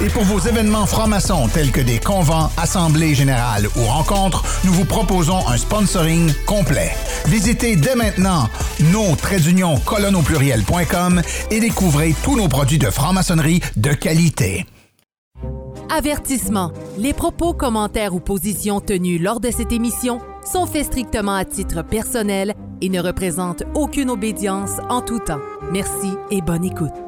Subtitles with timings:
[0.00, 4.84] Et pour vos événements francs-maçons tels que des convents, assemblées générales ou rencontres, nous vous
[4.84, 6.92] proposons un sponsoring complet.
[7.26, 8.48] Visitez dès maintenant
[8.92, 9.14] nos
[10.22, 14.66] pluriel.com et découvrez tous nos produits de franc-maçonnerie de qualité.
[15.90, 16.72] Avertissement.
[16.96, 21.82] Les propos, commentaires ou positions tenus lors de cette émission sont faits strictement à titre
[21.82, 25.40] personnel et ne représentent aucune obédience en tout temps.
[25.72, 27.07] Merci et bonne écoute.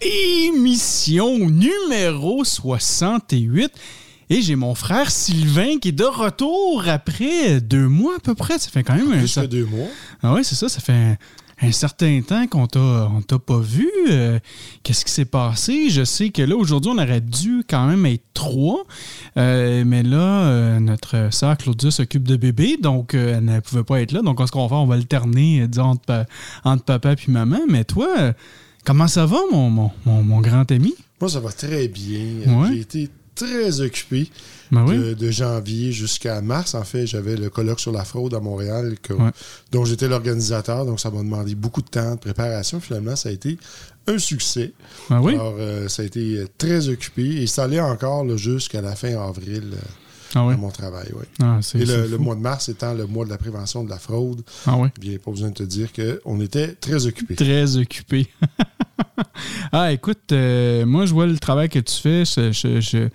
[0.00, 3.70] Émission numéro 68.
[4.30, 8.58] Et j'ai mon frère Sylvain qui est de retour après deux mois à peu près.
[8.58, 9.88] Ça fait quand même un que deux mois.
[10.22, 10.68] Ah ouais, c'est ça.
[10.68, 11.16] Ça fait un,
[11.60, 13.90] un certain temps qu'on t'a, t'a pas vu.
[14.08, 14.38] Euh,
[14.82, 15.90] qu'est-ce qui s'est passé?
[15.90, 18.84] Je sais que là, aujourd'hui, on aurait dû quand même être trois.
[19.36, 24.00] Euh, mais là, euh, notre sœur Claudia s'occupe de bébé, donc elle ne pouvait pas
[24.00, 24.22] être là.
[24.22, 26.24] Donc, ce qu'on va faire, on va alterner, disons, entre,
[26.64, 27.60] entre papa et maman.
[27.68, 28.32] Mais toi,
[28.84, 30.94] comment ça va, mon, mon, mon, mon grand ami?
[31.20, 32.24] Moi, ça va très bien.
[32.46, 32.68] Ouais.
[32.72, 34.28] J'ai été très occupé
[34.70, 34.98] Ben oui.
[34.98, 36.74] de, de janvier jusqu'à mars.
[36.74, 39.30] En fait, j'avais le colloque sur la fraude à Montréal que- Ouais.
[39.72, 40.84] dont j'étais l'organisateur.
[40.84, 42.80] Donc, ça m'a demandé beaucoup de temps de préparation.
[42.80, 43.58] Finalement, ça a été
[44.06, 44.72] un succès.
[45.08, 45.34] Ben oui.
[45.34, 49.16] Alors, euh, ça a été euh, très occupé et ça allait encore jusqu'à la fin
[49.22, 49.76] avril euh,
[50.34, 50.54] Ah oui?
[50.54, 51.08] à mon travail.
[51.14, 51.26] ouais.
[51.42, 54.42] Ah, Et le, mois de mars étant le mois de la prévention de la fraude,
[54.66, 54.88] Ah oui?
[55.00, 57.34] bien, pas besoin de te dire qu'on était très occupé.
[57.34, 58.28] Très occupé.
[59.72, 62.24] ah, écoute, euh, moi, je vois le travail que tu fais.
[62.24, 63.08] Je, je- je-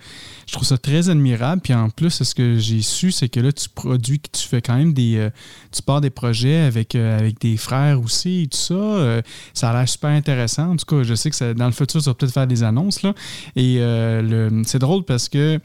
[0.46, 1.60] je trouve ça très admirable.
[1.62, 4.60] Puis en plus, ce que j'ai su, c'est que là, tu produis, que tu fais
[4.62, 5.16] quand même des.
[5.16, 5.30] euh,
[5.72, 9.20] tu pars des projets avec, euh, avec des frères aussi et tout ça.
[9.54, 10.70] Ça a l'air super intéressant.
[10.72, 12.62] En tout cas, je sais que ça- dans le futur, ça va peut-être faire des
[12.62, 13.02] annonces.
[13.02, 13.14] Là.
[13.56, 15.58] Et le- c'est drôle parce que.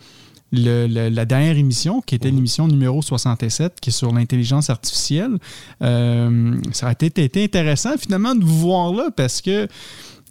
[0.52, 5.38] Le- le- la dernière émission, qui était l'émission numéro 67, qui est sur l'intelligence artificielle,
[5.82, 9.68] euh, ça aurait été, été intéressant finalement de vous voir là parce que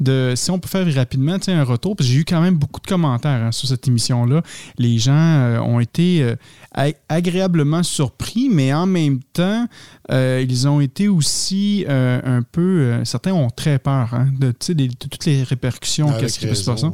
[0.00, 2.80] de, si on peut faire rapidement un retour, parce que j'ai eu quand même beaucoup
[2.80, 4.42] de commentaires hein, sur cette émission-là.
[4.78, 9.66] Les gens euh, ont été euh, agréablement surpris, mais en même temps,
[10.10, 13.00] euh, ils ont été aussi un peu.
[13.04, 16.86] certains ont très peur hein, de, des- toutes les répercussions, qu'est-ce qui peut se passer.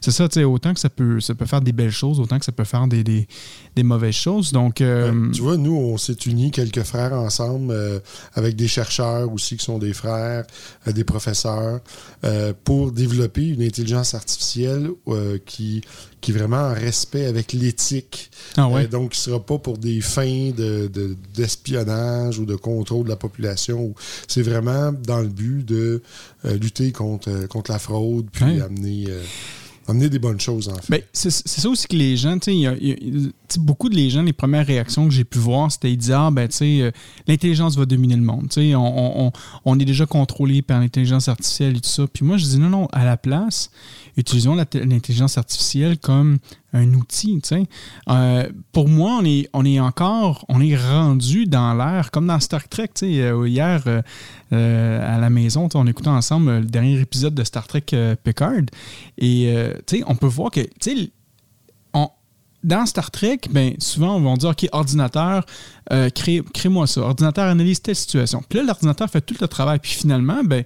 [0.00, 2.38] C'est ça, tu sais, autant que ça peut, ça peut faire des belles choses, autant
[2.38, 3.26] que ça peut faire des, des,
[3.74, 4.52] des mauvaises choses.
[4.52, 7.74] Donc, euh, tu vois, nous, on s'est unis quelques frères ensemble,
[8.34, 10.44] avec des chercheurs aussi qui sont des frères,
[10.86, 11.80] des professeurs,
[12.24, 15.80] euh, pour développer une intelligence artificielle euh, qui,
[16.20, 18.30] qui est vraiment en respect avec l'éthique.
[18.56, 18.84] ah ouais?
[18.84, 23.04] Euh, donc, qui ne sera pas pour des fins de- de- d'espionnage ou de contrôle
[23.04, 23.94] de la population.
[24.28, 26.02] C'est vraiment dans le but de
[26.44, 29.22] euh, lutter contre, euh, contre la fraude, puis amener, euh,
[29.88, 30.90] amener des bonnes choses, en fait.
[30.90, 34.66] Ben, c'est ça aussi que les gens, tu sais, beaucoup de les gens, les premières
[34.66, 36.90] réactions que j'ai pu voir, c'était ils disaient, ah, ben, tu euh,
[37.26, 38.48] l'intelligence va dominer le monde.
[38.56, 39.32] On-
[39.64, 42.04] on est déjà contrôlé par l'intelligence artificielle et tout ça.
[42.12, 43.70] Puis moi, je dis, non, non, à la place,
[44.16, 46.38] utilisons l'intelligence artificielle comme
[46.72, 47.40] un outil.
[48.08, 52.40] Euh, pour moi, on est, on est encore, on est rendu dans l'air, comme dans
[52.40, 54.02] Star Trek, euh, hier, euh,
[54.52, 57.86] euh, à la maison, on écoutait ensemble le dernier épisode de Star Trek
[58.22, 58.62] Picard.
[59.18, 59.54] Et,
[60.06, 60.60] on peut voir que,
[61.94, 62.10] on-
[62.62, 65.44] dans Star Trek, ben, souvent, on va dire, OK, ordinateur,
[66.14, 67.00] crée, crée-moi ça.
[67.00, 68.42] Ordinateur analyse telle situation.
[68.48, 69.78] Puis là, l'ordinateur fait tout le travail.
[69.78, 70.64] Puis finalement, ben,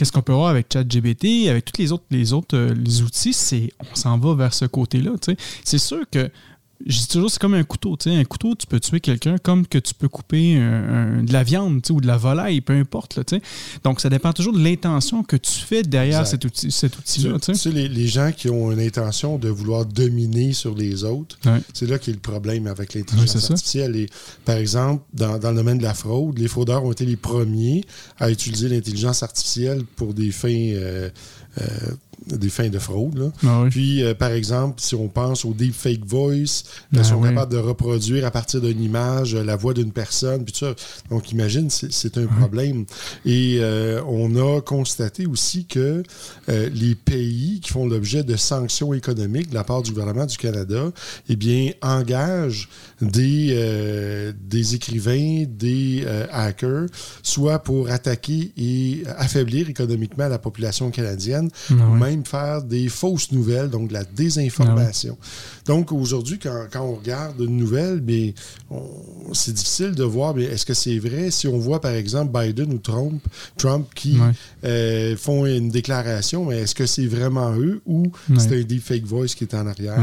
[0.00, 3.34] qu'est-ce qu'on peut voir avec ChatGPT, avec tous les autres, les autres euh, les outils,
[3.34, 5.10] c'est on s'en va vers ce côté-là.
[5.62, 6.30] C'est sûr que
[6.86, 7.96] je dis toujours, c'est comme un couteau.
[8.00, 11.82] sais Un couteau, tu peux tuer quelqu'un comme que tu peux couper de la viande
[11.90, 13.16] ou de la volaille, peu importe.
[13.16, 13.22] Là,
[13.84, 16.72] Donc, ça dépend toujours de l'intention que tu fais derrière cet outil-là.
[16.72, 20.74] Cet outil tu sais, les, les, gens qui ont une intention de vouloir dominer sur
[20.74, 21.38] les autres,
[21.74, 23.96] c'est là qu'il y a le problème avec l'intelligence artificielle.
[23.96, 24.08] Et,
[24.44, 27.84] par exemple, dans, dans, le domaine de la fraude, les fraudeurs ont été les premiers
[28.18, 30.48] à utiliser l'intelligence artificielle pour des fins...
[30.50, 31.10] Euh,
[31.60, 31.64] euh,
[32.32, 33.32] des fins de fraude.
[33.44, 37.52] Ah Puis, euh, par exemple, si on pense au deepfake voice, ils ah sont capables
[37.52, 40.44] de reproduire à partir d'une image euh, la voix d'une personne.
[40.44, 40.74] Puis ça.
[41.10, 42.84] Donc, imagine, c'est un problème.
[43.24, 46.02] Et euh, on a constaté aussi que
[46.48, 50.90] les pays qui font l'objet de sanctions économiques de la part du gouvernement du Canada,
[51.28, 52.68] eh bien, engagent
[53.00, 56.86] des, des écrivains, des hackers,
[57.22, 63.70] soit pour attaquer et affaiblir économiquement la population canadienne, ah même faire des fausses nouvelles,
[63.70, 65.16] donc de la désinformation.
[65.20, 65.26] Ah
[65.70, 68.02] donc aujourd'hui, quand, on regarde une nouvelle,
[69.32, 71.30] c'est difficile de voir est-ce que c'est vrai?
[71.30, 73.22] Si on voit par exemple Biden ou Trump,
[73.56, 74.18] Trump qui
[74.64, 79.28] euh, font une déclaration, mais est-ce que c'est vraiment eux ou c'est un deepfake voice
[79.36, 79.96] qui est en arrière?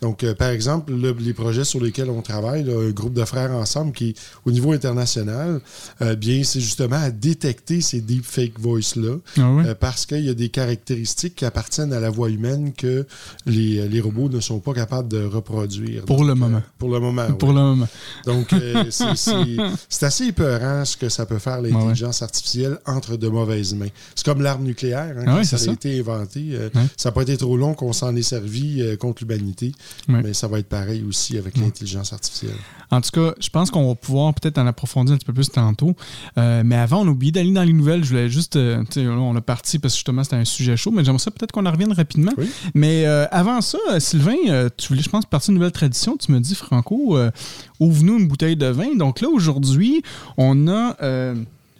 [0.00, 3.92] Donc euh, par exemple, les projets sur lesquels on travaille, un groupe de frères ensemble
[3.92, 5.60] qui au niveau international,
[6.02, 10.50] euh, bien c'est justement à détecter ces deepfake voice-là ah parce qu'il y a des
[10.50, 13.06] caractéristiques qui appartiennent à la voix humaine que
[13.46, 16.04] les, les robots ne sont pas capables de reproduire.
[16.04, 16.62] Pour le moment.
[16.78, 17.32] pour le moment.
[17.32, 17.88] Pour le moment.
[18.24, 23.74] Donc, euh, c'est assez épeurant ce que ça peut faire l'intelligence artificielle entre de mauvaises
[23.74, 23.88] mains.
[24.14, 25.14] C'est comme l'arme nucléaire.
[25.18, 26.50] Hein, ah ça a été inventé.
[26.52, 29.72] Euh, ça n'a pas été trop long qu'on s'en est servi euh, contre l'humanité,
[30.08, 32.56] mais ça va être pareil aussi avec l'intelligence artificielle.
[32.90, 35.50] En tout cas, je pense qu'on va pouvoir peut-être en approfondir un petit peu plus
[35.50, 35.94] tantôt.
[36.36, 38.04] mais avant, on a oublié d'aller dans les nouvelles.
[38.04, 38.56] Je voulais juste.
[38.56, 41.66] on a parti parce que justement, c'était un sujet chaud, mais j'aimerais ça peut-être qu'on
[41.66, 42.32] en revienne rapidement.
[42.74, 46.16] Mais avant ça, Sylvain, tu voulais je pense, partie une nouvelle tradition.
[46.16, 47.30] Tu me dis, Franco, euh,
[47.78, 48.96] ouvre-nous une bouteille de vin.
[48.96, 50.02] Donc là, aujourd'hui,
[50.36, 50.96] on a.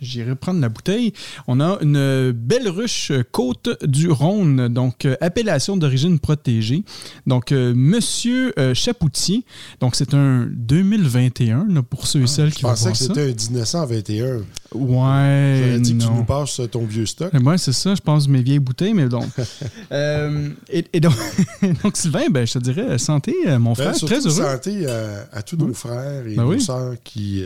[0.05, 1.13] J'irai prendre la bouteille.
[1.47, 6.85] On a une belle ruche côte du Rhône, donc euh, appellation d'origine protégée.
[7.27, 9.45] Donc, euh, Monsieur euh, Chapoutier,
[9.81, 12.85] donc c'est un 2021 pour ceux et ah, celles qui vont voir ça.
[12.85, 14.27] Je pensais que c'était un 1921.
[14.37, 14.43] Ouais.
[14.73, 17.33] J'aurais dit que tu nous passes ton vieux stock.
[17.33, 17.95] Ouais, c'est ça.
[17.95, 19.29] Je pense mes vieilles bouteilles, mais donc.
[19.91, 21.15] et, donc,
[21.83, 23.95] donc, Sylvain, ben, je te dirais santé, mon ben, frère.
[23.95, 24.31] très heureux.
[24.31, 24.87] Santé
[25.33, 27.43] à, tous nos frères et ben nos sœurs qui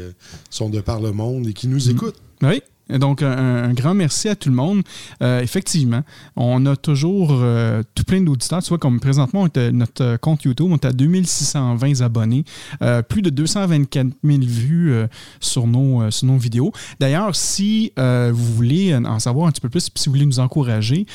[0.51, 1.91] sont de par le monde et qui nous mm.
[1.91, 2.21] écoutent.
[2.43, 2.63] Oui.
[2.91, 4.83] Donc, un, grand merci à tout le monde.
[5.23, 6.03] Euh, effectivement,
[6.37, 8.63] on a toujours euh, tout plein d'auditeurs.
[8.63, 12.45] Tu vois, comme présentement, notre compte YouTube, on est à 2620 abonnés,
[12.83, 14.95] euh, plus de 224 000 vues
[15.41, 16.73] sur, nos, sur nos vidéos.
[16.99, 21.07] D'ailleurs, si vous voulez en savoir un petit peu plus, si vous voulez nous encourager,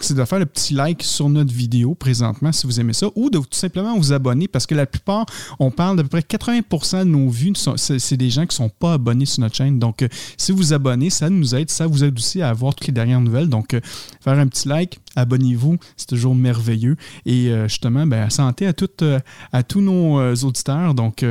[0.00, 3.30] c'est de faire le petit like sur notre vidéo présentement, si vous aimez ça, ou
[3.30, 5.26] de tout simplement vous abonner, parce que la plupart,
[5.58, 8.68] on parle d'à peu près 80% de nos vues, c'est des gens qui ne sont
[8.68, 9.78] pas abonnés sur notre chaîne.
[9.78, 10.06] Donc,
[10.36, 13.20] si vous abonnez, ça nous aide, ça vous aide aussi à avoir toutes les dernières
[13.20, 13.48] nouvelles.
[13.48, 13.80] Donc, euh,
[14.20, 16.96] faire un petit like, abonnez-vous, c'est toujours merveilleux.
[17.26, 19.20] Et euh, justement, ben, santé à, toutes, euh,
[19.52, 20.94] à tous nos auditeurs.
[20.94, 21.24] Donc,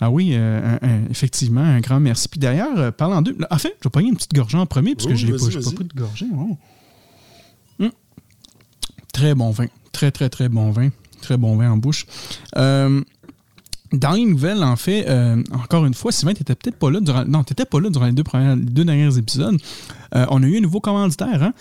[0.00, 0.36] ah oui,
[1.10, 2.28] effectivement, un grand merci.
[2.28, 5.06] Puis d'ailleurs, parlant d'eux, en fait, je vais prendre une petite gorgée en premier, parce
[5.06, 6.26] que je n'ai pas, pas, pris de gorgée.
[7.78, 7.90] Hum.
[9.12, 9.66] Très bon vin.
[9.92, 10.90] Très, très, très bon vin.
[11.20, 12.06] Très bon vin en bouche.
[13.92, 17.00] Dans les nouvelles, en fait, euh, encore une fois, Sylvain, tu n'étais peut-être pas là
[17.00, 17.24] durant.
[17.24, 19.56] Les deux, derniers épisodes.
[20.14, 21.42] Euh, on a eu un nouveau commanditaire.
[21.42, 21.52] Hein?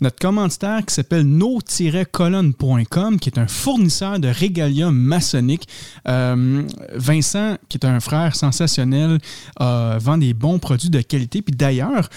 [0.00, 5.66] Notre commanditaire qui s'appelle no-colonne.com, qui est un fournisseur de régalia maçonnique.
[6.06, 6.62] Euh,
[6.94, 9.18] Vincent, qui est un frère sensationnel,
[9.58, 11.42] vend des bons produits de qualité.
[11.42, 12.08] Puis d'ailleurs,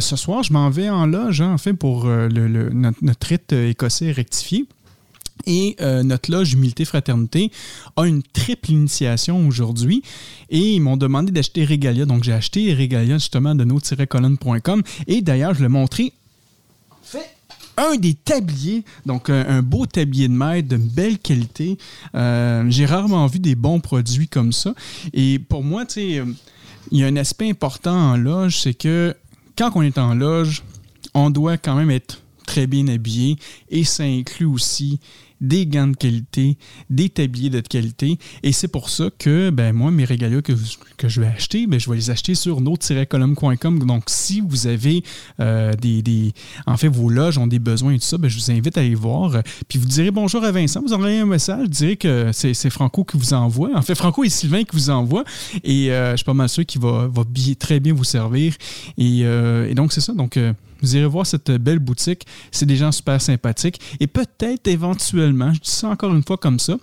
[0.00, 1.42] ce soir, je m'en vais en loge,
[1.78, 4.66] pour le, notre, notre rite écossais rectifié.
[5.46, 7.50] Et euh, notre loge Humilité Fraternité
[7.96, 10.02] a une triple initiation aujourd'hui
[10.48, 12.06] et ils m'ont demandé d'acheter Regalia.
[12.06, 16.12] Donc j'ai acheté Regalia justement de no-colonne.com et d'ailleurs je l'ai montré
[17.02, 17.30] fait
[17.76, 21.76] un des tabliers, donc un, beau tablier de maître de belle qualité.
[22.14, 24.74] Euh, j'ai rarement vu des bons produits comme ça.
[25.12, 26.22] Et pour moi, tu sais,
[26.92, 29.14] il y a un aspect important en loge, c'est que
[29.58, 30.62] quand on est en loge,
[31.14, 33.36] on doit quand même être très bien habillé
[33.68, 35.00] et ça inclut aussi
[35.44, 36.56] des gants de qualité,
[36.90, 38.18] des tabliers de qualité.
[38.42, 40.54] Et c'est pour ça que ben, moi, mes régalias que,
[41.06, 43.78] je vais acheter, ben, je vais les acheter sur no-column.com.
[43.86, 45.02] Donc, si vous avez
[45.40, 46.32] euh, des,
[46.66, 48.80] En fait, vos loges ont des besoins et tout ça, ben, je vous invite à
[48.80, 49.42] aller voir.
[49.68, 53.04] Puis vous direz bonjour à Vincent, vous envoyez un message, je dirais que c'est Franco
[53.04, 53.70] qui vous envoie.
[53.74, 55.24] En fait, Franco et Sylvain qui vous envoient.
[55.62, 57.22] Et euh, je suis pas mal sûr qu'il va, va
[57.58, 58.54] très bien vous servir.
[58.96, 60.14] Et, euh, et donc, c'est ça.
[60.14, 60.38] Donc,
[60.84, 62.26] vous irez voir cette belle boutique.
[62.50, 63.80] C'est des gens super sympathiques.
[64.00, 66.76] Et peut-être éventuellement, je dis ça encore une fois comme ça,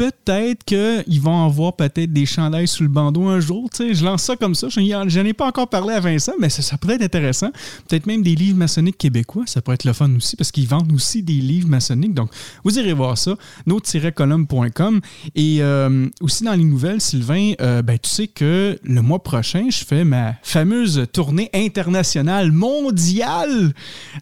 [0.00, 3.68] peut-être qu'ils vont avoir peut-être des chandails sous le bandeau un jour.
[3.78, 4.70] Je lance ça comme ça.
[4.70, 7.50] Je n'en ai pas encore parlé à Vincent, mais ça, pourrait être intéressant.
[7.86, 9.42] Peut-être même des livres maçonniques québécois.
[9.44, 12.14] Ça pourrait être le fun aussi parce qu'ils vendent aussi des livres maçonniques.
[12.14, 12.30] Donc,
[12.64, 13.36] vous irez voir ça.
[13.66, 15.02] nos-column.com.
[15.34, 19.66] Et euh, aussi dans les nouvelles, Sylvain, euh, ben, tu sais que le mois prochain,
[19.68, 23.74] je fais ma fameuse tournée internationale mondiale.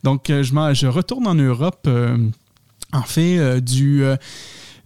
[0.02, 1.88] Donc, euh, je, je retourne en Europe.
[2.92, 4.02] en fait, du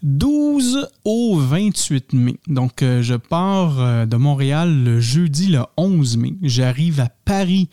[0.02, 2.37] 12 au 28 mai.
[2.47, 6.35] Donc, je pars de Montréal le jeudi le 11 mai.
[6.42, 7.69] J'arrive à Paris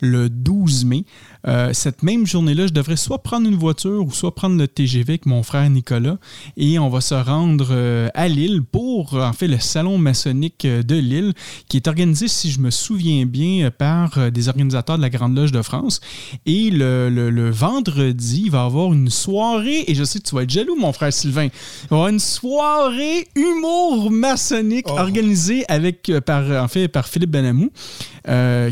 [0.00, 1.04] le 12 mai.
[1.46, 5.14] Euh, cette même journée-là, je devrais soit prendre une voiture ou soit prendre le TGV
[5.14, 6.16] avec mon frère Nicolas
[6.56, 10.82] et on va se rendre euh, à Lille pour en fait le salon maçonnique euh,
[10.82, 11.34] de Lille
[11.68, 15.52] qui est organisé, si je me souviens bien, par des organisateurs de la Grande Loge
[15.52, 16.00] de France.
[16.46, 20.42] Et le, vendredi, il va y avoir une soirée, et je sais que tu vas
[20.42, 24.98] être jaloux, mon frère Sylvain, il va y avoir une soirée humour maçonnique oh.
[24.98, 27.70] organisée avec, par, en fait, par Philippe Benamou,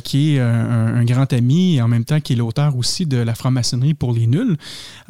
[0.04, 3.34] qui est un, grand ami et en même temps qui est l'auteur aussi de la
[3.34, 4.56] franc-maçonnerie pour les nuls.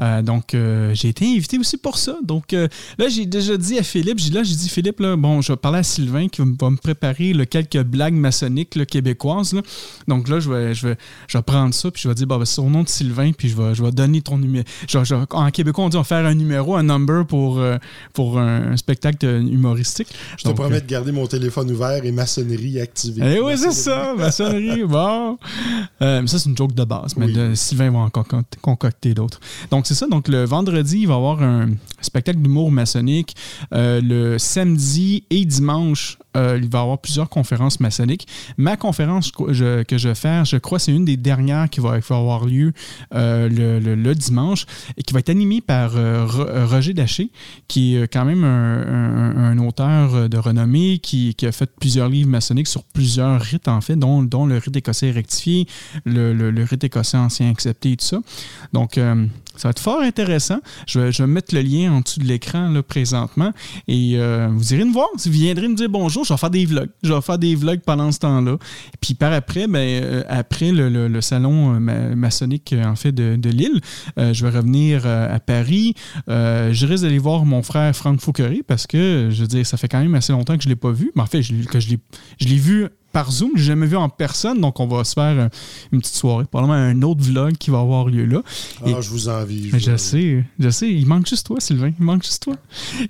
[0.00, 2.16] Euh, donc, euh, j'ai été invité aussi pour ça.
[2.22, 5.40] Donc, euh, là, j'ai déjà dit à Philippe, j'ai là, j'ai dit, Philippe, là, bon,
[5.40, 9.54] je vais parler à Sylvain qui va me préparer quelques blagues maçonniques québécoises.
[10.08, 10.96] Donc là, je vais, je, vais,
[11.28, 13.32] je vais prendre ça, puis je vais dire, bah, ben, c'est au nom de Sylvain,
[13.32, 14.64] puis je vais, je vais donner ton numéro.
[15.30, 17.62] en québécois, on dit, on va faire un numéro, un number pour,
[18.12, 20.08] pour un, spectacle humoristique.
[20.38, 23.22] Je te promets de garder mon téléphone ouvert et maçonnerie activée.
[23.36, 25.01] Eh oui, c'est ça, maçonnerie, bon.
[26.00, 28.10] Ça, c'est une joke de base, mais Sylvain va en
[28.60, 29.40] concocter d'autres.
[29.70, 30.06] Donc, c'est ça.
[30.06, 33.34] Donc, le vendredi, il va y avoir un spectacle d'humour maçonnique.
[33.72, 38.26] Euh, le samedi et dimanche, euh, il va y avoir plusieurs conférences maçonniques.
[38.56, 42.44] Ma conférence que je vais faire, je crois, c'est une des dernières qui va, avoir
[42.44, 42.72] lieu
[43.14, 47.30] euh, le, dimanche et qui va être animée par Roger Daché,
[47.68, 52.84] qui est quand même un, auteur de renommée qui, a fait plusieurs livres maçonniques sur
[52.84, 55.66] plusieurs rites, en fait, dont, dont le rite écossais rectifié,
[56.04, 58.18] le, le, rite écossais ancien accepté et tout ça.
[58.72, 58.98] Donc,
[59.56, 60.60] ça va être fort intéressant.
[60.86, 63.52] Je vais, je vais mettre le lien en dessous de l'écran présentement
[63.88, 65.08] et euh, vous irez me voir.
[65.16, 66.90] Vous viendrez me dire bonjour, je vais faire des vlogs.
[67.02, 68.56] Je vais faire des vlogs pendant ce temps-là.
[69.00, 73.80] Puis par après, ben, euh, après le, salon euh, maçonnique en fait de, Lille,
[74.16, 75.94] je vais revenir à Paris.
[76.26, 79.88] je risque d'aller voir mon frère Franck Fouquerie parce que, je veux dire, ça fait
[79.88, 81.12] quand même assez longtemps que je ne l'ai pas vu.
[81.14, 81.88] Mais en fait, je, que je
[82.40, 83.50] l'ai vu par Zoom.
[83.54, 85.48] Je l'ai jamais vu en personne, donc on va se faire euh,
[85.92, 86.44] une petite soirée.
[86.44, 88.42] Probablement un autre vlog qui va avoir lieu là.
[88.84, 89.70] Ah, je vous envie.
[89.78, 90.90] Je, sais, je sais.
[90.90, 91.92] Il manque juste toi, Sylvain.
[91.98, 92.54] Il manque juste toi.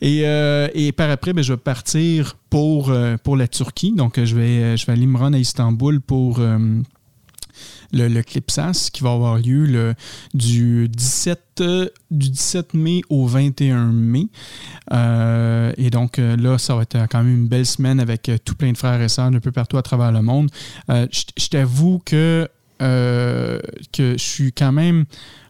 [0.00, 3.92] Et, euh, par après, ben, je vais partir pour, euh, pour la Turquie.
[3.92, 6.40] Donc, je vais, je vais aller me rendre à Istanbul pour
[7.92, 9.94] le, le Clipsas qui va avoir lieu le,
[10.34, 14.26] du, 17, euh, du 17 mai au 21 mai.
[14.92, 18.54] Euh, et donc euh, là, ça va être quand même une belle semaine avec tout
[18.54, 20.50] plein de frères et sœurs un peu partout à travers le monde.
[20.88, 22.48] je t'avoue que
[22.82, 23.60] euh,
[23.92, 25.04] que je suis quand même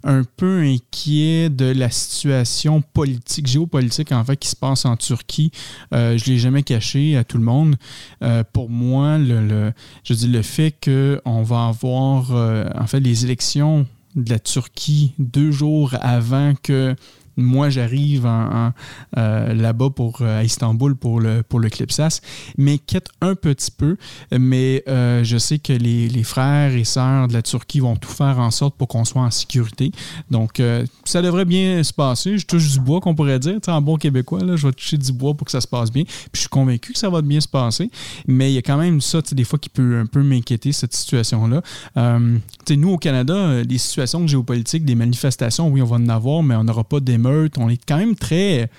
[0.05, 5.51] un peu inquiet de la situation politique, géopolitique en fait, qui se passe en Turquie.
[5.95, 7.77] Euh, je ne l'ai jamais caché à tout le monde.
[8.23, 9.73] Euh, pour moi, le,
[10.05, 15.51] je dis le fait qu'on va avoir en fait les élections de la Turquie deux
[15.51, 16.95] jours avant que
[17.37, 22.21] moi, j'arrive euh, là-bas pour euh, à Istanbul pour le pour le Clipsas,
[22.59, 23.97] m'inquiète un petit peu,
[24.31, 28.11] mais euh, je sais que les, les, frères et sœurs de la Turquie vont tout
[28.11, 29.93] faire en sorte pour qu'on soit en sécurité.
[30.31, 30.63] Donc,
[31.05, 32.39] ça devrait bien se passer.
[32.39, 33.59] Je touche du bois, qu'on pourrait dire.
[33.67, 36.05] en bon québécois, là, je vais toucher du bois pour que ça se passe bien.
[36.05, 37.91] Puis je suis convaincu que ça va bien se passer.
[38.27, 40.95] Mais il y a quand même ça, des fois, qui peut un peu m'inquiéter, cette
[40.95, 41.63] situation-là.
[41.97, 46.65] nous, au Canada, des situations géopolitiques, des manifestations, oui, on va en avoir, mais on
[46.65, 48.71] n'aura pas des on est quand même très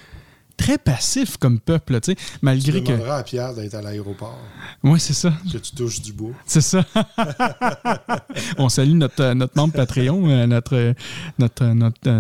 [0.58, 3.10] très passif comme peuple, tu sais, malgré tu que...
[3.10, 4.40] à Pierre d'être à l'aéroport.
[4.84, 5.34] Oui, c'est ça.
[5.52, 6.32] Que tu touches du bois.
[6.46, 6.86] C'est ça.
[8.58, 10.94] on salue notre, notre membre Patreon, euh, notre,
[11.40, 12.12] notre, notre,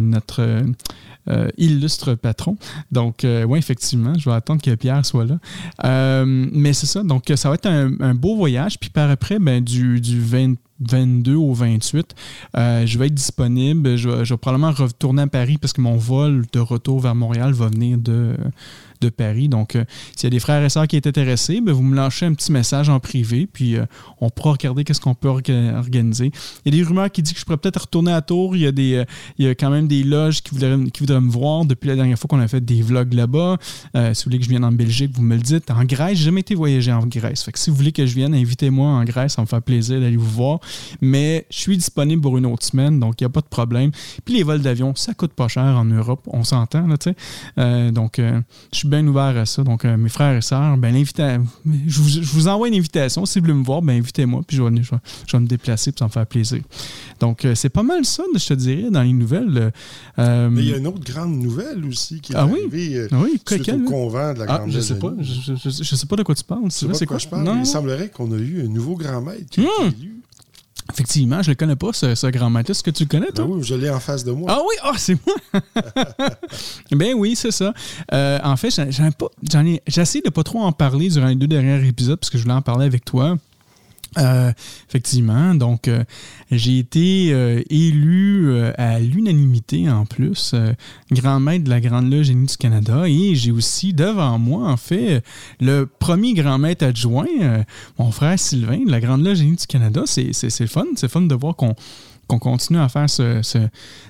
[0.00, 0.62] notre,
[1.28, 2.56] euh, illustre patron.
[2.90, 6.24] Donc, euh, oui, effectivement, je vais attendre que Pierre soit là.
[6.26, 7.02] mais c'est ça.
[7.02, 8.78] Donc, ça va être un, beau voyage.
[8.78, 10.54] Puis par après, ben, du, du 20
[10.90, 12.14] 22 au 28.
[12.56, 13.96] Euh, je vais être disponible.
[13.96, 17.68] Je vais, probablement retourner à Paris parce que mon vol de retour vers Montréal va
[17.68, 18.36] venir de,
[19.02, 19.48] de Paris.
[19.48, 19.84] Donc, euh,
[20.16, 22.34] s'il y a des frères et sœurs qui sont intéressés, ben, vous me lâchez un
[22.34, 23.84] petit message en privé, puis euh,
[24.20, 26.30] on pourra regarder qu'est-ce qu'on peut organiser.
[26.64, 28.56] Il y a des rumeurs qui disent que je pourrais peut-être retourner à Tours.
[28.56, 32.18] Il y a, a quand même des loges qui voudraient, me voir depuis la dernière
[32.18, 33.58] fois qu'on a fait des vlogs là-bas.
[33.94, 35.70] si vous voulez que je vienne en Belgique, vous me le dites.
[35.70, 37.42] En Grèce, j'ai jamais été voyager en Grèce.
[37.42, 40.00] Fait que si vous voulez que je vienne, invitez-moi en Grèce, ça me fait plaisir
[40.00, 40.60] d'aller vous voir.
[41.00, 43.90] Mais je suis disponible pour une autre semaine, donc il n'y a pas de problème.
[44.24, 47.16] Puis les vols d'avion, ça coûte pas cher en Europe, on s'entend, là, tu sais.
[47.58, 48.40] Euh, donc, euh,
[48.72, 49.62] je suis bien ouvert à ça.
[49.62, 53.24] Donc, euh, mes frères et sœurs, ben, je vous, je vous envoie une invitation.
[53.26, 55.98] Si vous voulez me voir, ben, invitez-moi, puis je vais, je, vais, me déplacer, puis
[55.98, 56.60] ça me fait plaisir.
[57.20, 59.72] Donc, c'est pas mal ça, je te dirais, dans les nouvelles.
[60.18, 63.08] Mais il y a une autre grande nouvelle aussi qui est ah, arrivée oui?
[63.10, 66.06] Ah oui, suite au convent de la ah, Grande je sais pas, je, je, sais
[66.06, 66.70] pas de quoi tu parles.
[66.70, 67.18] C'est c'est quoi?
[67.18, 69.70] Je parle, non, il semblerait qu'on a eu un nouveau grand maître qui a été
[69.84, 70.00] hmm!
[70.00, 70.21] élu.
[70.92, 72.70] Effectivement, je ne le connais pas, ce, grand maître.
[72.70, 73.44] Est-ce que tu le connais, toi?
[73.44, 74.50] Ben oui, je l'ai en face de moi.
[74.50, 75.62] Ah oui, ah, c'est moi!
[76.92, 77.72] ben oui, c'est ça.
[78.12, 81.86] Euh, en fait, j'en ai, j'essaie de pas trop en parler durant les deux derniers
[81.86, 83.36] épisodes parce que je voulais en parler avec toi.
[84.18, 84.52] Euh,
[84.88, 86.04] effectivement, donc euh,
[86.50, 90.54] j'ai été euh, élu à l'unanimité en plus,
[91.10, 94.76] grand maître de la Grande Loge Génie du Canada, et j'ai aussi devant moi, en
[94.76, 95.22] fait,
[95.60, 97.26] le premier grand maître adjoint,
[97.98, 100.02] mon frère Sylvain de la Grande Loge Génie du Canada.
[100.06, 101.74] C'est fun, c'est fun de voir qu'on
[102.32, 103.40] qu'on continue à faire ce,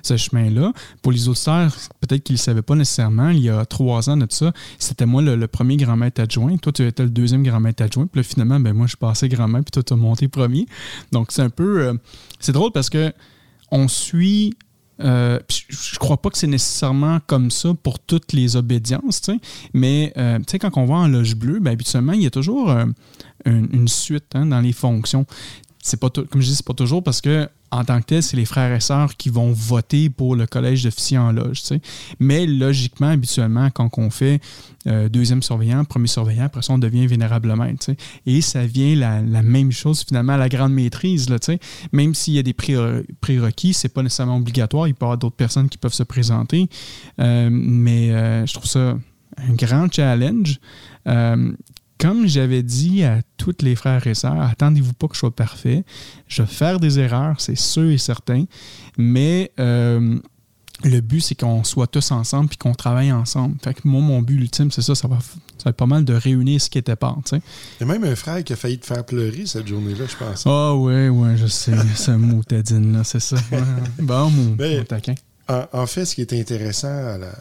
[0.03, 0.71] chemin-là.
[1.01, 4.27] Pour les auditeurs, peut-être qu'ils ne savaient pas nécessairement, il y a trois ans de
[4.29, 6.57] ça, c'était moi le, premier grand maître adjoint.
[6.57, 8.07] Toi, tu étais le deuxième grand maître adjoint.
[8.07, 10.27] Puis là, finalement, ben, moi, je suis passé grand maître, puis toi, tu as monté
[10.27, 10.65] premier.
[11.11, 11.81] Donc, c'est un peu.
[11.81, 11.93] Euh,
[12.39, 13.11] c'est drôle parce que
[13.71, 14.53] on suit
[15.01, 15.39] euh,
[15.69, 19.29] je crois pas que c'est nécessairement comme ça pour toutes les obédiences,
[19.73, 22.71] mais euh, quand on va en loge bleue, ben, habituellement, il y a toujours
[23.45, 25.25] une, suite hein, dans les fonctions.
[25.83, 28.37] C'est pas comme je dis, c'est pas toujours parce que en tant que tel, c'est
[28.37, 31.61] les frères et sœurs qui vont voter pour le collège d'officiers en loge.
[32.19, 34.39] Mais logiquement, habituellement, quand on fait
[34.87, 37.91] euh, deuxième surveillant, premier surveillant, après ça, on devient vénérable maître.
[38.25, 41.29] Et ça vient la, même chose finalement la grande maîtrise.
[41.29, 41.37] Là,
[41.91, 44.87] même s'il y a des prérequis, c'est pas nécessairement obligatoire.
[44.87, 46.69] Il peut y avoir d'autres personnes qui peuvent se présenter.
[47.19, 48.97] Euh, mais euh, je trouve ça
[49.37, 50.59] un grand challenge
[51.99, 55.83] comme j'avais dit à tous les frères et sœurs, attendez-vous pas que je sois parfait.
[56.27, 58.45] Je vais faire des erreurs, c'est sûr et certain.
[58.97, 60.19] Mais euh,
[60.83, 63.55] le but, c'est qu'on soit tous ensemble et qu'on travaille ensemble.
[63.63, 65.19] Fait que moi, mon but ultime, c'est ça, ça va,
[65.57, 67.15] ça être pas mal de réunir ce qui était pas.
[67.31, 67.39] Il
[67.79, 70.43] y a même un frère qui a failli te faire pleurer cette journée-là, je pense.
[70.45, 71.73] Ah oui, oui, je sais.
[71.95, 73.37] ce moutadine-là, c'est ça.
[73.99, 75.15] Bon, mon, taquin.
[75.47, 77.33] En, fait, ce qui est intéressant à la,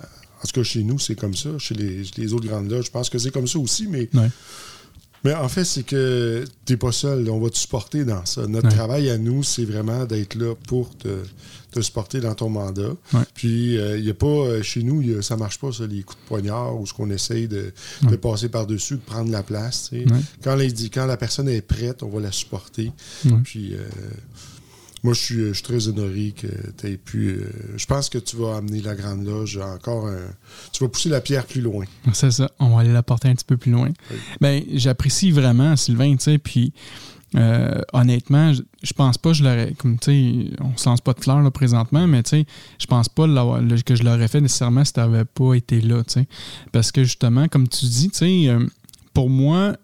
[0.42, 1.50] en tout cas, chez nous, c'est comme ça.
[1.58, 4.08] Chez les, autres grandes loges, je pense que c'est comme ça aussi, mais.
[5.24, 7.30] Mais en fait, c'est que tu n'es pas seul.
[7.30, 8.44] On va te supporter dans ça.
[8.48, 11.22] Notre travail à nous, c'est vraiment d'être là pour te,
[11.70, 12.90] te, supporter dans ton mandat.
[13.34, 16.02] Puis, il euh, n'y a pas, euh, chez nous, ça ne marche pas, ça, les
[16.02, 17.72] coups de poignard ou ce qu'on essaye de,
[18.20, 19.92] passer par-dessus, de prendre la place.
[20.42, 22.90] Quand, la, quand la personne est prête, on va la supporter.
[23.44, 23.78] Puis, euh,
[25.02, 25.20] moi, je
[25.52, 26.46] suis, très honoré que
[26.78, 27.30] tu aies pu.
[27.30, 30.20] Euh, je pense que tu vas amener la Grande Loge encore un.
[30.72, 31.84] Tu vas pousser la pierre plus loin.
[32.12, 32.50] C'est ça.
[32.60, 33.90] On va aller la porter un petit peu plus loin.
[34.40, 36.72] Bien, j'apprécie vraiment, Sylvain, tu sais, puis.
[37.34, 39.72] Euh, honnêtement, je, pense pas que je l'aurais.
[39.78, 40.10] Comme tu
[40.50, 42.46] sais, on se lance pas de fleurs là, présentement, mais tu sais,
[42.78, 46.12] je pense pas que je l'aurais fait nécessairement si tu n'avais pas été là, tu
[46.12, 46.28] sais.
[46.72, 48.66] Parce que justement, comme tu dis, tu sais, euh,
[49.14, 49.74] pour moi,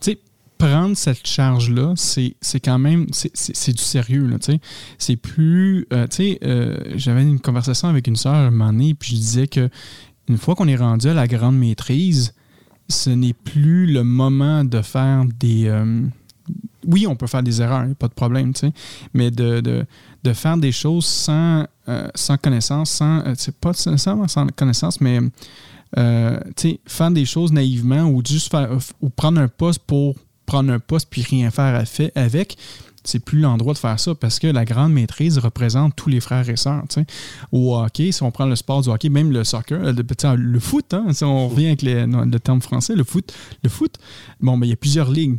[0.00, 0.20] tu sais,
[0.58, 4.60] prendre cette charge-là, c'est quand même, c'est du sérieux, là, tu sais.
[4.98, 8.94] C'est plus, euh, tu sais, euh, j'avais une conversation avec une sœur un moment donné,
[8.94, 9.70] puis je disais que
[10.28, 12.34] une fois qu'on est rendu à la grande maîtrise,
[12.88, 15.68] ce n'est plus le moment de faire des...
[15.68, 16.02] Euh,
[16.86, 18.72] oui, on peut faire des erreurs, pas de problème, tu sais,
[19.14, 19.86] mais de, de,
[20.24, 21.66] de, faire des choses sans,
[22.14, 23.22] sans connaissance, sans...
[23.60, 25.20] pas nécessairement sans connaissance, mais...
[26.56, 30.16] sais, faire des choses naïvement ou juste faire, ou prendre un poste pour
[30.48, 31.84] prendre un poste puis rien faire
[32.14, 32.56] avec,
[33.04, 36.48] c'est plus l'endroit de faire ça parce que la grande maîtrise représente tous les frères
[36.48, 36.84] et sœurs.
[37.52, 40.94] Au hockey, si on prend le sport du hockey, même le soccer, le, le foot,
[40.94, 43.32] hein, si on revient avec le terme français, le foot,
[43.62, 43.96] le foot,
[44.40, 45.38] bon, ben, il y a plusieurs ligues.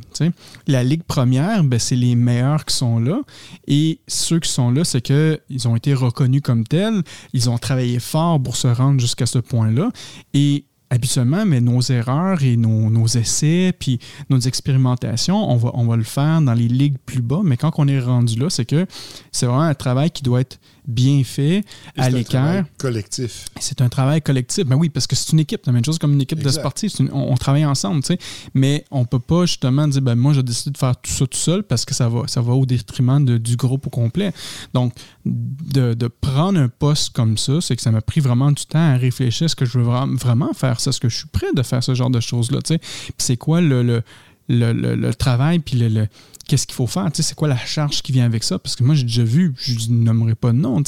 [0.67, 3.21] La ligue première, ben, c'est les meilleurs qui sont là.
[3.67, 7.99] Et ceux qui sont là, c'est qu'ils ont été reconnus comme tels, ils ont travaillé
[7.99, 9.91] fort pour se rendre jusqu'à ce point-là.
[10.33, 13.99] Et habituellement, mais nos erreurs et nos, essais, puis
[14.29, 17.41] nos expérimentations, on va, on va le faire dans les ligues plus bas.
[17.43, 18.85] Mais quand on est rendu là, c'est que
[19.31, 21.63] c'est vraiment un travail qui doit être bien fait,
[21.95, 22.63] à l'écart.
[22.77, 23.45] collectif.
[23.59, 24.65] C'est un travail collectif.
[24.65, 25.61] Ben oui, parce que c'est une équipe.
[25.63, 26.93] C'est la même chose comme une équipe de sportifs.
[27.13, 28.19] on, travaille ensemble, tu sais.
[28.53, 31.37] Mais on peut pas justement dire, ben moi, j'ai décidé de faire tout ça tout
[31.37, 34.33] seul parce que ça va, ça va au détriment du groupe au complet.
[34.73, 34.93] Donc,
[35.25, 38.97] de, prendre un poste comme ça, c'est que ça m'a pris vraiment du temps à
[38.97, 39.45] réfléchir.
[39.45, 40.89] Est-ce que je veux vraiment faire ça?
[40.89, 42.81] Est-ce que je suis prêt de faire ce genre de choses-là, tu sais?
[43.17, 44.03] C'est quoi le, le,
[44.49, 46.07] le, travail, puis le
[46.49, 48.57] qu'est-ce qu'il faut faire, c'est quoi la charge qui vient avec ça?
[48.57, 50.81] Parce que moi, j'ai déjà vu, je ne nommerai pas de nom,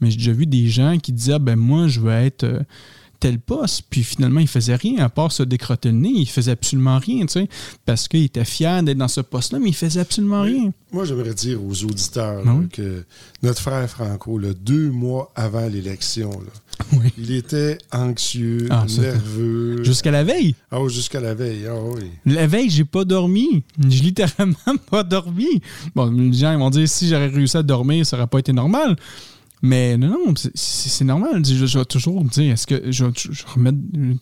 [0.00, 2.60] mais j'ai déjà vu des gens qui disaient, ah, ben moi, je veux être euh,
[3.20, 6.52] tel poste, puis finalement, il faisait rien, à part se décrotter le nez, il faisait
[6.52, 7.48] absolument rien, tu sais,
[7.84, 10.72] parce qu'il était fier d'être dans ce poste-là, mais il faisait absolument rien.
[10.92, 13.04] Moi, j'aimerais dire aux auditeurs ah que
[13.42, 16.30] notre frère Franco, deux mois avant l'élection,
[17.18, 19.84] il était anxieux, ah, nerveux.
[19.84, 20.54] Jusqu'à la veille?
[20.70, 22.10] Ah jusqu'à la veille, ah oui.
[22.26, 23.62] La veille, j'ai pas dormi.
[23.88, 24.56] J'ai littéralement
[24.90, 25.60] pas dormi.
[25.94, 28.96] Bon, les gens vont dire, si j'aurais réussi à dormir, ça aurait pas été normal.
[29.62, 31.44] Mais non, non, c'est normal.
[31.44, 33.72] Je, vais toujours dire, est-ce que je, je, remets,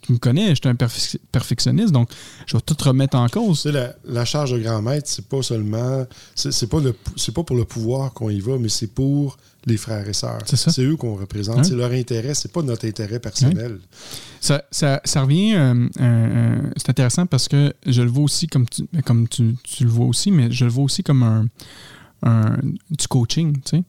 [0.03, 2.11] tu me connais, je suis un perfectionniste, donc
[2.47, 3.65] je vais tout remettre en cause.
[3.67, 8.13] La, la, charge de grand maître, c'est pas seulement, c'est pas, pas pour le pouvoir
[8.15, 10.41] qu'on y va, mais c'est pour les frères et sœurs.
[10.45, 11.59] C'est eux qu'on représente.
[11.59, 11.65] Hein?
[11.65, 13.79] C'est leur intérêt, c'est pas notre intérêt personnel.
[14.41, 18.69] Ça, ça, ça, revient, euh, euh, c'est intéressant parce que je le vois aussi comme
[18.69, 21.47] tu, comme tu, tu, le vois aussi, mais je le vois aussi comme un,
[22.23, 23.55] du coaching.
[23.65, 23.83] Tu sais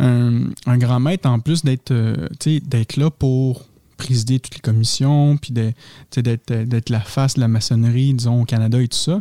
[0.00, 5.52] un, grand maître, en plus d'être euh, d'être là pour présider toutes les commissions, puis
[5.52, 9.20] d'être la face de la maçonnerie, disons, au Canada et tout ça,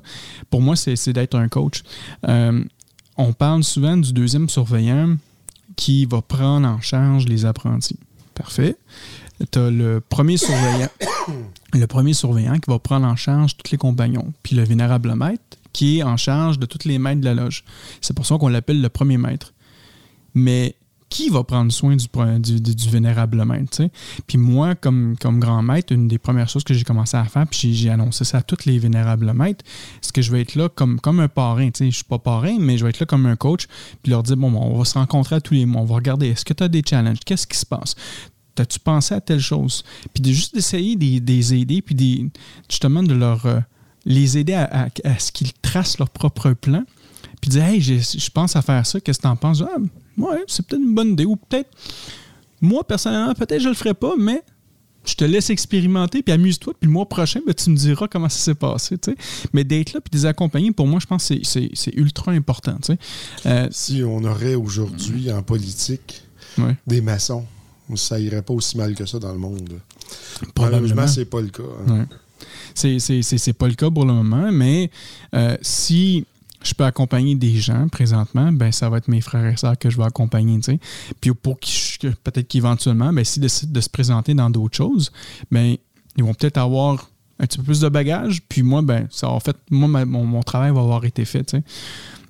[0.49, 1.83] pour moi, c'est d'être un coach.
[2.27, 2.63] Euh,
[3.17, 5.17] on parle souvent du deuxième surveillant
[5.75, 7.99] qui va prendre en charge les apprentis.
[8.35, 8.77] Parfait.
[9.51, 10.89] Tu as le premier surveillant,
[11.73, 15.58] le premier surveillant qui va prendre en charge tous les compagnons, puis le vénérable maître
[15.73, 17.63] qui est en charge de tous les maîtres de la loge.
[18.01, 19.53] C'est pour ça qu'on l'appelle le premier maître
[20.33, 20.75] mais
[21.09, 23.81] qui va prendre soin du, du, vénérable maître?
[24.27, 27.73] Puis moi, comme, grand maître, une des premières choses que j'ai commencé à faire, puis
[27.73, 29.65] j'ai annoncé ça à tous les vénérables maîtres,
[30.01, 31.69] c'est que je vais être là comme, un parrain.
[31.75, 33.65] Je ne suis pas parrain, mais je vais être là comme un coach,
[34.03, 36.27] puis leur dire, bon, on va se rencontrer à tous les mois, on va regarder,
[36.27, 37.19] est-ce que tu as des challenges?
[37.25, 37.95] Qu'est-ce qui se passe?
[38.59, 39.83] As-tu pensé à telle chose?
[40.13, 42.29] Puis de juste d'essayer de les aider, puis
[42.69, 43.45] justement de leur...
[43.47, 43.59] Euh,
[44.05, 46.83] les aider à, à ce qu'ils tracent leur propre plan,
[47.41, 49.61] puis dire Hey, je pense à faire ça, qu'est-ce que tu en penses?
[49.61, 49.77] Ah,
[50.17, 51.25] ouais, c'est peut-être une bonne idée.
[51.25, 51.69] Ou peut-être,
[52.61, 54.43] moi, personnellement, peut-être je le ferai pas, mais
[55.05, 58.29] je te laisse expérimenter, puis amuse-toi, puis le mois prochain, ben, tu me diras comment
[58.29, 58.97] ça s'est passé.
[59.53, 62.77] Mais d'être là, puis de les accompagner, pour moi, je pense que c'est ultra important.
[63.45, 66.23] Euh, si on aurait aujourd'hui en politique
[66.85, 67.45] des maçons,
[67.95, 69.79] ça irait pas aussi mal que ça dans le monde.
[70.53, 71.63] Probablement, c'est pas le cas.
[71.87, 72.07] Hein.
[72.79, 74.89] C'est pas le cas pour le moment, mais
[75.35, 76.25] euh, si
[76.63, 79.89] je peux accompagner des gens présentement, ben ça va être mes frères et sœurs que
[79.89, 80.59] je vais accompagner.
[81.21, 85.11] Puis pour peut-être qu'éventuellement, ben, s'ils décident de se présenter dans d'autres choses,
[85.51, 85.75] ben,
[86.17, 88.41] ils vont peut-être avoir un petit peu plus de bagages.
[88.47, 91.55] Puis moi, ben, ça en fait, moi, mon, travail va avoir été fait.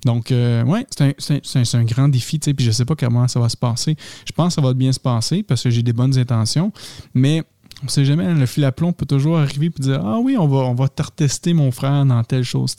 [0.04, 0.86] Donc, euh, ouais,
[1.18, 3.96] c'est un, grand défi, puis je sais pas comment ça va se passer.
[4.26, 6.72] Je pense que ça va bien se passer parce que j'ai des bonnes intentions,
[7.14, 7.42] mais
[7.82, 10.46] on sait jamais, le fil à plomb peut toujours arriver et dire Ah oui, on
[10.46, 12.76] va, on va retester mon frère dans telle chose.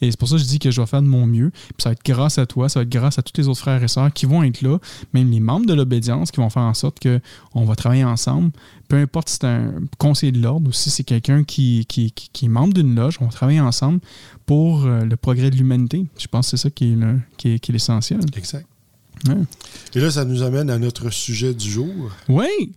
[0.00, 1.50] Et c'est pour ça que je dis que je vais faire de mon mieux.
[1.50, 3.60] Puis ça va être grâce à toi, ça va être grâce à tous les autres
[3.60, 4.78] frères et sœurs qui vont être là,
[5.12, 8.52] même les membres de l'obédience qui vont faire en sorte qu'on va travailler ensemble.
[8.88, 12.48] Peu importe si c'est un conseiller de l'ordre ou si c'est quelqu'un qui, qui, est
[12.48, 14.00] membre d'une loge, on va travailler ensemble
[14.46, 16.06] pour euh, le progrès de l'humanité.
[16.18, 16.98] Je pense que c'est ça qui est,
[17.36, 18.20] qui est, l'essentiel.
[18.36, 18.66] Exact.
[19.94, 22.10] Et là, ça nous amène à notre sujet du jour.
[22.28, 22.72] Oui,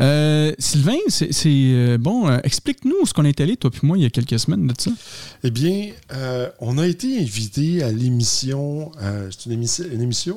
[0.00, 2.28] euh, Sylvain, c'est euh, bon.
[2.28, 4.74] Euh, explique-nous ce qu'on est allé, toi puis moi, il y a quelques semaines de
[4.78, 4.90] ça.
[5.42, 5.90] Eh bien,
[6.60, 8.92] on a été invité à l'émission.
[9.30, 10.36] c'est une, émission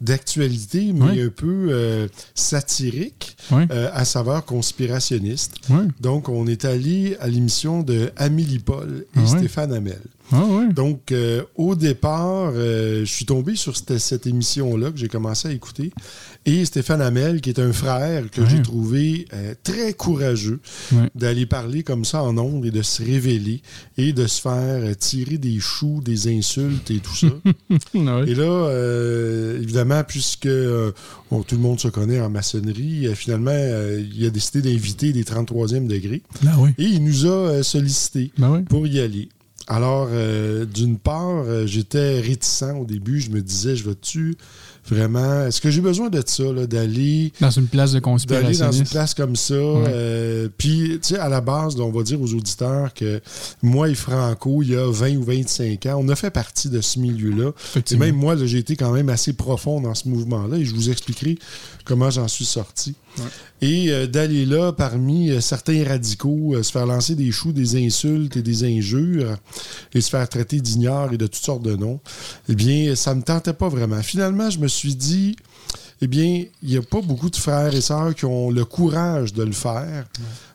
[0.00, 5.56] d'actualité, mais un peu satirique, à savoir conspirationniste.
[6.00, 10.00] Donc, on est allé à l'émission de Amélie Paul et Stéphane Hamel.
[10.32, 11.12] Ah Donc,
[11.56, 15.92] au départ, je suis tombé sur cette, cette émission-là que j'ai commencé à écouter.
[16.46, 20.60] Et Stéphane Hamel, qui est un frère que j'ai trouvé euh, très courageux
[21.14, 23.60] d'aller parler comme ça en ondes et de se révéler
[23.98, 27.26] et de se faire euh, tirer des choux, des insultes et tout ça.
[27.94, 34.30] Et là, euh, évidemment, puisque tout le monde se connaît en maçonnerie, finalement, il a
[34.30, 36.22] décidé d'inviter des 33e degrés.
[36.42, 38.32] Ben et il nous a sollicité
[38.68, 39.28] pour y aller.
[39.68, 40.08] Alors,
[40.74, 43.20] d'une part, j'étais réticent au début.
[43.20, 44.36] Je me disais, je vais-tu
[44.90, 48.86] Vraiment, est-ce que j'ai besoin de ça, d'aller Dans une place de d'aller dans une
[48.86, 49.54] place comme ça.
[49.54, 53.20] euh, Puis, tu sais, à la base, là, on va dire aux auditeurs que
[53.62, 56.80] moi et Franco, il y a 20 ou 25 ans, on a fait partie de
[56.80, 57.52] ce milieu-là.
[57.94, 60.88] Et même moi, j'ai été quand même assez profond dans ce mouvement-là et je vous
[60.90, 61.38] expliquerai
[61.84, 62.94] comment j'en suis sorti.
[63.60, 67.84] Et euh, d'aller là, parmi euh, certains radicaux, euh, se faire lancer des choux, des
[67.84, 69.36] insultes et des injures
[69.94, 72.00] et se faire traiter d'ignore et de toutes sortes de noms,
[72.48, 74.00] eh bien, ça me tentait pas vraiment.
[74.02, 75.34] Finalement, je me suis dit,
[76.00, 79.32] eh bien, il n'y a pas beaucoup de frères et sœurs qui ont le courage
[79.32, 80.06] de le faire.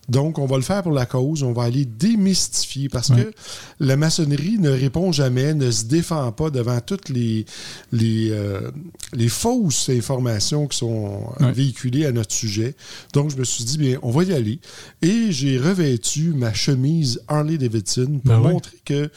[0.10, 1.44] Donc, on va le faire pour la cause.
[1.44, 3.32] On va aller démystifier parce que
[3.80, 7.46] la maçonnerie ne répond jamais, ne se défend pas devant toutes les,
[7.92, 8.72] les, euh,
[9.14, 12.76] les fausses informations qui sont véhiculées à notre sujet.
[13.14, 14.60] Donc, je me suis dit, bien, on va y aller.
[15.02, 19.10] Et j'ai revêtu ma chemise Harley Davidson pour Ben montrer que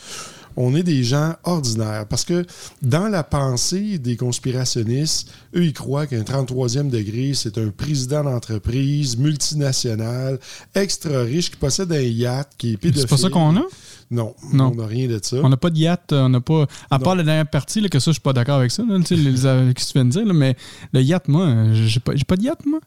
[0.56, 2.06] on est des gens ordinaires.
[2.08, 2.44] Parce que
[2.82, 9.16] dans la pensée des conspirationnistes, eux, ils croient qu'un 33e degré, c'est un président d'entreprise
[9.18, 10.38] multinational,
[10.74, 13.02] extra riche, qui possède un yacht, qui est pédophile.
[13.02, 13.62] C'est pas ça qu'on a?
[14.10, 14.72] Non, Non.
[14.72, 15.36] on n'a rien de ça.
[15.42, 16.66] On n'a pas de yacht, on n'a pas.
[16.90, 17.04] À Non.
[17.04, 19.04] part la dernière partie, là, que ça, je suis pas d'accord avec ça, là, tu
[19.06, 20.56] sais, les, qu'est-ce que tu viens de dire, là, mais
[20.92, 22.78] le yacht, moi, j'ai pas, pas de yacht, moi.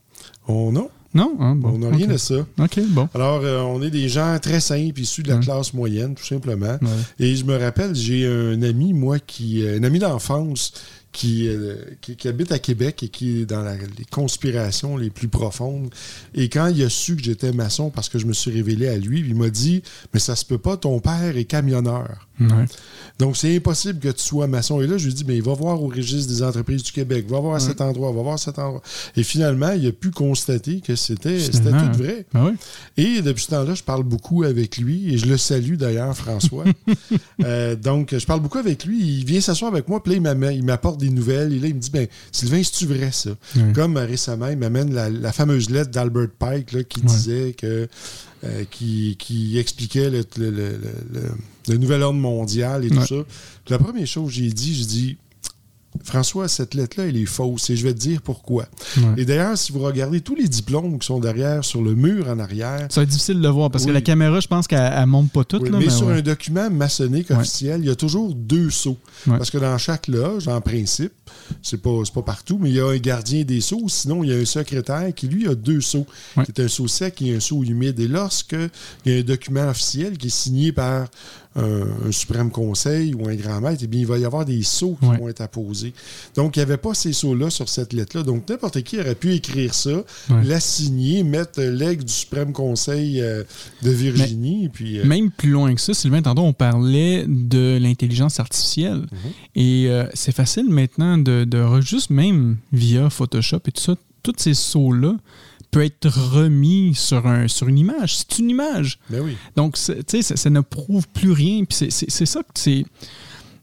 [0.48, 1.36] On non, Non?
[1.40, 2.12] Hein, bon, on n'a rien ok.
[2.14, 2.36] de ça.
[2.60, 3.10] OK, bon.
[3.16, 5.42] Alors, euh, on est des gens très simples, issus de la Ouais.
[5.42, 6.78] classe moyenne, tout simplement.
[6.82, 6.90] Ouais.
[7.26, 10.72] Et je me rappelle, j'ai un ami, moi, qui, euh, un ami d'enfance
[11.12, 15.10] qui, euh, qui, qui habite à Québec et qui est dans la- les conspirations les
[15.10, 15.90] plus profondes.
[16.36, 18.98] Et quand il a su que j'étais maçon, parce que je me suis révélé à
[18.98, 19.82] lui, il m'a dit
[20.14, 22.28] Mais ça se peut pas, ton père est camionneur.
[23.20, 24.80] Donc, c'est impossible que tu sois maçon.
[24.82, 26.94] Et là, je lui ai dit, mais il va voir au registre des entreprises du
[26.94, 28.82] Québec, va voir à cet endroit, va voir à cet endroit.
[29.18, 31.38] Et finalement, il a pu constater que c'était
[31.92, 32.26] tout vrai.
[32.34, 32.52] Ben oui.
[32.96, 36.64] Et depuis ce temps-là, je parle beaucoup avec lui et je le salue d'ailleurs, François.
[37.44, 39.00] Euh, donc, je parle beaucoup avec lui.
[39.02, 41.54] Il vient s'asseoir avec moi, puis là, il m'apporte des nouvelles.
[41.54, 43.32] Et là, il me dit ben, Sylvain, c'est-tu vrai ça?
[43.74, 47.88] Comme euh, récemment, il m'amène la, la fameuse lettre d'Albert Pike là, qui disait que.
[48.46, 50.80] euh, qui, qui expliquait le, le- le-
[51.14, 51.32] le-
[51.68, 53.16] le nouvel ordre mondial et tout ça.
[53.68, 55.18] La première chose que j'ai dit, j'ai dit
[56.04, 58.68] François, cette lettre-là, elle est fausse et je vais te dire pourquoi.
[58.98, 59.04] Ouais.
[59.18, 62.40] Et d'ailleurs, si vous regardez tous les diplômes qui sont derrière, sur le mur en
[62.40, 64.92] arrière, Ça va être difficile de le voir parce que la caméra, je pense qu'elle
[64.96, 65.64] elle monte pas toute.
[65.64, 66.18] oui, là, mais, mais sur ouais.
[66.18, 67.36] un document maçonnique Ouais.
[67.38, 68.98] officiel, il y a toujours deux sceaux.
[69.26, 71.12] Parce que dans chaque loge, en principe,
[71.62, 74.34] c'est pas, pas partout, mais il y a un gardien des sceaux, sinon il y
[74.34, 76.06] a un secrétaire qui, lui, a deux sceaux,
[76.46, 78.00] qui est un sceau sec et un sceau humide.
[78.00, 78.56] Et lorsque
[79.06, 81.08] il y a un document officiel qui est signé par
[81.56, 84.62] un, un suprême conseil ou un grand maître, eh bien, il va y avoir des
[84.64, 85.18] sceaux qui Ouais.
[85.18, 85.94] vont être apposés.
[86.36, 88.24] Donc, il n'y avait pas ces sceaux-là sur cette lettre-là.
[88.24, 89.90] Donc, n'importe qui aurait pu écrire ça,
[90.30, 90.44] Ouais.
[90.44, 93.44] la signer, mettre l'aigle du suprême conseil euh,
[93.82, 95.00] de Virginie, puis...
[95.00, 99.00] euh, Même plus loin que ça, Sylvain, tantôt, on parlait de l'intelligence artificielle.
[99.12, 99.32] Mhm.
[99.56, 104.34] Et euh, c'est facile maintenant de, de juste même via Photoshop et tout ça, tous
[104.38, 105.16] ces sauts-là
[105.72, 108.18] peuvent être remis sur, un, sur une image.
[108.18, 109.00] C'est une image.
[109.10, 109.38] ben oui.
[109.56, 111.64] Donc, tu sais, ça, ça ne prouve plus rien.
[111.66, 112.84] Puis c'est- ça que c'est.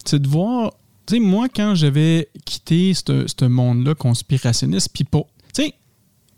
[0.04, 0.72] C'est de voir.
[1.06, 5.26] Tu sais, moi, quand j'avais quitté ce monde-là conspirationniste, puis pour.
[5.54, 5.74] Tu sais,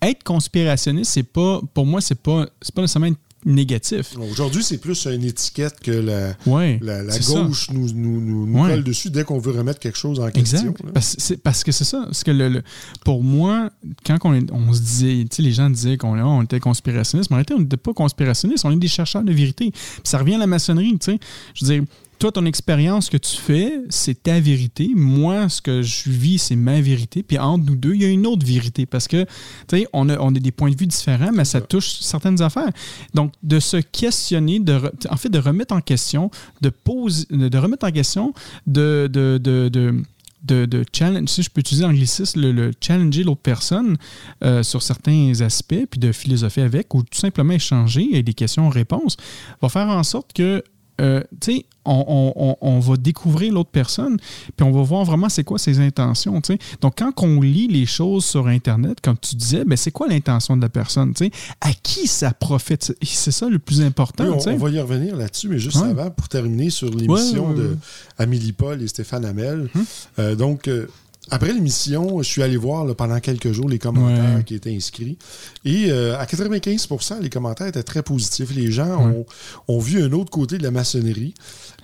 [0.03, 1.61] être conspirationniste, c'est pas.
[1.75, 4.15] Pour moi, c'est pas, pas nécessairement être négatif.
[4.31, 6.79] Aujourd'hui, c'est plus une étiquette que la, Ouais.
[6.83, 7.43] la, la c'est ça.
[7.43, 8.71] gauche nous, nous, nous, nous Ouais.
[8.71, 10.75] colle dessus dès qu'on veut remettre quelque chose en question.
[10.95, 11.39] Exact.
[11.43, 12.03] Parce, que c'est ça.
[12.05, 12.63] Parce que le, le-
[13.05, 13.71] pour moi,
[14.07, 17.61] quand on, se disait, les gens disaient qu'on on était conspirationniste, mais en réalité, on
[17.61, 19.71] n'était pas conspirationniste, on est des chercheurs de vérité.
[19.71, 21.19] Puis ça revient à la maçonnerie, tu sais.
[21.55, 21.85] Je veux dire,
[22.19, 24.91] toi, ton expérience que tu fais, c'est ta vérité.
[24.95, 27.23] Moi, ce que je vis, c'est ma vérité.
[27.23, 28.87] Puis entre nous deux, il y a une autre vérité.
[28.87, 31.61] Parce que, tu sais, on a, on a des points de vue différents, mais ça
[31.61, 32.71] touche certaines affaires.
[33.15, 37.59] Donc, de se questionner, de re- en fait, de remettre en question, de, poser, de
[37.59, 38.35] remettre en question,
[38.67, 40.03] de, de, de, de
[40.45, 43.97] de, de challenge, si je peux utiliser l'anglicisme, le, le challenger l'autre personne
[44.45, 49.17] euh, sur certains aspects, puis de philosopher avec, ou tout simplement échanger avec des questions-réponses,
[49.61, 50.63] va faire en sorte que,
[51.01, 54.19] euh, tu sais, on, on- va découvrir l'autre personne,
[54.57, 56.59] puis on va voir vraiment c'est quoi ses intentions, tu sais.
[56.81, 60.57] Donc, quand on lit les choses sur Internet, comme tu disais, ben, c'est quoi l'intention
[60.57, 61.31] de la personne, tu sais?
[61.61, 62.95] À qui ça profite?
[63.03, 65.89] C'est- ça le plus important, Oui, on, on va y revenir là-dessus, mais juste Ouais.
[65.91, 67.77] avant, pour terminer sur l'émission Ouais, ouais, de.
[68.19, 69.69] Amélie Paul et Stéphane Hamel.
[69.75, 69.85] Hum.
[70.19, 70.87] euh, donc, euh,
[71.31, 74.45] après l'émission, je suis allé voir là, pendant quelques jours les commentaires Ouais.
[74.45, 75.17] qui étaient inscrits.
[75.65, 78.55] Et euh, à 95% les commentaires étaient très positifs.
[78.55, 79.25] Les gens Ouais.
[79.69, 81.35] ont, ont vu un autre côté de la maçonnerie.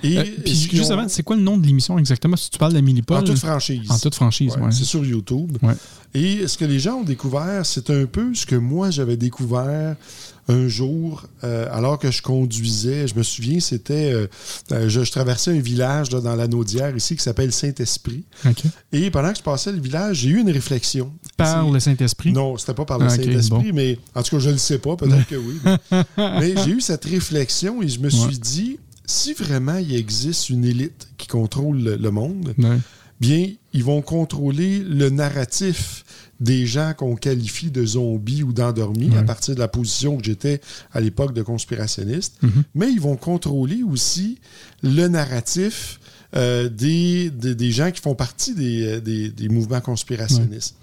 [0.02, 2.36] Et, Euh, puis, ce qu'ils juste ont- avant, c'est quoi le nom de l'émission exactement?
[2.36, 3.18] Si tu parles d'Amélie Paul.
[3.18, 3.90] en toute franchise.
[3.90, 4.70] En toute franchise, Ouais.
[4.70, 5.56] C'est sur YouTube.
[6.16, 9.96] Et ce que les gens ont découvert, c'est un peu ce que moi j'avais découvert
[10.48, 14.12] un jour, euh, alors que je conduisais, je me souviens, c'était.
[14.12, 14.26] euh,
[14.72, 18.24] euh, je, je traversais un village là, dans la Naudière ici qui s'appelle Saint-Esprit.
[18.92, 21.12] Et pendant que je passais le village, j'ai eu une réflexion.
[21.36, 22.32] Par le Saint-Esprit?
[22.32, 23.74] Non, c'était pas par le Ah, Saint-Esprit, bon.
[23.74, 25.54] mais en tout cas, je ne le sais pas, peut-être que oui.
[25.64, 26.04] Mais,
[26.40, 30.64] mais j'ai eu cette réflexion et je me suis dit, si vraiment il existe une
[30.64, 32.78] élite qui contrôle le, le monde, Ouais.
[33.20, 36.04] bien, ils vont contrôler le narratif
[36.40, 39.18] des gens qu'on qualifie de zombies ou d'endormis Ouais.
[39.18, 40.60] à partir de la position que j'étais
[40.92, 42.34] à l'époque de conspirationniste.
[42.42, 42.62] Mhm.
[42.74, 44.38] Mais ils vont contrôler aussi
[44.82, 46.00] le narratif
[46.36, 50.74] euh, des, des, des gens qui font partie des, euh, des, des mouvements conspirationnistes.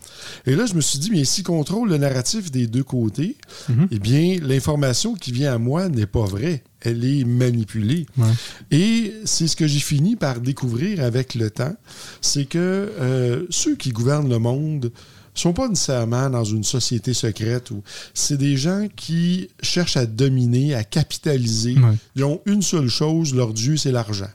[0.46, 3.36] Et là, je me suis dit, mais s'ils contrôlent le narratif des deux côtés,
[3.68, 3.88] Mhm.
[3.92, 6.64] eh bien, l'information qui vient à moi n'est pas vraie.
[6.80, 8.06] Elle est manipulée.
[8.18, 8.28] Ouais.
[8.72, 11.76] Et c'est ce que j'ai fini par découvrir avec le temps,
[12.22, 12.58] c'est que
[13.00, 14.92] euh, ceux qui gouvernent le monde
[15.34, 20.76] sont pas nécessairement dans une société secrète ou c'est des gens qui cherchent à dominer,
[20.76, 21.76] à capitaliser.
[21.76, 21.96] Ouais.
[22.16, 24.30] Ils ont une seule chose, leur dieu, c'est l'argent.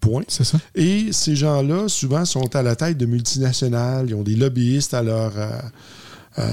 [0.00, 0.22] Point.
[0.28, 0.58] C'est ça.
[0.74, 4.06] Et ces gens-là, souvent, sont à la tête de multinationales.
[4.10, 5.48] Ils ont des lobbyistes à leur, euh,
[6.38, 6.44] euh,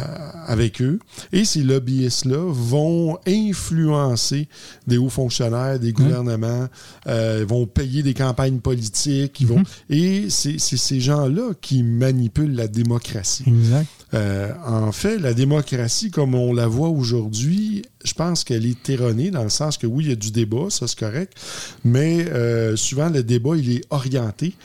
[0.48, 1.00] avec eux.
[1.32, 4.48] Et ces lobbyistes-là vont influencer
[4.88, 6.68] des hauts fonctionnaires, des gouvernements,
[7.08, 9.40] euh, vont payer des campagnes politiques.
[9.40, 9.64] Ils vont...
[9.90, 13.44] Et c'est c'est ces gens-là qui manipulent la démocratie.
[13.48, 13.99] Exact.
[14.14, 19.30] Euh, en fait, la démocratie, comme on la voit aujourd'hui, je pense qu'elle est erronée
[19.30, 21.34] dans le sens que oui, il y a du débat, ça c'est correct,
[21.84, 24.56] mais euh, souvent le débat, il est orienté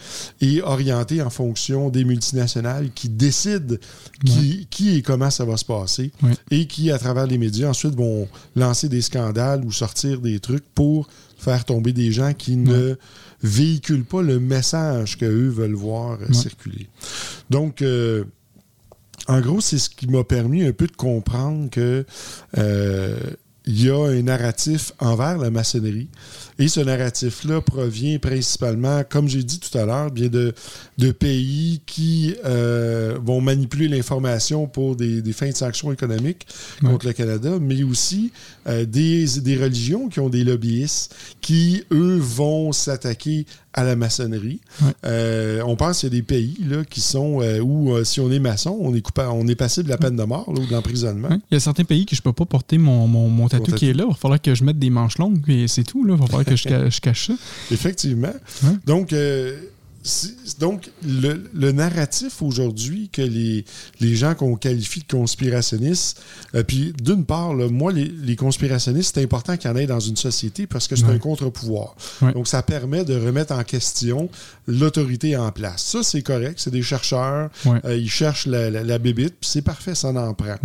[0.40, 3.76] et orienté en fonction des multinationales qui décident
[4.24, 6.33] qui, qui et comment ça va se passer Ouais.
[6.50, 10.64] et qui, à travers les médias, ensuite vont lancer des scandales ou sortir des trucs
[10.74, 12.94] pour faire tomber des gens qui ne
[13.42, 16.88] véhiculent pas le message qu'eux veulent voir circuler.
[17.50, 18.24] Donc, euh,
[19.28, 22.04] en gros, c'est ce qui m'a permis un peu de comprendre que
[22.58, 23.18] euh,
[23.66, 26.08] il y a un narratif envers la maçonnerie.
[26.58, 30.52] Et ce narratif-là provient principalement, comme j'ai dit tout à l'heure, bien de,
[30.98, 36.46] de pays qui euh, vont manipuler l'information pour des, des fins de sanctions économiques
[36.82, 36.90] Ouais.
[36.90, 38.32] contre le Canada, mais aussi
[38.66, 44.60] euh, des, des religions qui ont des lobbyistes qui, eux, vont s'attaquer à la maçonnerie.
[44.80, 44.92] Ouais.
[45.04, 48.20] Euh, on pense qu'il y a des pays là, qui sont euh, où, euh, si
[48.20, 50.60] on est maçon, on est, coupable, on est passible de la peine de mort là,
[50.60, 51.28] ou de l'emprisonnement.
[51.28, 51.38] Ouais.
[51.50, 53.90] Il y a certains pays que je peux pas porter mon, mon, mon tatou qui
[53.90, 54.04] est là.
[54.06, 56.04] Il va falloir que je mette des manches longues et c'est tout.
[56.04, 56.14] Là.
[56.14, 57.34] Il va falloir que je, je cache ça.
[57.72, 58.32] Effectivement.
[58.62, 58.76] Ouais.
[58.87, 59.12] Donc,
[60.59, 63.64] donc le, le narratif aujourd'hui que les,
[64.01, 66.21] les gens qu'on qualifie de conspirationnistes,
[66.55, 69.87] euh, puis d'une part, là, moi, les, les conspirationnistes, c'est important qu'il y en ait
[69.87, 71.14] dans une société parce que c'est Ouais.
[71.14, 71.97] un contre-pouvoir.
[72.23, 72.33] Ouais.
[72.33, 74.29] Donc, ça permet de remettre en question
[74.67, 75.83] l'autorité en place.
[75.85, 76.55] Ça, c'est correct.
[76.59, 77.51] C'est des chercheurs.
[77.67, 77.79] Ouais.
[77.85, 80.57] Euh, ils cherchent la, la, la bébite, puis c'est parfait, ça en prend.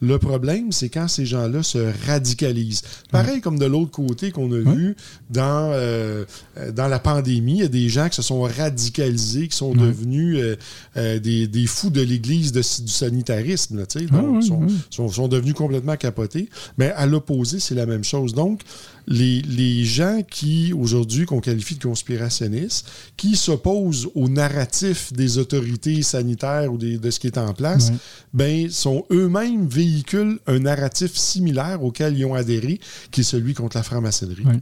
[0.00, 2.82] Le problème, c'est quand ces gens-là se radicalisent.
[3.10, 4.96] Pareil comme de l'autre côté qu'on a vu
[5.30, 6.24] dans, euh,
[6.72, 9.86] dans la pandémie, il y a des gens qui se sont radicalisés, qui sont Ouais.
[9.86, 10.56] devenus euh,
[10.96, 13.78] euh, des, des fous de l'Église du sanitarisme.
[13.78, 13.84] là.
[13.94, 16.48] Ah, Donc, ouais, sont, sont, sont devenus complètement capotés.
[16.78, 18.34] Mais à l'opposé, c'est la même chose.
[18.34, 18.60] Donc,
[19.06, 22.86] les, les gens qui, aujourd'hui, qu'on qualifie de conspirationnistes,
[23.18, 27.88] qui s'opposent au narratif des autorités sanitaires ou des- de ce qui est en place,
[27.90, 27.96] Ouais.
[28.32, 33.76] ben, sont eux-mêmes véhiculent un narratif similaire auquel ils ont adhéré, qui est celui contre
[33.76, 34.44] la franc-maçonnerie.
[34.44, 34.60] Ouais.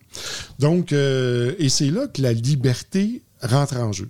[0.58, 4.09] Donc, euh, et c'est là que la liberté rentre en jeu.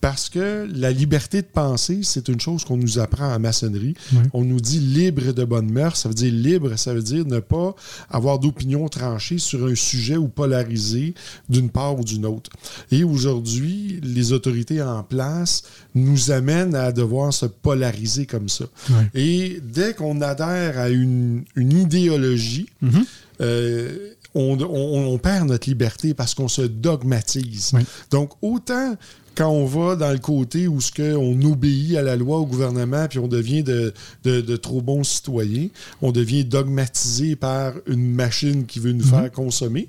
[0.00, 3.94] Parce que la liberté de penser, c'est une chose qu'on nous apprend en maçonnerie.
[4.32, 5.96] On nous dit libre de bonne mœurs.
[5.96, 7.74] Ça veut dire libre, ça veut dire ne pas
[8.08, 11.12] avoir d'opinion tranchée sur un sujet ou polarisé
[11.48, 12.50] d'une part ou d'une autre.
[12.92, 18.66] Et aujourd'hui, les autorités en place nous amènent à devoir se polariser comme ça.
[19.12, 23.04] Et dès qu'on adhère à une, une idéologie, Mhm.
[23.40, 27.70] euh, on, on- on perd notre liberté parce qu'on se dogmatise.
[27.74, 27.82] Oui.
[28.10, 28.96] Donc, autant
[29.34, 32.46] quand on va dans le côté où ce que on obéit à la loi, au
[32.46, 35.68] gouvernement, puis on devient de, de- de trop bons citoyens,
[36.02, 39.88] on devient dogmatisé par une machine qui veut nous faire consommer.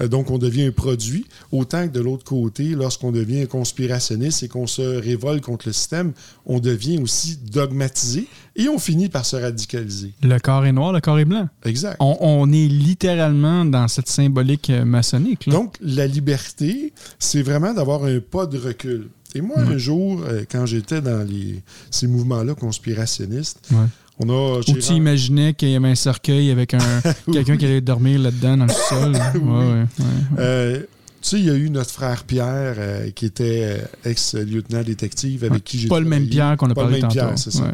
[0.00, 4.42] Euh, Donc, on devient un produit, autant que de l'autre côté, lorsqu'on devient un conspirationniste
[4.42, 6.12] et qu'on se révolte contre le système,
[6.46, 8.26] on devient aussi dogmatisé
[8.56, 10.12] et on finit par se radicaliser.
[10.22, 11.48] Le corps est noir, le corps est blanc.
[11.64, 11.96] Exact.
[12.00, 15.46] On, on est littéralement dans cette symbolique euh, maçonnique.
[15.46, 15.52] Là.
[15.54, 19.08] Donc, la liberté, c'est vraiment d'avoir un pas de recul.
[19.36, 23.86] Et moi, un jour, euh, quand j'étais dans les, ces mouvements-là conspirationnistes, Ouais.
[24.20, 24.58] On a...
[24.58, 26.78] Ou j'ai tu imaginais qu'il y avait un cercueil avec un
[27.32, 29.12] quelqu'un qui allait dormir là-dedans dans le sol.
[29.12, 30.06] Ouais, ouais, ouais, ouais.
[30.38, 30.78] euh,
[31.22, 35.42] Tu sais, il y a eu notre frère Pierre, euh, qui était euh, ex-lieutenant détective,
[35.44, 36.28] avec qui j'ai Pas le même.
[36.28, 37.14] Pierre qu'on a Pas le parlé même tantôt.
[37.26, 37.70] Pierre, c'est ça.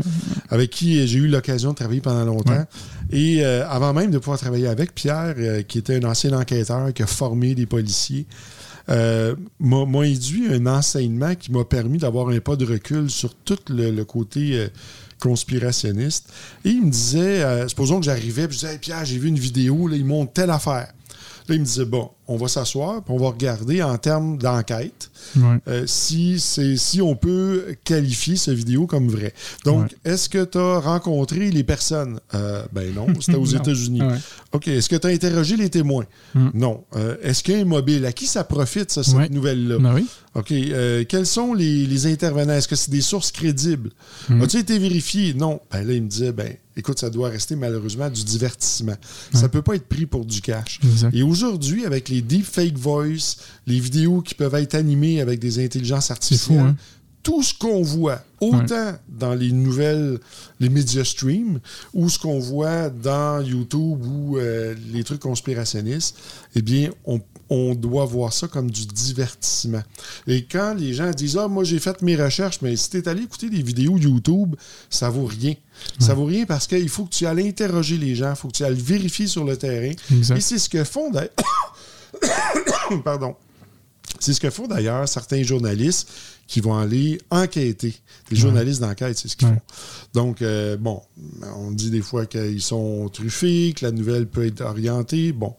[0.50, 2.64] Avec qui j'ai eu l'occasion de travailler pendant longtemps.
[3.12, 6.92] Et euh, avant même de pouvoir travailler avec Pierre, euh, qui était un ancien enquêteur,
[6.94, 8.24] qui a formé des policiers,
[8.88, 13.35] euh, m'a m'a induit un enseignement qui m'a permis d'avoir un pas de recul sur
[13.35, 14.68] tout le, le côté euh,
[15.20, 16.28] conspirationniste.
[16.64, 19.38] Et il me disait, euh, supposons que j'arrivais, puis je disais, Pierre, j'ai vu une
[19.38, 20.92] vidéo, là, ils montrent telle affaire.
[21.48, 25.10] Là, il me disait, bon, on va s'asseoir, puis on va regarder en termes d'enquête
[25.36, 25.58] Ouais.
[25.68, 29.34] euh, si, c'est, si on peut qualifier cette vidéo comme vraie.
[29.64, 30.12] Donc, Ouais.
[30.12, 32.18] est-ce que tu as rencontré les personnes?
[32.34, 33.44] Euh, ben non, c'était aux.
[33.44, 34.00] États-Unis.
[34.02, 34.16] Ouais.
[34.52, 34.68] OK.
[34.68, 36.06] Est-ce que tu as interrogé les témoins?
[36.34, 36.48] Mm.
[36.54, 36.84] Non.
[36.96, 38.06] Euh, est-ce qu'il y a un mobile?
[38.06, 39.78] À qui ça profite, ça, cette nouvelle-là?
[39.78, 40.06] Ben oui.
[40.34, 40.52] OK.
[40.52, 42.54] Euh, quels sont les, les intervenants?
[42.54, 43.90] Est-ce que c'est des sources crédibles?
[44.28, 44.42] Mm.
[44.42, 45.34] As-tu été vérifié?
[45.34, 45.60] Non.
[45.70, 48.96] Ben là, il me disait, ben, écoute, ça doit rester malheureusement du divertissement.
[49.34, 50.80] Ça peut pas être pris pour du cash.
[50.84, 51.14] Exact.
[51.14, 55.64] Et aujourd'hui, avec les deep fake voice, les vidéos qui peuvent être animées avec des
[55.64, 56.76] intelligences artificielles, fou, hein?
[57.22, 60.18] tout ce qu'on voit, autant dans les nouvelles,
[60.58, 61.60] les médias stream,
[61.92, 66.16] ou ce qu'on voit dans YouTube ou euh, les trucs conspirationnistes,
[66.54, 69.82] eh bien, on, on doit voir ça comme du divertissement.
[70.26, 73.08] Et quand les gens disent Ah, moi j'ai fait mes recherches, mais si tu es
[73.08, 74.54] allé écouter des vidéos YouTube,
[74.88, 75.54] ça vaut rien.
[75.98, 78.56] Ça vaut rien parce qu'il faut que tu ailles interroger les gens, il faut que
[78.56, 79.92] tu ailles vérifier sur le terrain.
[80.12, 80.36] Exact.
[80.36, 81.30] Et c'est ce que font d'ailleurs.
[83.04, 83.34] Pardon.
[84.18, 86.08] C'est ce que font d'ailleurs certains journalistes
[86.46, 87.94] qui vont aller enquêter.
[88.30, 89.54] Les journalistes d'enquête, c'est ce qu'ils Ouais.
[89.54, 89.61] font.
[90.14, 91.00] Donc, euh, bon,
[91.56, 95.30] on dit des fois qu'ils sont truffés, que la nouvelle peut être orientée.
[95.32, 95.54] Bon,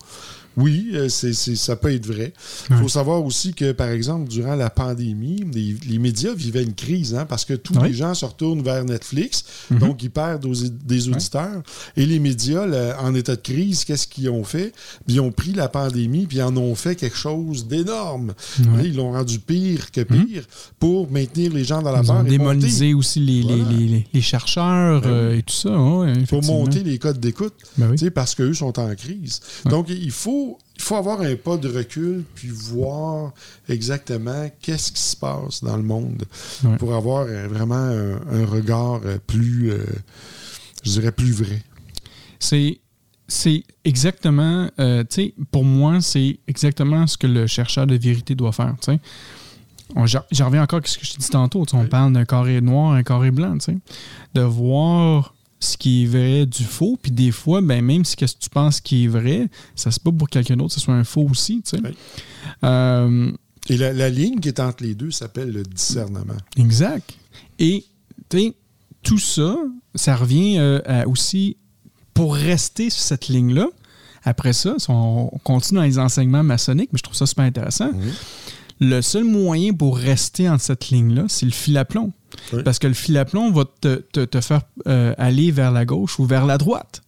[0.58, 2.34] oui, euh, c'est, ça peut être vrai.
[2.70, 6.74] Il faut savoir aussi que, par exemple, durant la pandémie, les, les médias vivaient une
[6.74, 9.80] crise hein, parce que tous les gens se retournent vers Netflix, Mhm.
[9.80, 10.54] donc ils perdent aux-
[10.86, 11.62] des auditeurs.
[11.96, 14.74] Et les médias, là, en état de crise, qu'est-ce qu'ils ont fait?
[15.08, 18.34] Ils ont pris la pandémie, puis ils en ont fait quelque chose d'énorme.
[18.84, 20.44] Ils l'ont rendu pire que pire
[20.80, 23.72] pour maintenir les gens dans la Ils peur ont et démonisé aussi les, les- Voilà.
[23.78, 25.70] les, les- les chercheurs Ben euh, et tout ça.
[25.70, 27.54] ouais, monter, pour monter les codes d'écoute.
[27.78, 29.40] Ben parce qu'eux sont en crise.
[29.66, 30.41] Donc, il faut,
[30.82, 33.34] il faut avoir un pas de recul puis voir
[33.70, 36.24] exactement qu'est-ce qui se passe dans le monde
[36.64, 36.76] Ouais.
[36.78, 39.86] pour avoir euh, vraiment un, un regard euh, plus, euh,
[40.84, 41.62] je dirais, plus vrai.
[42.40, 42.80] C'est
[43.28, 48.36] c'est exactement, euh, tu sais, pour moi, c'est exactement ce que le chercheur de vérité
[48.36, 49.00] doit faire, tu sais.
[50.32, 51.88] J'en reviens encore à ce que je t'ai dit tantôt, tu sais, on Oui.
[51.88, 53.78] parle d'un carré noir, un carré blanc, tu sais.
[54.34, 58.36] De voir ce qui est vrai du faux, puis des fois, ben, même si qu'est-ce
[58.36, 61.04] que tu penses qui est vrai, ça se peut pour quelqu'un d'autre, ce soit un
[61.06, 61.84] faux aussi, tu sais.
[61.84, 61.92] Oui.
[62.64, 63.32] Euh,
[63.70, 66.38] Et la, la ligne qui est entre les deux s'appelle le discernement.
[66.58, 67.14] Exact.
[67.60, 67.86] Et
[69.04, 69.56] tout ça,
[69.96, 71.58] ça revient euh, à aussi
[72.14, 73.68] pour rester sur cette ligne-là.
[74.24, 77.92] Après ça, si on continue dans les enseignements maçonniques, mais je trouve ça super intéressant.
[78.80, 82.12] Le seul moyen pour rester en cette ligne-là, c'est le fil à plomb.
[82.54, 82.64] Oui.
[82.64, 85.86] Parce que le fil à plomb va te, te- te faire euh, aller vers la
[85.86, 87.02] gauche ou vers la droite.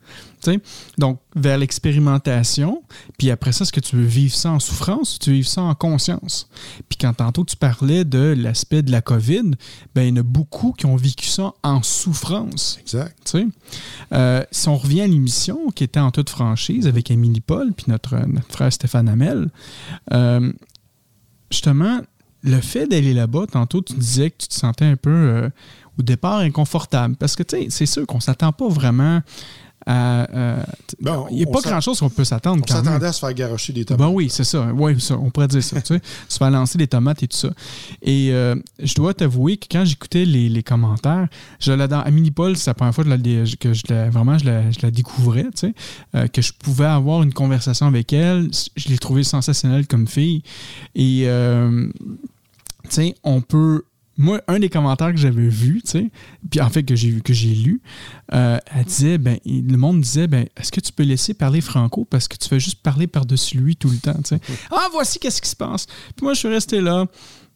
[0.43, 0.59] Tu sais?
[0.97, 2.83] Donc, vers l'expérimentation.
[3.17, 5.47] Puis après ça, est-ce que tu veux vivre ça en souffrance ou tu veux vivre
[5.47, 6.49] ça en conscience?
[6.89, 9.51] Puis quand tantôt tu parlais de l'aspect de la COVID,
[9.95, 12.77] ben, il y en a beaucoup qui ont vécu ça en souffrance.
[12.81, 13.37] Exact.
[14.11, 17.85] Euh, si on revient à l'émission qui était en toute franchise avec Émilie Paul puis
[17.87, 19.49] notre, notre frère Stéphane Hamel,
[20.11, 20.51] euh,
[21.49, 22.01] justement,
[22.43, 25.49] le fait d'aller là-bas, tantôt tu disais que tu te sentais un peu euh,
[25.97, 27.15] au départ inconfortable.
[27.15, 29.21] Parce que tu sais, c'est sûr qu'on s'attend pas vraiment
[29.85, 30.29] à.
[30.33, 30.63] euh,
[31.01, 33.73] Bon, il n'y a pas grand-chose qu'on peut s'attendre On s'attendait à se faire garocher
[33.73, 33.99] des tomates.
[34.07, 34.71] Ben oui, c'est ça.
[34.73, 35.81] Oui, ça, on pourrait dire ça.
[35.81, 37.49] tu sais, se faire lancer des tomates et tout ça.
[38.01, 41.27] Et euh, je dois t'avouer que quand j'écoutais les, les commentaires,
[41.59, 42.03] je l'adore.
[42.05, 44.71] Amélie Paul, c'est la première fois que, je la- que je la, vraiment je la,
[44.71, 45.73] je la découvrais, tu
[46.13, 48.49] sais, que je pouvais avoir une conversation avec elle.
[48.77, 50.43] Je l'ai trouvée sensationnelle comme fille.
[50.95, 51.89] Et, euh,
[52.89, 53.83] sais, on peut.
[54.15, 56.11] Moi, un des commentaires que j'avais vu, tu sais,
[56.51, 57.81] puis en fait que j'ai que j'ai lu,
[58.31, 62.05] euh, elle disait, ben, le monde disait, ben, est-ce que tu peux laisser parler Franco
[62.05, 64.39] parce que tu fais juste parler par-dessus lui tout le temps, tu sais?
[64.71, 65.87] Ah, voici qu'est-ce qui se passe.
[66.15, 67.07] Puis moi, je suis resté là,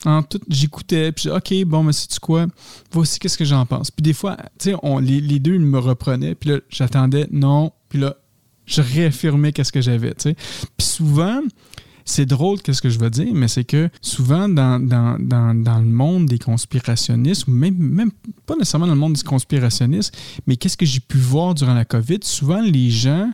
[0.03, 2.47] en tout, j'écoutais, puis j'ai dit, ok, bon, mais sais-tu quoi,
[2.91, 3.91] voici qu'est-ce que j'en pense.
[3.91, 7.71] Puis des fois, tu sais, les, les deux ils me reprenaient, puis là, j'attendais, non,
[7.89, 8.17] puis là,
[8.65, 10.35] je réaffirmais qu'est-ce que j'avais, tu sais?
[10.75, 11.41] Puis souvent,
[12.07, 15.79] c'est drôle qu'est-ce que je veux dire, mais c'est que souvent dans, dans, dans, dans
[15.79, 18.11] le monde des conspirationnistes, ou même, même
[18.45, 21.85] pas nécessairement dans le monde des conspirationnistes, mais qu'est-ce que j'ai pu voir durant la
[21.85, 23.29] COVID, souvent les gens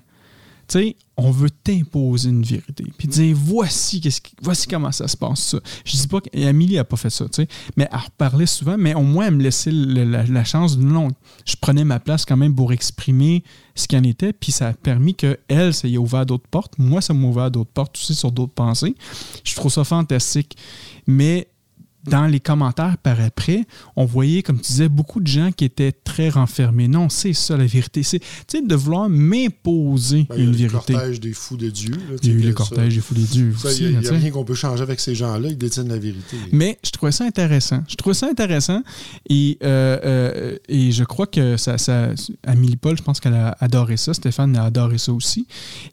[0.67, 2.85] tu sais, on veut t'imposer une vérité.
[2.97, 5.59] Puis dire, voici, qu'est-ce voici comment ça se passe, ça.
[5.85, 7.47] Je dis pas qu'Amélie n'a pas fait ça, tu sais,
[7.77, 11.09] mais elle reparlait souvent, mais au moins, elle me laissait la, chance de non.
[11.45, 13.43] Je prenais ma place quand même pour exprimer
[13.75, 16.73] ce qu'il en était, puis ça a permis qu'elle, ça y a ouvert d'autres portes.
[16.77, 18.95] Moi, ça m'a ouvert d'autres portes aussi sur d'autres pensées.
[19.43, 20.57] Je trouve ça fantastique.
[21.05, 21.47] Mais
[22.05, 25.91] dans les commentaires par après, on voyait, comme tu disais, beaucoup de gens qui étaient
[25.91, 26.87] très renfermés.
[26.87, 28.03] Non, c'est ça la vérité.
[28.03, 28.21] C'est
[28.53, 30.93] de vouloir m'imposer ben, une vérité.
[30.93, 31.93] Le cortège des fous de Dieu.
[32.21, 33.53] il y a eu le cortège des fous de Dieu.
[33.79, 35.49] Il n'y a, rien qu'on peut changer avec ces gens-là.
[35.49, 36.37] Ils détiennent la vérité.
[36.51, 37.83] Mais je trouvais ça intéressant.
[37.87, 38.83] Je trouvais ça intéressant.
[39.29, 42.09] Et, euh, euh, et je crois que ça, ça,
[42.45, 44.13] Amélie Paul, je pense qu'elle a adoré ça.
[44.13, 45.47] Stéphane a adoré ça aussi.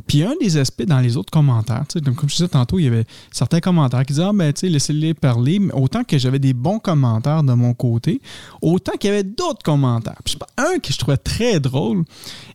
[0.07, 1.85] Puis un des aspects dans les autres commentaires,
[2.17, 4.69] comme je disais tantôt, il y avait certains commentaires qui disaient Ah, ben, tu sais,
[4.69, 5.59] laissez-les parler.
[5.59, 8.21] Mais autant que j'avais des bons commentaires de mon côté,
[8.61, 10.21] autant qu'il y avait d'autres commentaires.
[10.25, 12.05] Puis, un que je trouvais très drôle,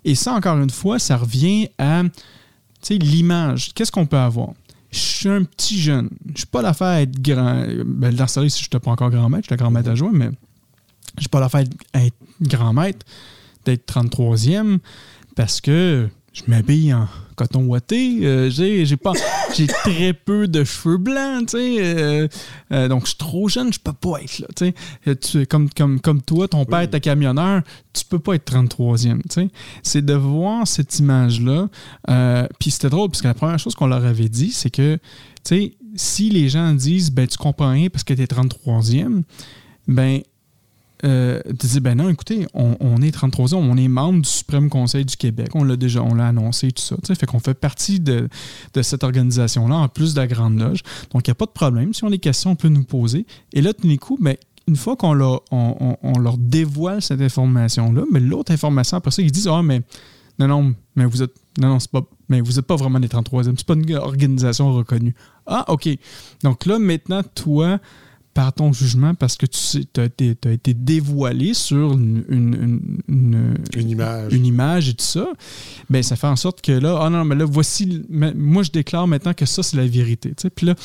[0.03, 2.03] et ça, encore une fois, ça revient à
[2.89, 3.73] l'image.
[3.73, 4.49] Qu'est-ce qu'on peut avoir?
[4.91, 6.09] Je suis un petit jeune.
[6.33, 7.65] Je suis pas l'affaire à être grand.
[7.85, 9.95] Ben, dans ce si je n'étais pas encore grand maître, je suis grand maître à
[9.95, 10.29] jouer, mais
[11.17, 13.05] je suis pas l'affaire à être grand maître,
[13.65, 14.77] d'être 33e,
[15.35, 18.19] parce que je m'habille en coton ouaté.
[18.23, 19.13] Euh, j'ai, pas,
[19.55, 21.77] j'ai très peu de cheveux blancs, tu sais.
[21.79, 22.27] Euh,
[22.71, 24.73] euh, donc, je suis trop jeune, je peux pas être là, tu
[25.21, 25.45] sais.
[25.45, 27.61] Comme, comme, comme toi, ton père est camionneur,
[27.93, 29.49] tu peux pas être 33e, tu sais.
[29.83, 31.69] C'est de voir cette image-là.
[32.59, 35.01] Puis c'était drôle, parce que la première chose qu'on leur avait dit, c'est que, tu
[35.43, 39.23] sais, si les gens disent, ben, tu comprends rien parce que tu es 33e,
[39.87, 40.21] ben,
[41.05, 44.69] euh, tu dis, ben non, écoutez, on, est 33 ans, on est membre du Suprême
[44.69, 46.95] Conseil du Québec, on l'a déjà, annoncé, tout ça.
[47.15, 48.27] Fait qu'on fait partie de,
[48.81, 50.81] cette organisation-là, en plus de la Grande Loge.
[51.11, 51.93] Donc, il n'y a pas de problème.
[51.93, 53.25] Si on a des questions, on peut nous poser.
[53.53, 54.35] Et là, tout d'un coup, ben,
[54.67, 55.43] une fois qu'on leur,
[56.39, 59.81] dévoile cette information-là, mais l'autre information, après ça, ils disent, ah, mais
[60.39, 61.19] non, non, mais vous
[61.59, 61.89] non, non, c'est
[62.27, 65.15] mais vous n'êtes pas vraiment des 33e, c'est pas une organisation reconnue.
[65.45, 65.87] Ah, OK.
[66.43, 67.79] Donc là, maintenant, toi,
[68.35, 72.25] par ton jugement parce que tu as, été, dévoilé sur une,
[73.07, 74.33] une, image.
[74.33, 75.29] une image et tout ça,
[75.89, 79.07] ben ça fait en sorte que là, ah non, mais là, voici, moi je déclare
[79.07, 80.33] maintenant que ça, c'est la vérité.
[80.53, 80.75] Puis là,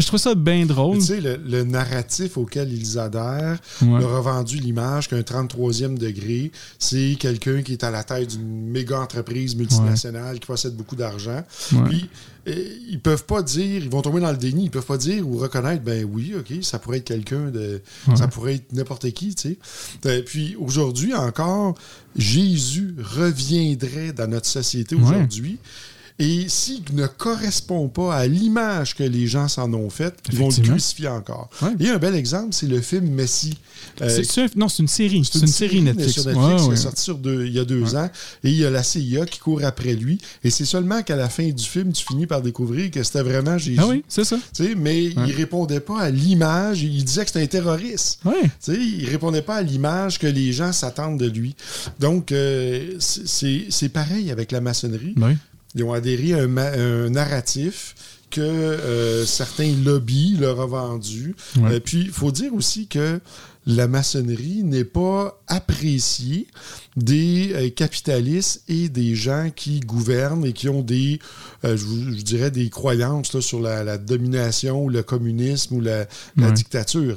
[0.00, 0.98] je trouve ça bien drôle.
[0.98, 7.16] Tu sais, le, narratif auquel ils adhèrent leur a vendu l'image qu'un 33e degré, c'est
[7.18, 11.42] quelqu'un qui est à la tête d'une méga entreprise multinationale qui possède beaucoup d'argent.
[11.86, 12.08] Puis,
[12.48, 15.28] euh, ils peuvent pas dire, ils vont tomber dans le déni, ils peuvent pas dire
[15.28, 17.80] ou reconnaître, ben oui, OK, ça pourrait être quelqu'un de.
[18.16, 19.58] Ça pourrait être n'importe qui, tu sais.
[20.06, 21.74] Euh, puis aujourd'hui encore,
[22.16, 25.58] Jésus reviendrait dans notre société aujourd'hui.
[26.18, 30.48] Et s'il ne correspond pas à l'image que les gens s'en ont faite, ils vont
[30.48, 31.50] le crucifier encore.
[31.80, 33.58] Et un bel exemple, c'est le film Messi.
[34.00, 34.22] Euh,
[34.56, 35.24] non, c'est une série.
[35.24, 36.12] C'est une, série Netflix.
[36.12, 38.08] Sur Netflix est sorti sur deux, il y a deux ans.
[38.44, 40.18] Et il y a la CIA qui court après lui.
[40.44, 43.58] Et c'est seulement qu'à la fin du film, tu finis par découvrir que c'était vraiment
[43.58, 43.78] Jésus.
[43.80, 44.36] Ah oui, c'est ça.
[44.76, 46.82] mais il répondait pas à l'image.
[46.82, 48.20] Il disait que c'était un terroriste.
[48.24, 48.50] Ouais.
[48.68, 51.54] Il répondait pas à l'image que les gens s'attendent de lui.
[52.00, 55.14] Donc, euh, c'est pareil avec la maçonnerie.
[55.74, 57.94] Ils ont adhéré à un, narratif
[58.30, 61.34] que euh, certains lobbies leur ont vendu.
[61.70, 63.20] Et puis, il faut dire aussi que
[63.66, 66.46] la maçonnerie n'est pas appréciée
[66.96, 71.18] des euh, capitalistes et des gens qui gouvernent et qui ont des,
[71.64, 76.06] euh, je, dirais, des croyances sur la, domination ou le communisme ou la,
[76.52, 77.16] dictature.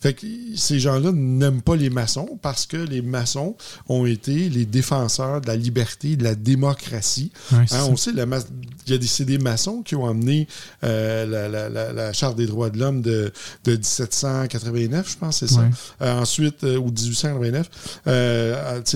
[0.00, 0.26] Fait que
[0.56, 3.56] ces gens-là n'aiment pas les maçons parce que les maçons
[3.88, 7.30] ont été les défenseurs de la liberté, de la démocratie.
[7.52, 10.48] Hein, on sait, il y a des, c'est des maçons qui ont amené
[10.82, 11.48] euh,
[11.92, 13.32] la, Charte des droits de l'homme de,
[13.66, 15.68] 1789, je pense, c'est ça.
[16.00, 17.70] ensuite, ou 1889,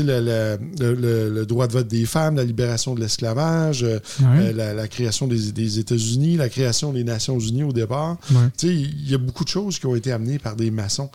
[0.03, 5.79] le, droit de vote des femmes, la libération de l'esclavage, euh, euh, la, création des,
[5.79, 8.17] États-Unis, la création des Nations Unies au départ.
[8.63, 11.11] Il y a beaucoup de choses qui ont été amenées par des maçons.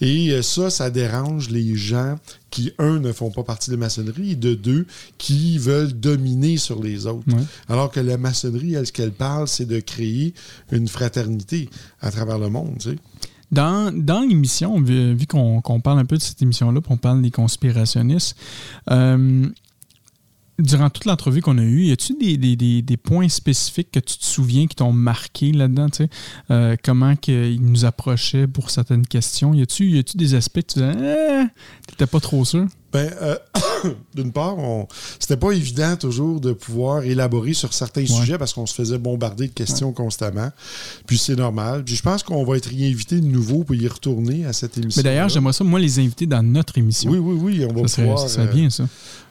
[0.00, 2.16] Et euh, ça, ça dérange les gens
[2.50, 4.86] qui, un, ne font pas partie de la maçonnerie, et de deux,
[5.18, 7.26] qui veulent dominer sur les autres.
[7.68, 10.32] Alors que la maçonnerie, elle, ce qu'elle parle, c'est de créer
[10.72, 11.68] une fraternité
[12.00, 12.78] à travers le monde.
[13.50, 18.36] Dans, dans l'émission, vu, qu'on parle un peu de cette émission-là, on parle des conspirationnistes,
[18.90, 19.48] euh,
[20.58, 24.18] durant toute l'entrevue qu'on a eue, y a-tu des, des, des, points spécifiques que tu
[24.18, 25.86] te souviens qui t'ont marqué là-dedans?
[26.50, 29.54] Euh, comment ils nous approchaient pour certaines questions?
[29.54, 31.46] Y a-tu des aspects que tu disais, eh,
[31.86, 32.66] t'étais pas trop sûr?
[32.92, 33.36] Ben, euh,
[34.14, 34.88] d'une part, on...
[35.18, 39.48] c'était pas évident toujours de pouvoir élaborer sur certains sujets parce qu'on se faisait bombarder
[39.48, 40.50] de questions constamment.
[41.06, 41.84] Puis c'est normal.
[41.84, 45.00] Puis je pense qu'on va être invité de nouveau pour y retourner à cette émission.
[45.00, 47.10] Mais d'ailleurs, j'aimerais ça, moi, les inviter dans notre émission.
[47.10, 47.66] Oui, oui, oui.
[47.70, 48.18] On va ça pouvoir.
[48.20, 48.84] serait, ça serait bien, ça.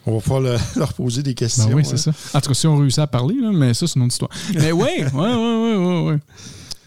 [0.05, 1.67] On va pouvoir le- leur poser des questions.
[1.67, 1.89] Ben oui, hein.
[1.89, 2.11] c'est ça.
[2.33, 4.31] En tout cas, si on réussit à parler, là, mais ça, c'est une autre histoire.
[4.53, 6.11] Mais oui, oui, oui, oui, oui,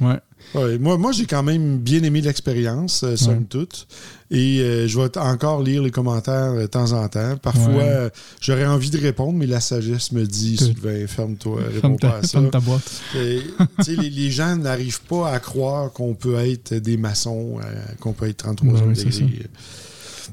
[0.00, 0.06] oui.
[0.06, 0.20] Ouais.
[0.54, 3.44] Ouais, moi, moi j'ai quand même bien aimé l'expérience, euh, somme Ouais.
[3.48, 3.86] toute.
[4.32, 7.36] Et euh, je vais encore lire les commentaires euh, de temps en temps.
[7.36, 7.82] Parfois, Ouais.
[7.82, 10.56] euh, j'aurais envie de répondre, mais la sagesse me dit.
[10.56, 12.28] Sylvain, ferme-toi, réponds Ferme pas ta, à ça.
[12.28, 13.00] ferme ta boîte.
[13.16, 13.40] Et,
[13.78, 17.62] tu sais, les, les gens n'arrivent pas à croire qu'on peut être des maçons, euh,
[18.00, 18.94] qu'on peut être 33 Ben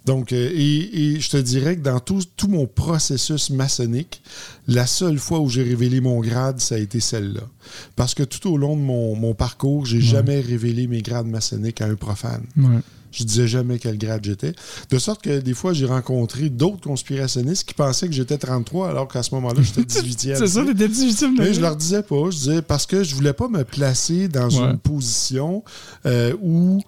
[0.08, 4.24] Donc, euh, et, et je te dirais que dans tout, tout mon processus maçonnique,
[4.68, 7.41] la seule fois où j'ai révélé mon grade, ça a été celle-là.
[7.95, 11.82] Parce que tout au long de mon, mon parcours, j'ai jamais révélé mes grades maçonniques
[11.82, 12.43] à un profane.
[12.58, 12.80] Ouais.
[13.12, 14.53] Je disais jamais quel grade j'étais.
[14.91, 19.08] De sorte que des fois, j'ai rencontré d'autres conspirationnistes qui pensaient que j'étais 33 alors
[19.08, 20.36] qu'à ce moment-là, j'étais 18e.
[20.38, 22.30] C'est ça, t'étais 18 Mais je leur disais pas.
[22.30, 24.72] Je disais parce que je voulais pas me placer dans Ouais.
[24.72, 25.64] une position
[26.05, 26.82] euh, où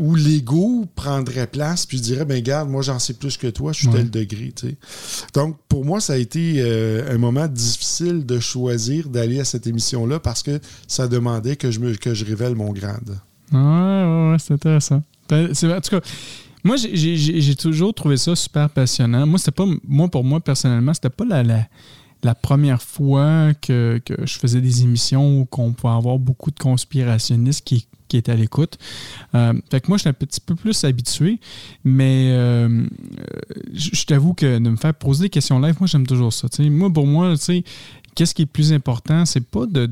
[0.00, 3.78] où l'ego prendrait place puis dirait ben garde moi j'en sais plus que toi je
[3.80, 3.94] suis Ouais.
[3.98, 4.76] tel degré tu sais
[5.34, 9.66] donc pour moi ça a été euh, un moment difficile de choisir d'aller à cette
[9.66, 13.18] émission là parce que ça demandait que je me que je révèle mon grade
[13.50, 15.02] Ouais, ouais, ouais, c'est intéressant.
[15.28, 16.00] Ben, c'est- En tout cas,
[16.64, 19.26] moi, j'ai- toujours trouvé ça super passionnant.
[19.26, 21.66] Moi, c'était pas, moi pour moi, personnellement, c'était pas la, la,
[22.22, 26.58] la première fois que, que je faisais des émissions où qu'on pouvait avoir beaucoup de
[26.58, 28.78] conspirationnistes qui, qui étaient à l'écoute.
[29.34, 31.38] Euh, fait que moi, je suis un petit peu plus habitué,
[31.84, 32.86] mais euh, euh,
[33.72, 36.48] je t'avoue que de me faire poser des questions live, moi, j'aime toujours ça.
[36.58, 37.64] Moi, pour moi, tu sais,
[38.14, 39.88] qu'est-ce qui est plus important, c'est pas de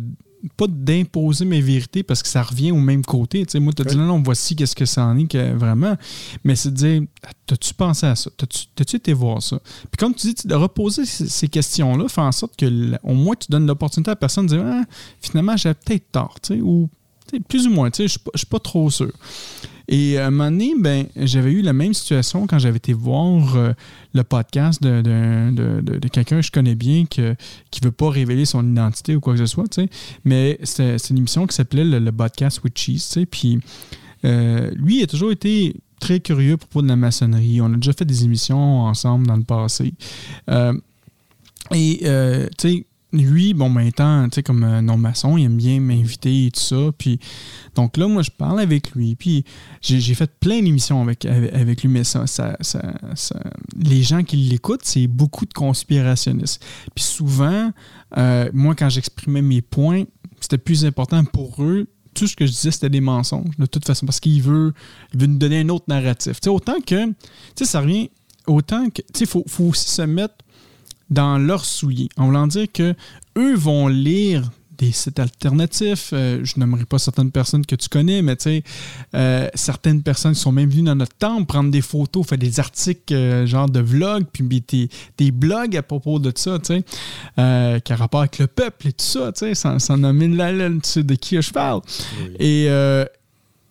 [0.56, 3.44] pas d'imposer mes vérités parce que ça revient au même côté.
[3.44, 3.88] Tu sais, moi, tu Ouais.
[3.88, 5.96] dit non, non, voici qu'est-ce que ça en est que, vraiment.
[6.44, 7.02] Mais c'est de dire,
[7.46, 8.30] t'as-tu pensé à ça?
[8.36, 9.58] T'as-tu été voir ça?
[9.90, 12.66] Puis comme tu dis, de reposer ces, questions-là fait en sorte que
[13.02, 14.82] au moins tu donnes l'opportunité à la personne de dire, ah,
[15.20, 16.88] finalement, j'avais peut-être tort, tu sais, ou
[17.48, 18.08] plus ou moins, je je
[18.38, 19.12] suis pas trop sûr.
[19.88, 23.54] Et à un moment donné, ben, j'avais eu la même situation quand j'avais été voir
[23.56, 23.72] euh,
[24.14, 27.36] le podcast de, de- de- de- quelqu'un que je connais bien que,
[27.70, 29.78] qui ne veut pas révéler son identité ou quoi que ce soit.
[30.24, 33.26] Mais c'est une émission qui s'appelait le, le Podcast with Cheese.
[33.30, 33.60] Puis
[34.24, 37.60] euh, lui, il a toujours été très curieux à propos de la maçonnerie.
[37.60, 39.94] On a déjà fait des émissions ensemble dans le passé.
[40.50, 40.72] Euh,
[41.72, 42.86] et, euh, tu sais,
[43.18, 46.60] lui, bon, ben, étant, tu sais, comme un non-maçon, il aime bien m'inviter et tout
[46.60, 46.90] ça.
[46.96, 47.18] Puis,
[47.74, 49.14] donc là, moi, je parle avec lui.
[49.16, 49.44] Puis,
[49.80, 53.42] j'ai fait plein d'émissions avec, avec, lui, mais ça, ça, ça- ça-
[53.76, 56.64] les gens qui l'écoutent, c'est beaucoup de conspirationnistes.
[56.94, 57.72] Puis souvent,
[58.16, 60.04] euh, moi, quand j'exprimais mes points,
[60.40, 61.86] c'était plus important pour eux.
[62.14, 64.72] Tout ce que je disais, c'était des mensonges, de toute façon, parce qu'il veut,
[65.12, 66.40] il veut nous donner un autre narratif.
[66.40, 67.14] Tu sais, autant que, tu
[67.56, 68.10] sais, ça revient,
[68.46, 70.34] autant que, tu sais, il faut, faut aussi se mettre
[71.10, 72.08] dans leurs souliers.
[72.16, 72.94] En voulant dire que
[73.38, 76.10] eux vont lire des sites alternatifs.
[76.12, 78.62] Euh, je nommerai pas certaines personnes que tu connais, mais tu sais,
[79.14, 82.60] euh, certaines personnes qui sont même venues dans notre temple prendre des photos, faire des
[82.60, 87.80] articles euh, genre de vlogs, puis des, des- blogs à propos de ça, tu sais,
[87.84, 90.52] qui a rapport avec le peuple et tout ça, tu sais, sans, sans nommer la
[90.52, 91.80] laine, tu sais de qui je parle.
[92.38, 92.68] Et,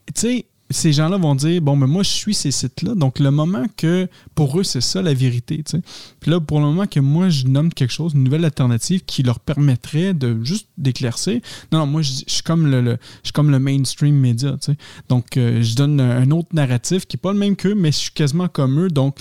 [0.07, 2.95] tu sais, ces gens-là vont dire bon mais moi je suis ces sites-là.
[2.95, 5.82] Donc le moment que pour eux c'est ça la vérité tu sais.
[6.20, 9.22] Puis là pour le moment que moi je nomme quelque chose une nouvelle alternative qui
[9.22, 11.39] leur permettrait de juste d'éclaircir.
[11.72, 12.97] Non non moi je, suis comme le,
[13.34, 14.78] comme le mainstream média tu sais.
[15.07, 17.97] Donc euh, je donne un, autre narratif qui est pas le même qu'eux mais je
[17.97, 18.89] suis quasiment comme eux.
[18.89, 19.18] Donc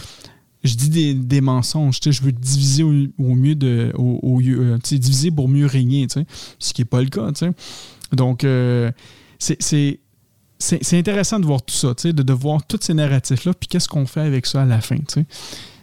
[0.62, 4.18] je dis des, des mensonges, tu sais, je veux diviser au, au mieux de, au,
[4.22, 6.26] au- euh, tu sais, diviser pour mieux régner, tu sais,
[6.58, 7.50] ce qui n'est pas le cas, tu sais.
[8.12, 8.90] Donc, euh,
[9.38, 10.00] c'est-
[10.82, 14.06] c'est intéressant de voir tout ça, de, de voir tous ces narratifs-là, puis qu'est-ce qu'on
[14.06, 15.26] fait avec ça à la fin, tu sais.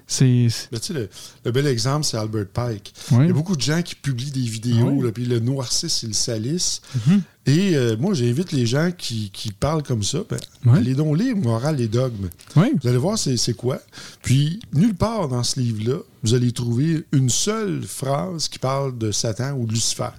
[0.08, 0.48] C'est.
[0.74, 1.10] Mais tu sais, le,
[1.46, 2.94] le bel exemple, c'est Albert Pike.
[3.12, 5.06] Il y a beaucoup de gens qui publient des vidéos, oui.
[5.06, 6.82] là, puis le noircissent, ils le salissent.
[7.08, 7.22] Mhm.
[7.46, 10.80] Et euh, moi, j'invite les gens qui, qui parlent comme ça, ben, Ouais.
[10.80, 12.28] allez donc lire Morale et dogmes.
[12.58, 12.74] Ouais.
[12.82, 13.80] Vous allez voir c'est c'est quoi.
[14.22, 19.12] Puis, nulle part dans ce livre-là, vous allez trouver une seule phrase qui parle de
[19.12, 20.10] Satan ou de Lucifer.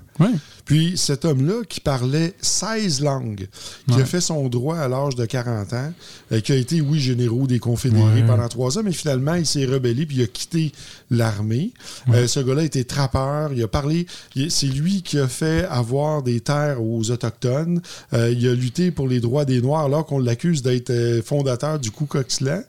[0.67, 3.49] Puis cet homme-là qui parlait 16 langues,
[3.89, 4.03] qui Ouais.
[4.03, 5.93] a fait son droit à l'âge de 40 ans,
[6.31, 8.27] euh, qui a été, oui, généraux des Confédérés Ouais.
[8.27, 10.71] pendant trois ans, mais finalement, il s'est rebellé puis il a quitté
[11.11, 11.73] l'armée.
[12.11, 14.07] Euh, ce gars-là était trappeur, il a parlé,
[14.49, 17.81] c'est lui qui a fait avoir des terres aux Autochtones,
[18.13, 20.93] Euh, il a lutté pour les droits des Noirs alors qu'on l'accuse d'être
[21.25, 22.63] fondateur du Ku Klux Klan,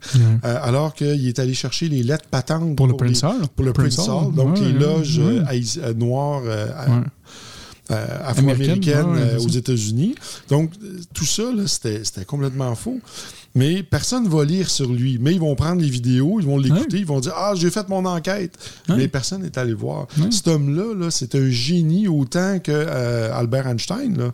[0.44, 3.48] alors qu'il est allé chercher les lettres patentes Pour le les- Hall.
[3.56, 5.94] pour le Prince Hall, donc Ouais, les loges ouais.
[5.96, 6.44] noires
[7.92, 9.50] euh, afro-américaine euh, aux.
[9.50, 10.16] États-Unis.
[10.48, 13.00] Donc, euh, tout ça, c'était complètement faux.
[13.56, 15.18] Mais personne ne va lire sur lui.
[15.20, 17.88] Mais ils vont prendre les vidéos, ils vont l'écouter, ils vont dire Ah, j'ai fait
[17.89, 18.58] mon enquête.
[18.89, 20.08] Mais personne n'est allé voir.
[20.32, 24.32] Cet homme-là, -là, c'est un génie autant que euh, Albert Einstein là,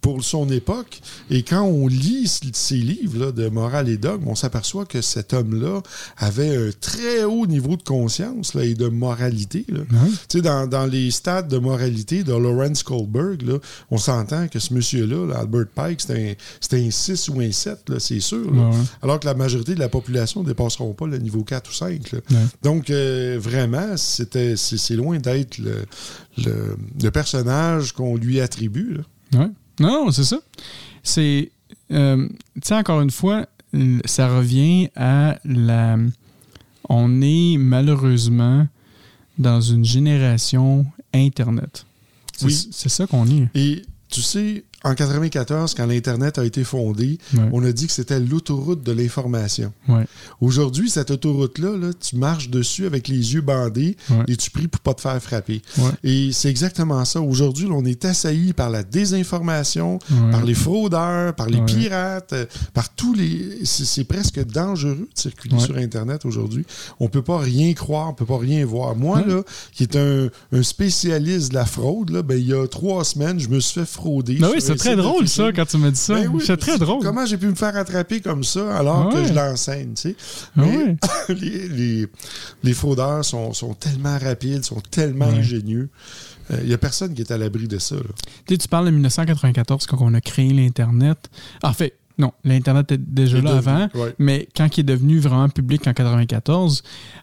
[0.00, 1.00] pour son époque.
[1.30, 5.32] Et quand on lit ses livres là, de morale et dogme, on s'aperçoit que cet
[5.32, 5.82] homme-là
[6.18, 9.64] avait un très haut niveau de conscience là, et de moralité.
[9.68, 9.80] Là.
[10.28, 13.58] Tu sais, dans, dans, les stades de moralité de Lawrence Kohlberg, là,
[13.90, 16.36] on s'entend que ce monsieur-là, Albert Pike, c'était
[16.72, 18.50] un, un, 6 ou un 7, c'est sûr.
[19.02, 22.14] Alors que la majorité de la population ne dépasseront pas le niveau 4 ou 5.
[22.62, 25.84] Donc, euh, vraiment, c'était, c'est, loin d'être le,
[26.38, 28.98] le, personnage qu'on lui attribue.
[29.32, 29.48] Là.
[29.80, 30.38] Non, c'est ça.
[31.02, 31.50] C'est.
[31.90, 33.46] Euh, tu sais, encore une fois,
[34.04, 35.96] ça revient à la.
[36.88, 38.66] On est malheureusement
[39.38, 41.86] dans une génération Internet.
[42.42, 42.68] oui.
[42.70, 43.48] C'est ça qu'on est.
[43.54, 47.18] Et tu sais, en 94, quand l'Internet a été fondé,
[47.52, 49.72] on a dit que c'était l'autoroute de l'information.
[50.40, 53.96] Aujourd'hui, cette autoroute-là, là, tu marches dessus avec les yeux bandés
[54.28, 55.62] et tu pries pour pas te faire frapper.
[56.04, 57.20] Et c'est exactement ça.
[57.20, 59.98] Aujourd'hui, on est assailli par la désinformation,
[60.30, 63.60] par les fraudeurs, par les pirates, euh, par tous les.
[63.64, 66.64] C'est presque dangereux de circuler sur Internet aujourd'hui.
[67.00, 68.96] On peut pas rien croire, on peut pas rien voir.
[68.96, 70.28] Moi, là, qui est un,
[70.62, 73.86] spécialiste de la fraude, là, ben, il y a trois semaines, je me suis fait
[73.86, 74.36] frauder.
[74.36, 76.14] Ben c'est très drôle, ça, quand tu m'as dit ça.
[76.14, 77.02] Ben c'est très drôle.
[77.02, 80.16] Comment j'ai pu me faire attraper comme ça alors que je l'enseigne, tu sais?
[80.56, 80.62] Ah
[81.32, 85.88] les, fraudeurs sont, tellement rapides, sont tellement ingénieux.
[86.50, 87.96] Il euh, n'y a personne qui est à l'abri de ça.
[88.46, 91.28] Tu, tu parles de 1994, quand on a créé l'Internet.
[91.62, 93.88] En fait, non, l'Internet était déjà là avant,
[94.18, 96.82] mais quand il est devenu vraiment public en 1994,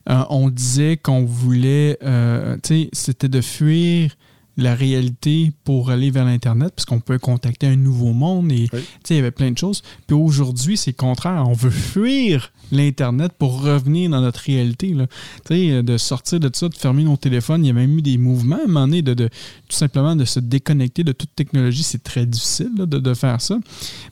[0.10, 4.16] euh, on disait qu'on voulait, euh, tu sais, c'était de fuir
[4.58, 8.68] la réalité pour aller vers l'Internet, parce qu'on peut contacter un nouveau monde et
[9.10, 9.82] il y avait plein de choses.
[10.08, 11.46] Puis aujourd'hui, c'est le contraire.
[11.48, 14.94] On veut fuir l'Internet pour revenir dans notre réalité.
[14.94, 15.08] Là.
[15.50, 17.64] De sortir de ça, de fermer nos téléphones.
[17.64, 19.30] Il y a même eu des mouvements à un moment donné de, tout
[19.70, 21.84] simplement de se déconnecter de toute technologie.
[21.84, 23.60] C'est très difficile de, faire ça.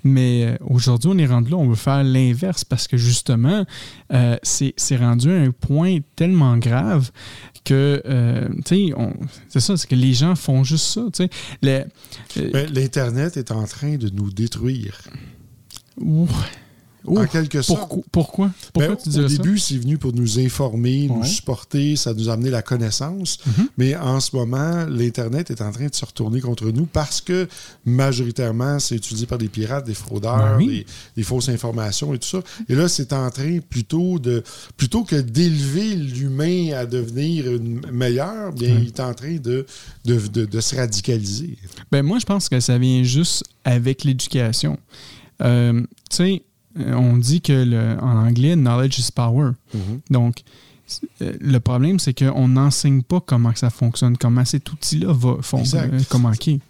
[0.03, 3.65] Mais euh, aujourd'hui, on est rendu là, on veut faire l'inverse parce que justement,
[4.13, 7.11] euh, c'est rendu à un point tellement grave
[7.63, 8.95] que, euh, tu sais,
[9.49, 11.01] c'est ça, c'est que les gens font juste ça.
[11.13, 11.27] Tu
[11.63, 11.87] sais.
[12.37, 14.99] Euh, L'Internet est en train de nous détruire.
[15.97, 16.27] Ouais
[17.05, 17.79] en quelque sorte.
[18.11, 18.51] Pourquoi?
[18.71, 18.95] Pourquoi?
[18.95, 22.49] Ben, tu Au début, c'est venu pour nous informer, nous supporter, ça nous a amené
[22.49, 23.39] la connaissance.
[23.45, 23.67] Mhm.
[23.77, 27.47] Mais en ce moment, l'Internet est en train de se retourner contre nous parce que
[27.85, 30.83] majoritairement, c'est utilisé par des pirates, des fraudeurs, ben
[31.15, 32.41] des, fausses informations et tout ça.
[32.69, 34.43] Et là, c'est en train plutôt de
[34.77, 39.65] plutôt que d'élever l'humain à devenir une meilleur, bien, il est en train de,
[40.05, 41.57] de, se radicaliser.
[41.91, 44.77] Ben moi, je pense que ça vient juste avec l'éducation.
[45.41, 46.43] Euh, tu sais,
[46.77, 49.51] on dit que le, en anglais, knowledge is power.
[49.73, 49.99] Mhm.
[50.09, 50.43] Donc,
[51.21, 55.97] euh, le problème, c'est qu'on n'enseigne pas comment ça fonctionne, comment cet outil-là va fonctionner,
[56.09, 56.61] comment qui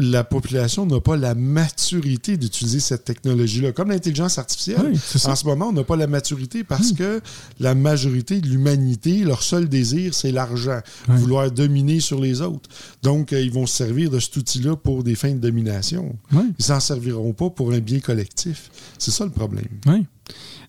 [0.00, 3.72] la population n'a pas la maturité d'utiliser cette technologie-là.
[3.72, 4.92] Comme l'intelligence artificielle,
[5.24, 6.96] en ce moment, on n'a pas la maturité parce hmm.
[6.96, 7.20] que
[7.58, 12.70] la majorité de l'humanité, leur seul désir, c'est l'argent, vouloir dominer sur les autres.
[13.02, 16.16] Donc, euh, ils vont se servir de cet outil-là pour des fins de domination.
[16.32, 18.70] Ils s'en serviront pas pour un bien collectif.
[18.98, 19.66] C'est ça le problème.
[19.86, 20.06] Oui.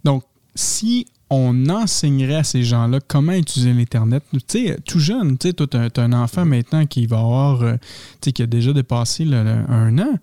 [0.04, 0.24] Donc,
[0.56, 4.24] si on enseignerait à ces gens-là comment utiliser l'Internet.
[4.32, 7.62] Tu sais, tout jeune, tu sais, toi, tu as, un enfant maintenant qui va avoir,
[7.62, 10.20] euh, tu sais, qui a déjà dépassé un an.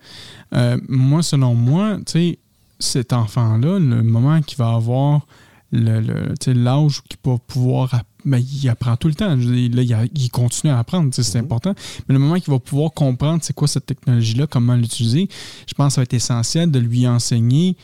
[0.54, 2.38] Euh, moi, selon moi, tu sais,
[2.78, 5.26] cet enfant-là, le moment qu'il va avoir
[5.72, 9.36] l'âge qu'il va pouvoir ben, il apprend tout le temps.
[9.36, 9.82] Là,
[10.14, 11.38] il, continue à apprendre, c'est mm-hmm.
[11.38, 11.74] important.
[12.08, 15.28] Mais le moment qu'il va pouvoir comprendre c'est quoi cette technologie-là, comment l'utiliser,
[15.66, 17.76] je pense que ça va être essentiel de lui enseigner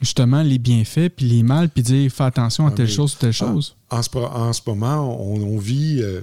[0.00, 3.32] justement les bienfaits puis les mal, puis dire fais attention à telle chose ou telle
[3.32, 3.76] chose.
[3.90, 6.22] En, ce, en ce, moment, on, vit euh,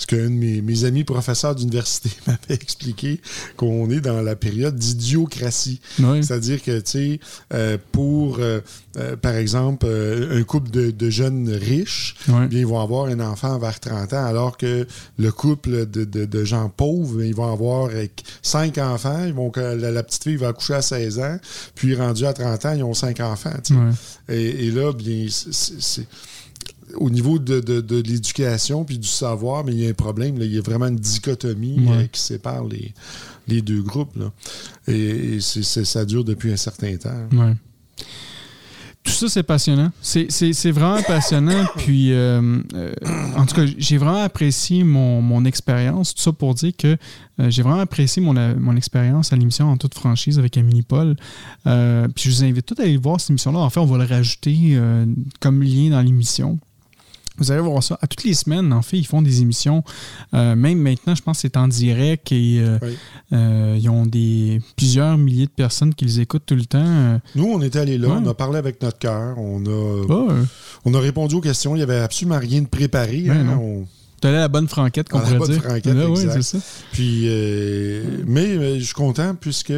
[0.00, 3.20] ce qu'un de mes, amis professeurs d'université m'avait expliqué,
[3.58, 5.80] qu'on est dans la période d'idiocratie.
[6.22, 7.20] C'est-à-dire que, tu sais,
[7.52, 8.60] euh, pour, euh,
[9.20, 14.14] par exemple, un couple de, jeunes riches, bien, ils vont avoir un enfant vers 30
[14.14, 14.86] ans, alors que
[15.18, 17.90] le couple de, gens pauvres, ils vont avoir
[18.40, 21.36] cinq enfants, ils vont, la, la, petite fille va accoucher à 16 ans,
[21.74, 23.50] puis rendu à 30 ans, ils ont cinq enfants.
[24.30, 26.06] Et, et, là, bien, c'est
[26.96, 30.36] au niveau de, l'éducation puis du savoir, mais il y a un problème.
[30.40, 34.16] Il y a vraiment une dichotomie euh, qui sépare les, deux groupes.
[34.86, 37.28] Et, ça dure depuis un certain temps.
[39.02, 39.90] Tout ça, c'est passionnant.
[40.02, 41.64] C'est vraiment passionnant.
[41.78, 42.92] Puis, euh, euh,
[43.34, 46.14] en tout cas, j'ai vraiment apprécié mon, mon expérience.
[46.14, 46.98] Tout ça pour dire que
[47.40, 51.16] euh, j'ai vraiment apprécié mon, mon expérience à l'émission en toute franchise avec Amélie Paul.
[51.64, 53.60] puis, je vous invite tous à aller voir cette émission-là.
[53.60, 54.78] En fait, on va le rajouter
[55.40, 56.58] comme lien dans l'émission.
[57.40, 57.98] Vous allez voir ça.
[58.02, 59.82] À toutes les semaines, en fait, ils font des émissions.
[60.34, 62.78] Euh, même maintenant, je pense que c'est en direct et euh,
[63.32, 67.18] euh, ils ont des plusieurs milliers de personnes qui les écoutent tout le temps.
[67.34, 70.44] Nous, on était allés là, on a parlé avec notre cœur, on a,
[70.84, 71.74] on a répondu aux questions.
[71.74, 73.22] Il n'y avait absolument rien de préparé.
[73.22, 73.86] Ben hein, on...
[74.20, 75.62] Tu à la bonne franquette, qu'on pourrait dire.
[75.62, 76.42] Franquette, exact.
[76.42, 76.58] ça.
[76.92, 77.26] Puis,
[78.26, 79.72] mais je suis content puisque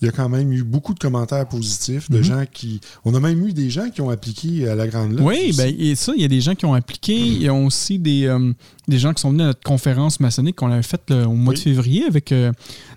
[0.00, 2.24] il y a quand même eu beaucoup de commentaires positifs de mhm.
[2.24, 2.80] gens qui.
[3.04, 5.22] On a même eu des gens qui ont appliqué à la Grande Loge.
[5.22, 7.16] Oui, ben, et ça, il y a des gens qui ont appliqué.
[7.16, 8.52] Il y a aussi des, euh,
[8.86, 11.58] des gens qui sont venus à notre conférence maçonnique qu'on avait faite au mois de
[11.58, 12.52] février avec euh,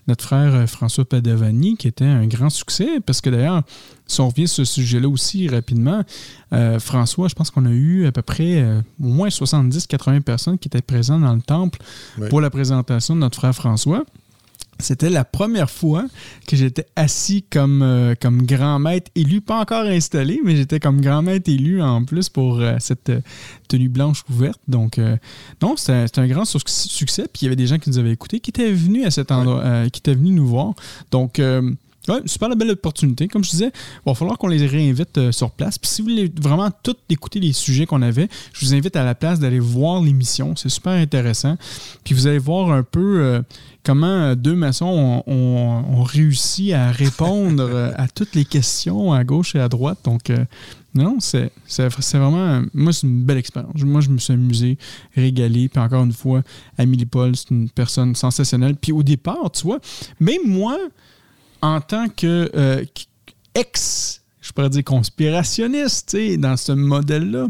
[0.08, 3.00] notre frère euh, François Padovani, qui était un grand succès.
[3.04, 3.64] Parce que d'ailleurs,
[4.06, 6.04] si on revient sur ce sujet-là aussi rapidement,
[6.80, 8.62] François, je pense qu'on a eu à peu près
[9.02, 11.80] au moins 70-80 personnes qui étaient présentes dans le temple
[12.30, 14.04] pour la présentation de notre frère François.
[14.82, 16.06] C'était la première fois
[16.48, 21.02] que j'étais assis comme, euh, comme grand maître élu, pas encore installé, mais j'étais comme
[21.02, 23.22] grand maître élu en plus pour euh, cette euh,
[23.68, 24.60] tenue blanche ouverte.
[24.68, 25.00] Donc,
[25.62, 27.24] non, c'était un grand succès.
[27.32, 29.32] Puis il y avait des gens qui nous avaient écoutés, qui étaient venus à cet
[29.32, 30.74] endroit, qui étaient venus nous voir.
[31.12, 31.40] Donc,
[32.08, 33.28] Ouais, super la belle opportunité.
[33.28, 35.78] Comme je disais, il va falloir qu'on les réinvite euh, sur place.
[35.78, 39.04] Puis si vous voulez vraiment tout écouter les sujets qu'on avait, je vous invite à
[39.04, 40.56] la place d'aller voir l'émission.
[40.56, 41.58] C'est super intéressant.
[42.04, 43.42] Puis vous allez voir un peu euh,
[43.84, 49.60] comment euh, deux maçons ont, réussi à répondre à toutes les questions à gauche et
[49.60, 50.00] à droite.
[50.04, 50.32] Donc,
[50.96, 51.52] non, c'est
[52.14, 52.64] vraiment.
[52.74, 53.82] Moi, c'est une belle expérience.
[53.84, 54.78] Moi, je me suis amusé,
[55.16, 55.70] régalé.
[55.70, 56.42] Puis encore une fois,
[56.78, 58.76] Amélie Paul, c'est une personne sensationnelle.
[58.76, 59.80] Puis au départ, tu vois,
[60.20, 60.78] même moi,
[61.62, 62.84] en tant que euh,
[63.56, 67.48] ex, je pourrais dire conspirationniste, dans ce modèle-là,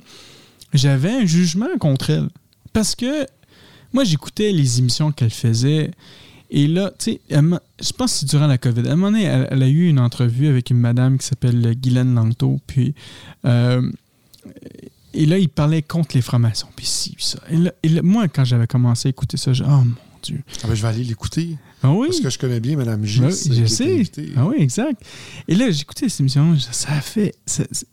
[0.74, 2.30] j'avais un jugement contre elle.
[2.74, 3.26] Parce que
[3.94, 5.92] moi, j'écoutais les émissions qu'elle faisait.
[6.50, 8.88] Et là, tu sais, je pense que c'est durant la COVID.
[8.88, 12.14] À un moment donné, elle, a eu une entrevue avec une madame qui s'appelle Guylaine
[12.14, 12.60] Langto.
[12.68, 12.94] Puis,
[13.46, 13.90] euh,
[15.14, 16.68] et là, il parlait contre les francs-maçons.
[16.76, 17.40] Puis si, ça.
[17.84, 20.44] Et, moi, quand j'avais commencé à écouter ça, j'ai oh mon Dieu.
[20.64, 21.58] Ah ben, je vais aller l'écouter.
[21.84, 22.08] Ah oui?
[22.08, 23.26] Parce que je connais bien Mme Gilles.
[23.26, 24.04] Oui, je sais.
[24.36, 25.02] Ah oui, exact.
[25.48, 27.34] Et là, j'écoutais cette émission, ça a fait.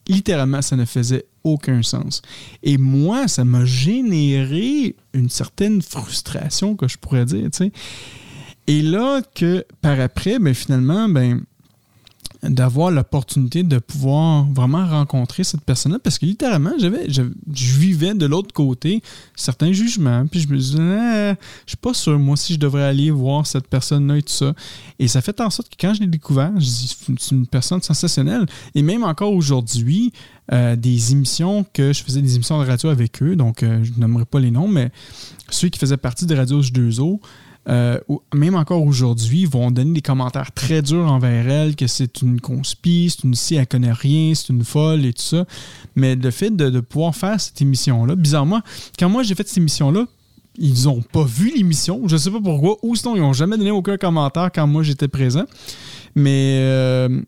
[0.07, 2.21] littéralement, ça ne faisait aucun sens.
[2.63, 7.73] Et moi, ça m'a généré une certaine frustration, que je pourrais dire, tu sais.
[8.67, 11.43] Et là, que par après, ben, finalement, ben,
[12.43, 17.23] d'avoir l'opportunité de pouvoir vraiment rencontrer cette personne-là parce que littéralement, j'avais, je,
[17.53, 19.03] vivais de l'autre côté
[19.35, 20.27] certains jugements.
[20.27, 21.35] Puis je me disais, ah,
[21.67, 24.55] je suis pas sûr, moi, si je devrais aller voir cette personne-là et tout ça.
[24.99, 27.83] Et ça fait en sorte que quand je l'ai découvert, je dis, c'est une personne
[27.83, 28.47] sensationnelle.
[28.75, 30.13] Et même encore aujourd'hui,
[30.53, 34.01] euh, des émissions que je faisais des émissions de radio avec eux, donc euh, je
[34.01, 34.91] nommerai pas les noms, mais
[35.51, 37.21] ceux qui faisaient partie de Radio H2O,
[37.69, 37.99] euh,
[38.35, 43.11] même encore aujourd'hui, vont donner des commentaires très durs envers elle, que c'est une conspire,
[43.11, 45.45] c'est une si, elle connaît rien, c'est une folle et tout ça.
[45.95, 48.61] Mais le fait de, pouvoir faire cette émission-là, bizarrement,
[48.99, 50.07] quand moi j'ai fait cette émission-là,
[50.57, 53.57] ils n'ont pas vu l'émission, je ne sais pas pourquoi, ou sinon ils n'ont jamais
[53.59, 55.45] donné aucun commentaire quand moi j'étais présent.
[56.15, 57.21] Mais euh,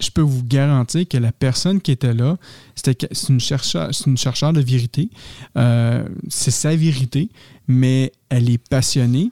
[0.00, 2.36] je peux vous garantir que la personne qui était là,
[2.74, 5.10] c'est une, chercheur, une chercheur de vérité.
[5.56, 7.28] Euh, c'est sa vérité,
[7.68, 9.30] mais elle est passionnée.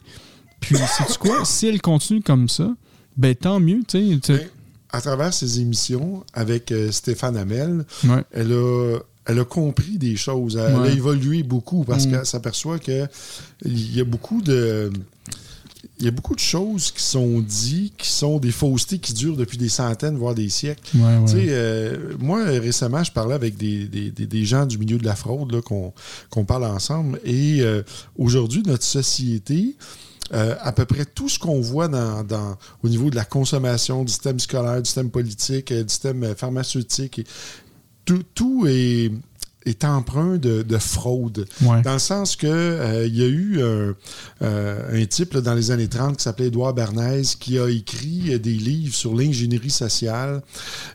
[0.67, 1.45] Puis, sais-tu quoi?
[1.45, 2.75] Si elle continue comme ça,
[3.17, 3.83] ben tant mieux.
[3.87, 4.51] tu sais.
[4.91, 7.85] À travers ses émissions avec euh, Stéphane Hamel,
[8.31, 10.57] elle, a, elle a compris des choses.
[10.57, 12.11] Elle, a évolué beaucoup parce mm.
[12.11, 13.09] qu'elle s'aperçoit qu'il
[13.65, 14.93] y a beaucoup de
[15.99, 19.37] il y a beaucoup de choses qui sont dites, qui sont des faussetés qui durent
[19.37, 20.83] depuis des centaines, voire des siècles.
[20.97, 26.45] Euh, moi, récemment, je parlais avec des, des, gens du milieu de la fraude qu'on
[26.45, 27.21] parle ensemble.
[27.25, 27.83] Et euh,
[28.19, 29.77] aujourd'hui, notre société,
[30.35, 31.89] euh, à peu près tout ce qu'on voit
[32.83, 37.27] au niveau de la consommation, du système scolaire, du système politique, du système pharmaceutique,
[38.05, 39.13] tout, tout est
[39.67, 41.47] est emprunt de, fraude.
[41.61, 43.93] Dans le sens que euh, il y a eu euh,
[44.41, 48.95] un type dans les années 30 qui s'appelait Édouard Bernays qui a écrit des livres
[48.95, 50.43] sur l'ingénierie sociale.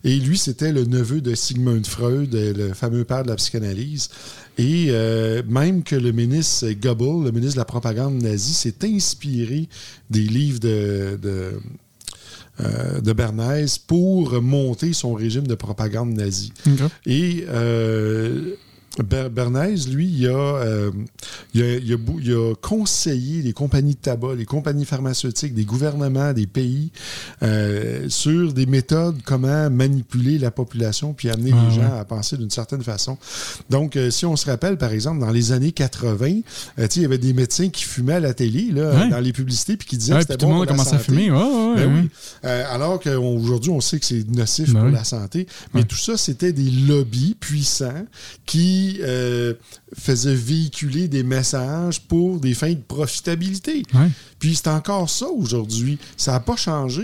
[0.04, 4.10] Et lui, c'était le neveu de Sigmund Freud, le fameux père de la psychanalyse.
[4.60, 9.70] Et euh, même que le ministre Goebbels, le ministre de la propagande nazie, s'est inspiré
[10.10, 11.54] des livres de, de
[12.60, 16.54] de Bernays pour monter son régime de propagande nazie.
[17.06, 17.46] Et
[18.98, 20.92] Bernays, lui, il a, euh,
[21.54, 25.64] il, a, il, a, il, a, conseillé les compagnies de tabac, les compagnies pharmaceutiques, des
[25.64, 26.92] gouvernements, des pays
[27.44, 32.00] euh, sur des méthodes, comment manipuler la population puis amener ah, les gens ouais.
[32.00, 33.18] à penser d'une certaine façon.
[33.70, 36.42] Donc, euh, si on se rappelle, par exemple, dans les années 80,
[36.80, 39.10] euh, il y avait des médecins qui fumaient à la télé, là, ouais.
[39.10, 40.48] dans les publicités, puis qui disaient que c'était bon.
[40.48, 41.30] Tout le monde a commencé à fumer.
[41.30, 42.10] Ben oui.
[42.44, 45.48] alors qu'aujourd'hui, on sait que c'est nocif ben pour la santé.
[45.74, 48.06] Mais tout ça, c'était des lobbies puissants
[48.46, 49.54] qui euh,
[49.98, 53.84] faisait véhiculer des messages pour des fins de profitabilité.
[53.94, 54.10] Ouais.
[54.40, 55.98] Puis c'est encore ça aujourd'hui.
[56.18, 57.04] Ça n'a pas changé.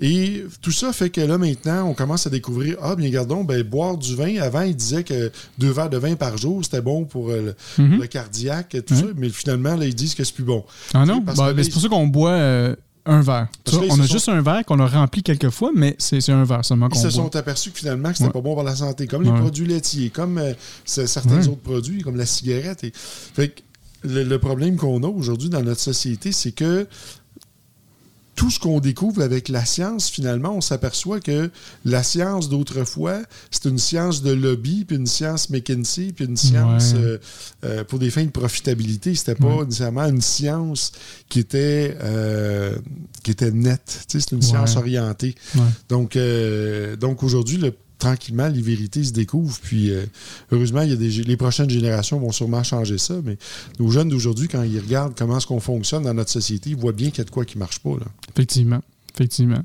[0.00, 0.06] Ouais.
[0.08, 3.62] Et tout ça fait que là, maintenant, on commence à découvrir Ah, bien, gardons, ben,
[3.62, 4.40] boire du vin.
[4.40, 7.82] Avant, il disait que deux verres de vin par jour, c'était bon pour euh, le,
[7.84, 8.00] Mhm.
[8.00, 9.04] le cardiaque, tout ça.
[9.16, 10.64] Mais finalement, là, ils disent que c'est plus bon.
[10.94, 11.18] Ah non?
[11.18, 12.74] Bah, c'est pour ça qu'on boit euh,
[13.04, 13.48] un verre.
[13.90, 16.88] On a juste un verre qu'on a rempli quelques fois, mais c'est un verre seulement
[16.92, 17.10] Ils se boit.
[17.10, 18.32] sont aperçus que finalement, que c'était Ouais.
[18.32, 20.52] pas bon pour la santé, comme les produits laitiers, comme euh,
[20.84, 21.48] certains Ouais.
[21.48, 22.84] autres produits, comme la cigarette.
[22.84, 22.92] Et...
[22.94, 23.60] Fait que
[24.04, 26.86] le, le problème qu'on a aujourd'hui dans notre société, c'est que
[28.34, 31.50] tout ce qu'on découvre avec la science, finalement, on s'aperçoit que
[31.84, 33.20] la science d'autrefois,
[33.50, 37.00] c'est une science de lobby, puis une science McKinsey, puis une science Ouais.
[37.00, 37.18] euh,
[37.64, 39.14] euh, pour des fins de profitabilité.
[39.14, 39.64] C'était pas Ouais.
[39.66, 40.92] nécessairement une science
[41.28, 42.76] qui était, euh,
[43.22, 44.06] qui était nette.
[44.08, 44.48] Tu sais, C'est une Ouais.
[44.48, 45.34] science orientée.
[45.90, 46.16] Donc,
[46.98, 49.58] donc aujourd'hui, le- tranquillement, les vérités se découvrent.
[49.62, 50.04] Puis, euh,
[50.50, 53.14] heureusement, les prochaines générations vont sûrement changer ça.
[53.24, 53.38] Mais
[53.78, 56.92] nos jeunes d'aujourd'hui, quand ils regardent comment est-ce qu'on fonctionne dans notre société, ils voient
[56.92, 57.90] bien qu'il y a de quoi qui ne marche pas.
[57.90, 58.06] Là.
[58.34, 58.80] Effectivement.
[59.14, 59.62] Effectivement.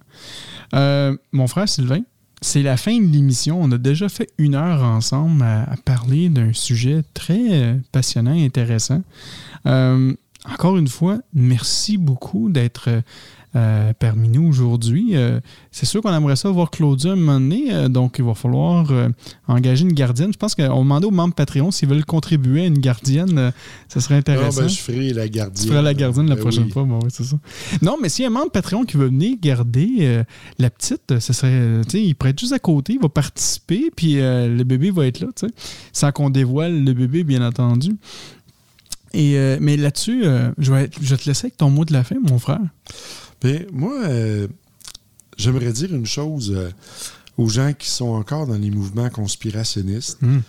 [0.75, 2.01] Euh, mon frère Sylvain,
[2.41, 3.59] c'est la fin de l'émission.
[3.59, 8.45] On a déjà fait une heure ensemble à, parler d'un sujet très euh, passionnant et
[8.45, 9.01] intéressant.
[9.65, 13.01] Encore une fois, merci beaucoup d'être
[13.57, 15.15] euh, parmi nous aujourd'hui.
[15.15, 15.39] Euh,
[15.71, 18.91] c'est sûr qu'on aimerait ça voir Claudia un moment donné, euh, donc il va falloir
[19.47, 20.31] engager une gardienne.
[20.31, 23.51] Je pense qu'on demandait aux membres Patreon s'ils veulent contribuer à une gardienne.
[23.87, 24.61] ça serait Ah, intéressant.
[24.61, 25.63] ben, je ferai la gardienne.
[25.65, 26.71] Tu feras la gardienne la Ben prochaine oui.
[26.71, 27.37] fois, bon, oui, c'est ça.
[27.81, 30.23] Non, mais s'il y a un membre Patreon qui veut venir garder
[30.59, 34.63] la petite, ce serait, il pourrait être juste à côté, il va participer, puis le
[34.63, 35.53] bébé va être là, tu sais,
[35.93, 37.95] sans qu'on dévoile le bébé, bien entendu.
[39.13, 40.23] Et, mais là-dessus,
[40.57, 42.59] je, vais, je vais te laisser avec ton mot de la fin, mon frère.
[43.71, 44.47] Moi, euh,
[45.37, 46.69] j'aimerais dire une chose euh,
[47.37, 50.17] aux gens qui sont encore dans les mouvements conspirationnistes.
[50.23, 50.41] Hum.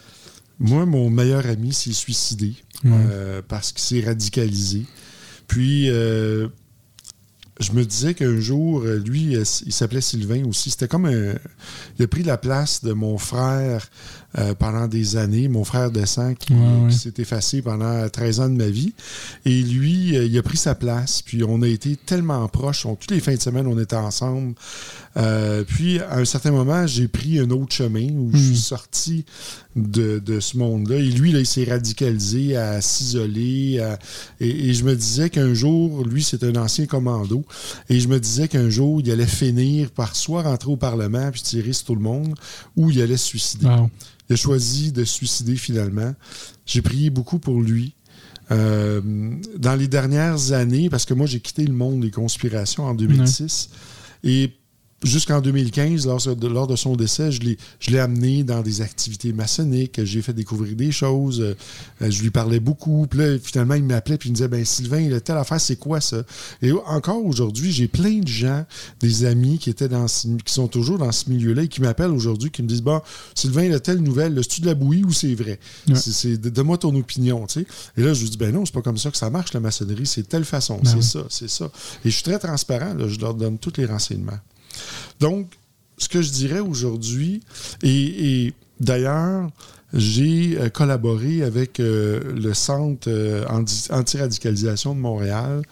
[0.59, 2.93] Moi, mon meilleur ami s'est suicidé Ouais.
[2.93, 4.85] euh, parce qu'il s'est radicalisé.
[5.49, 6.49] Puis, je
[7.73, 10.71] me disais qu'un jour, lui, il s'appelait Sylvain aussi.
[10.71, 11.35] C'était comme un.
[11.99, 13.89] Il a pris la place de mon frère
[14.37, 16.91] euh, pendant des années, mon frère de sang qui, Ouais, ouais.
[16.91, 18.93] qui s'est effacé pendant 13 ans de ma vie.
[19.47, 21.23] Et lui, euh, il a pris sa place.
[21.23, 22.85] Puis, on a été tellement proches.
[22.85, 24.55] On- toutes les fins de semaine, on était ensemble.
[25.19, 28.47] Euh, puis, à un certain moment, j'ai pris un autre chemin où je Hmm.
[28.47, 29.25] suis sorti
[29.75, 30.97] de, de ce monde-là.
[30.97, 33.81] Et lui, là, il s'est radicalisé à s'isoler.
[33.81, 33.99] à-
[34.41, 37.45] Et, et je me disais qu'un jour, lui, c'est un ancien commando.
[37.89, 41.43] Et je me disais qu'un jour, il allait finir par soit rentrer au Parlement puis
[41.43, 42.35] tirer sur tout le monde,
[42.77, 43.67] ou il allait se suicider.
[43.67, 43.91] Wow.
[44.31, 46.15] Il a choisi de se suicider finalement.
[46.67, 47.95] J'ai prié beaucoup pour lui.
[48.51, 49.01] Euh,
[49.59, 53.69] dans les dernières années, parce que moi j'ai quitté le monde des conspirations en 2006,
[54.25, 54.53] et
[55.05, 58.81] jusqu'en 2015, lors de, lors de son décès, je l'ai, je l'ai amené dans des
[58.81, 61.57] activités maçonniques, j'ai fait découvrir des choses, euh,
[62.03, 64.65] euh, je lui parlais beaucoup, puis là, finalement, il m'appelait, puis il me disait, ben
[64.65, 66.23] Sylvain, là, telle affaire, c'est quoi ça?
[66.63, 68.65] Et encore aujourd'hui, j'ai plein de gens,
[68.99, 72.51] des amis qui étaient dans qui sont toujours dans ce milieu-là et qui m'appellent aujourd'hui,
[72.51, 73.01] qui me disent, bon,
[73.35, 75.61] Sylvain, là, telle nouvelle, là, c'est-tu de la bouillie ou c'est vrai?
[75.89, 75.95] Ouais.
[75.95, 77.67] C'est, donne-moi ton opinion, tu sais.
[77.97, 79.61] Et là, je lui dis, ben non, c'est pas comme ça que ça marche, la
[79.61, 81.03] maçonnerie, c'est de telle façon, Ben c'est oui.
[81.03, 81.71] ça, c'est ça.
[82.05, 84.39] Et je suis très transparent, là, je leur donne tous les renseignements.
[85.21, 85.47] Donc,
[85.97, 87.41] ce que je dirais aujourd'hui,
[87.83, 89.49] et, et d'ailleurs,
[89.95, 95.63] j'ai euh, collaboré avec euh, le Centre euh, anti- anti-radicalisation de Montréal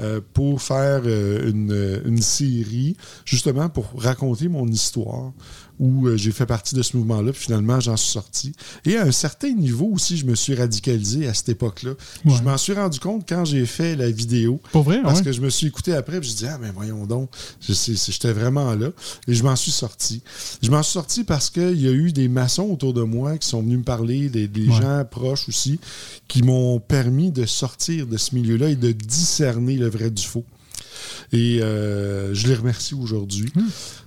[0.00, 5.32] euh, pour faire une, une série, justement pour raconter mon histoire,
[5.80, 8.52] où euh, j'ai fait partie de ce mouvement-là, puis finalement j'en suis sorti.
[8.84, 11.92] Et à un certain niveau aussi, je me suis radicalisé à cette époque-là.
[12.24, 12.34] Ouais.
[12.36, 15.24] Je m'en suis rendu compte quand j'ai fait la vidéo, Pour vrai, parce ouais.
[15.24, 17.30] que je me suis écouté après, puis je dis ah mais voyons donc,
[17.66, 18.90] j'étais vraiment là,
[19.26, 20.22] et je m'en suis sorti.
[20.62, 23.48] Je m'en suis sorti parce qu'il y a eu des maçons autour de moi qui
[23.48, 24.76] sont venus me parler, des, des Ouais.
[24.82, 25.80] gens proches aussi,
[26.28, 30.44] qui m'ont permis de sortir de ce milieu-là et de discerner le vrai du faux.
[31.32, 33.50] Et euh, je les remercie aujourd'hui.
[33.54, 33.62] Hmm.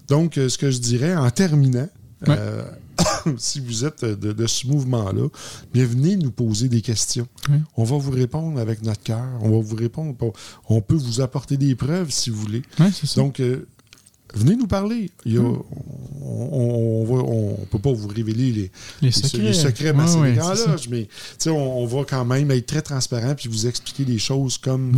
[0.08, 1.88] Donc, euh, ce que je dirais en terminant,
[2.28, 2.36] Ouais.
[2.40, 2.64] euh,
[3.38, 5.28] si vous êtes de, de ce mouvement-là,
[5.74, 7.28] bien venez nous poser des questions.
[7.50, 7.58] Oui.
[7.76, 9.26] On va vous répondre avec notre cœur.
[9.42, 10.16] On va vous répondre.
[10.16, 10.34] pour-
[10.70, 12.62] On peut vous apporter des preuves si vous voulez.
[12.92, 13.20] Ça.
[13.22, 13.66] Donc, euh,
[14.34, 15.10] venez nous parler.
[15.26, 17.06] Il y a- on,
[17.62, 19.38] on peut pas vous révéler les, Les secrets.
[19.40, 19.94] les secrets
[20.90, 21.08] mais
[21.48, 24.92] on, on va quand même être très transparent puis vous expliquer les choses comme.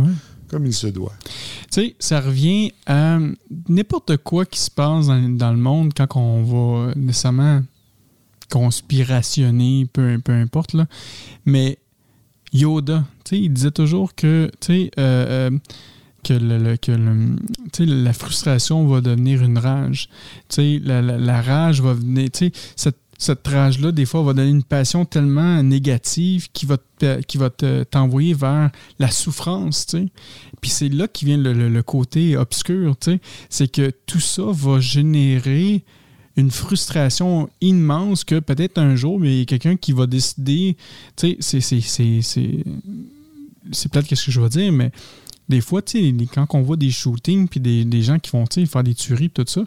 [0.48, 1.12] Comme il se doit.
[1.24, 1.30] Tu
[1.70, 3.18] sais, ça revient à
[3.68, 7.62] n'importe quoi qui se passe dans, le monde quand on va nécessairement
[8.50, 10.86] conspirationner, peu, peu importe, là.
[11.44, 11.78] Mais
[12.52, 15.58] Yoda, tu sais, il disait toujours que, tu sais, euh, euh,
[16.24, 20.08] que, le, le- que la frustration va devenir une rage.
[20.48, 24.22] Tu sais, la, la- la rage va venir, tu sais, cette, cette rage-là, des fois,
[24.22, 30.06] va donner une passion tellement négative qui va te- t'envoyer vers la souffrance, tu sais.
[30.60, 33.20] Puis c'est là qui vient le, le- côté obscur, tu sais.
[33.48, 35.82] C'est que tout ça va générer
[36.36, 40.76] une frustration immense que peut-être un jour, mais il y a quelqu'un qui va décider,
[41.16, 42.62] tu sais, c'est-
[43.72, 44.92] c'est peut-être qu'est-ce que je vais dire, mais
[45.48, 45.82] des fois,
[46.34, 49.44] quand on voit des shootings puis des, des gens qui vont faire des tueries tout
[49.46, 49.62] ça,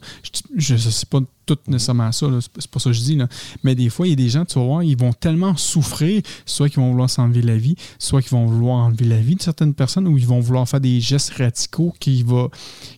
[0.55, 2.27] je ne sais pas tout nécessairement ça,
[2.59, 3.27] c'est pas- ça que je dis, là.
[3.63, 6.21] mais des fois, il y a des gens, tu vas voir, ils vont tellement souffrir,
[6.45, 9.41] soit qu'ils vont vouloir s'enlever la vie, soit qu'ils vont vouloir enlever la vie de
[9.41, 12.49] certaines personnes, ou ils vont vouloir faire des gestes radicaux qui, va,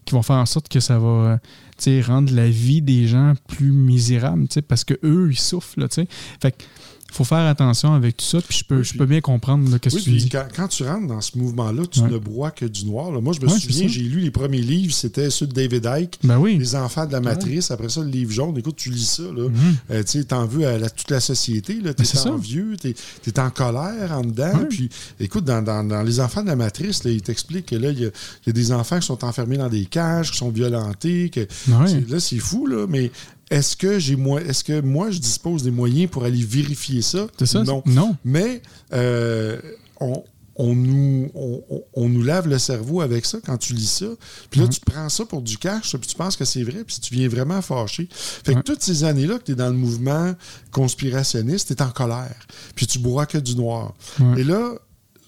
[0.05, 1.39] qui vont faire en sorte que ça va
[2.05, 5.79] rendre la vie des gens plus misérable, parce que eux ils souffrent.
[5.79, 6.63] Là, fait que
[7.11, 8.39] faut faire attention avec tout ça.
[8.41, 10.29] Puis je peux, Oui, je peux bien comprendre là, qu'est-ce Oui, que tu puis dis.
[10.29, 12.09] quand, quand tu rentres dans ce mouvement-là, tu Ouais.
[12.09, 13.11] ne broies que du noir.
[13.11, 13.19] là.
[13.21, 16.19] Moi, je me Ouais, souviens, j'ai lu les premiers livres, c'était ceux de David Icke,
[16.23, 16.57] Ben oui.
[16.57, 17.69] Les enfants de la matrice.
[17.71, 18.57] Après ça, le livre jaune.
[18.57, 19.49] Écoute, tu lis ça, là.
[19.49, 19.75] Mhm.
[19.91, 21.81] Euh, tu t'en veux à la- toute la société, là.
[21.91, 22.31] Ben, T'es ça.
[22.31, 22.95] envieux, t'es
[23.27, 24.65] es en colère en dedans.
[24.69, 24.89] Puis,
[25.19, 27.99] écoute, dans, dans- dans Les enfants de la matrice, là, il t'explique que là, il
[27.99, 30.49] y, a il y a des enfants qui sont enfermés dans des cages, qui sont
[30.49, 31.45] violentés, que
[31.87, 33.11] c'est- là, c'est fou, là, mais
[33.51, 37.27] est-ce que j'ai moi est-ce que moi je dispose des moyens pour aller vérifier ça?
[37.37, 37.63] C'est ça?
[37.63, 37.83] Non.
[37.85, 38.15] Non.
[38.25, 38.61] Mais
[38.93, 39.59] euh,
[39.99, 40.23] on,
[40.57, 44.05] on nous, on, on- on nous lave le cerveau avec ça quand tu lis ça.
[44.49, 44.71] Puis là, Mhm.
[44.73, 47.27] tu prends ça pour du cash, puis tu penses que c'est vrai, puis tu viens
[47.29, 48.07] vraiment fâché.
[48.11, 50.33] Fait que toutes ces années-là que tu es dans le mouvement
[50.71, 52.35] conspirationniste, tu es en colère,
[52.75, 53.93] puis tu bois que du noir.
[54.37, 54.73] Et là,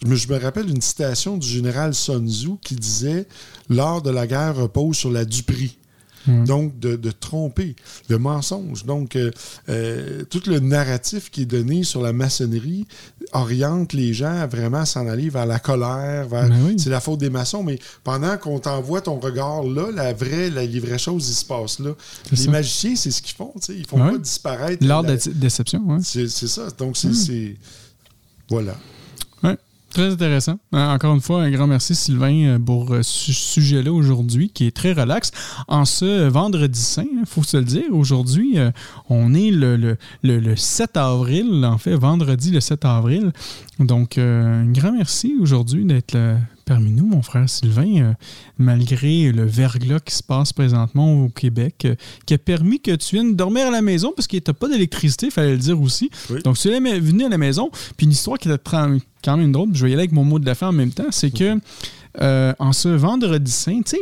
[0.04, 3.26] je me, je me rappelle une citation du général Sun Tzu qui disait
[3.70, 5.78] L'art de la guerre repose sur la duperie.
[6.28, 6.44] Ouais.
[6.46, 7.76] Donc, de, de tromper,
[8.10, 8.86] le mensonge.
[8.86, 9.32] Donc, euh,
[9.70, 12.86] euh, tout le narratif qui est donné sur la maçonnerie
[13.34, 16.76] oriente les gens à vraiment s'en aller vers la colère, vers Ben oui.
[16.78, 17.64] c'est la faute des maçons.
[17.64, 21.46] Mais pendant qu'on t'envoie ton regard là, la vraie, la, les vraies choses, ils se
[21.46, 21.92] passent là.
[22.32, 22.52] Les ça.
[22.52, 23.54] magiciens, c'est ce qu'ils font.
[23.70, 24.12] Ils font Ouais.
[24.12, 24.86] pas disparaître.
[24.86, 25.98] L'art de la- déception, ouais.
[26.02, 26.68] C'est ça.
[26.78, 27.14] Donc, c'est.
[27.14, 27.56] C'est-
[28.50, 28.76] Voilà.
[29.94, 30.58] Très intéressant.
[30.74, 34.66] Euh, Encore une fois, un grand merci, Sylvain, euh, pour euh, ce sujet-là aujourd'hui, qui
[34.66, 35.30] est très relax.
[35.68, 38.58] En ce vendredi saint, il faut se le dire, aujourd'hui,
[39.10, 43.32] on est le, le, le- le 7 avril, en fait, vendredi le 7 avril.
[43.80, 46.18] Donc, un grand merci aujourd'hui d'être
[46.66, 48.14] parmi nous, mon frère Sylvain, euh,
[48.58, 51.96] malgré le verglas qui se passe présentement au Québec, euh,
[52.26, 54.70] qui a permis que tu viennes dormir à la maison parce qu'il n'y a pas
[54.70, 56.10] d'électricité, il fallait le dire aussi.
[56.30, 56.42] Oui.
[56.44, 59.70] Donc, tu es venu à la maison, puis une histoire qui tra- quand même drôle,
[59.74, 61.60] je vais y aller avec mon mot de la fin en même temps, c'est que
[62.22, 64.02] euh, en ce vendredi saint, tu sais,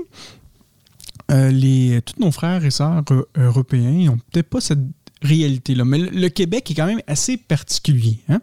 [1.31, 3.03] euh, les, tous nos frères et sœurs
[3.37, 4.79] européens n'ont peut-être pas cette
[5.21, 5.85] réalité-là.
[5.85, 8.17] Mais le, Québec est quand même assez particulier.
[8.29, 8.41] hein.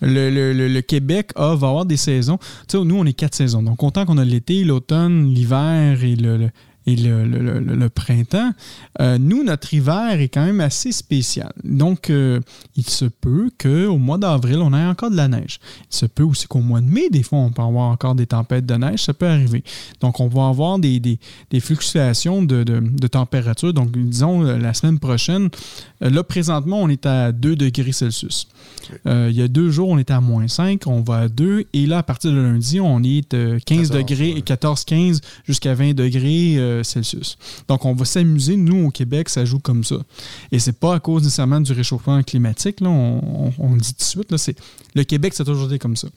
[0.00, 2.38] Le, le- le- Québec va avoir des saisons.
[2.68, 3.62] Tu sais, nous, on est quatre saisons.
[3.62, 6.50] Donc, autant qu'on a l'été, l'automne, l'hiver et le-
[6.86, 8.52] et le, le- le- le printemps,
[9.00, 11.52] euh, nous, notre hiver est quand même assez spécial.
[11.64, 12.40] Donc, euh,
[12.76, 15.60] il se peut qu'au mois d'avril, on ait encore de la neige.
[15.90, 18.26] Il se peut aussi qu'au mois de mai, des fois, on peut avoir encore des
[18.26, 19.02] tempêtes de neige.
[19.04, 19.62] Ça peut arriver.
[20.00, 21.18] Donc, on va avoir des, des-
[21.50, 23.72] des fluctuations de, de- de température.
[23.72, 25.48] Donc, disons, euh, la semaine prochaine,
[26.00, 28.48] là, présentement, on est à 2 degrés Celsius.
[29.06, 31.64] Euh, il y a deux jours, on était à moins 5, on va à 2.
[31.72, 34.40] Et là, à partir de lundi, on est euh, 15 14, degrés, ouais.
[34.40, 37.36] 14-15 jusqu'à 20 degrés Celsius.
[37.68, 38.56] Donc, on va s'amuser.
[38.56, 39.96] Nous, au Québec, ça joue comme ça.
[40.50, 42.80] Et c'est pas à cause nécessairement du réchauffement climatique.
[42.80, 44.30] Là, on, le dit tout de suite.
[44.30, 44.54] Là,
[44.94, 46.08] le Québec, c'est toujours été comme ça.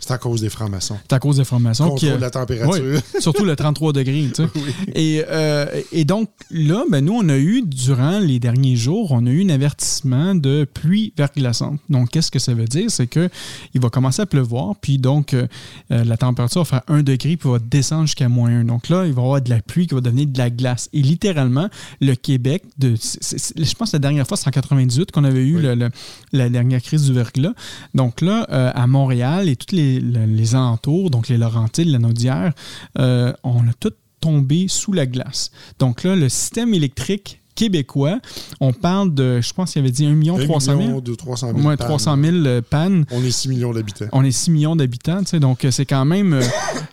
[0.00, 0.98] C'est à cause des francs-maçons.
[1.08, 1.88] C'est à cause des formations.
[1.88, 2.82] Contrôle qui, de la température.
[2.84, 4.28] Oui, surtout le 33 degrés.
[4.34, 4.48] tu sais.
[4.94, 9.24] et, euh, et donc, là, ben, nous, on a eu, durant les derniers jours, on
[9.26, 11.80] a eu un avertissement de pluie verglaçante.
[11.88, 12.90] Donc, qu'est-ce que ça veut dire?
[12.90, 13.30] C'est qu'il
[13.80, 15.46] va commencer à pleuvoir, puis donc, euh,
[15.90, 18.64] euh, la température va faire 1 degré, puis va descendre jusqu'à moins 1.
[18.64, 20.90] Donc là, il va y avoir de la pluie qui va devenir de la glace.
[20.92, 21.68] Et littéralement,
[22.00, 25.56] le Québec, de, je pense que la dernière fois, c'est en 98 qu'on avait eu
[25.56, 25.62] Oui.
[25.62, 25.90] le- le-
[26.32, 27.52] la dernière crise du verglas.
[27.94, 31.98] Donc là, euh, à Montréal et tous les, le- les alentours, donc les Laurentides, la
[31.98, 32.52] Naudière,
[32.98, 35.50] euh, on a tout tombé sous la glace.
[35.78, 38.18] Donc là, le système électrique québécois,
[38.60, 40.78] on parle de, je pense qu'il avait dit 1 million 1 300 000.
[40.82, 41.58] million de 300 000.
[41.60, 41.86] Moins pannes.
[41.86, 43.04] 300 000 euh, pannes.
[43.12, 44.06] On est 6 millions d'habitants.
[44.10, 46.42] On est 6 millions d'habitants, tu sais, donc euh, c'est quand même euh,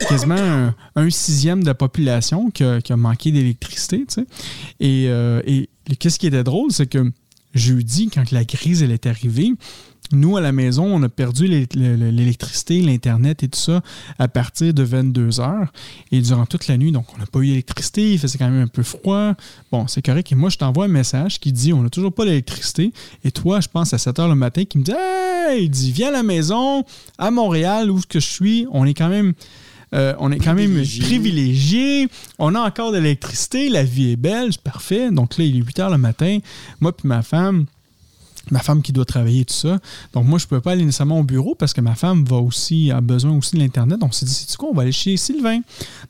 [0.07, 4.05] quasiment un, un sixième de la population qui a, qui a manqué d'électricité.
[4.07, 4.25] tu sais.
[4.79, 5.67] Et, euh, et
[5.97, 7.11] qu'est-ce qui était drôle, c'est que
[7.53, 9.53] jeudi, quand la crise elle est arrivée,
[10.13, 13.81] nous, à la maison, on a perdu l'électricité, l'Internet et tout ça
[14.19, 15.71] à partir de 22 heures
[16.11, 16.91] et durant toute la nuit.
[16.91, 19.33] Donc, on n'a pas eu d'électricité, il faisait quand même un peu froid.
[19.71, 20.31] Bon, c'est correct.
[20.31, 22.91] Et moi, je t'envoie un message qui dit on n'a toujours pas d'électricité.
[23.23, 25.91] Et toi, je pense à 7 heures le matin, qui me dit Hey, il dit
[25.91, 26.83] viens à la maison,
[27.17, 28.67] à Montréal, où que je suis.
[28.71, 29.33] On est quand même.
[29.93, 32.07] Euh, on est quand même privilégié.
[32.39, 33.69] On a encore de l'électricité.
[33.69, 34.49] La vie est belle.
[34.51, 35.11] C'est parfait.
[35.11, 36.39] Donc là, il est 8 heures le matin.
[36.79, 37.65] Moi puis ma femme,
[38.49, 39.79] ma femme qui doit travailler tout ça.
[40.13, 42.37] Donc moi, je ne peux pas aller nécessairement au bureau parce que ma femme va
[42.37, 43.99] aussi, a besoin aussi de l'Internet.
[43.99, 45.59] Donc on s'est dit, c'est quoi, on va aller chez Sylvain.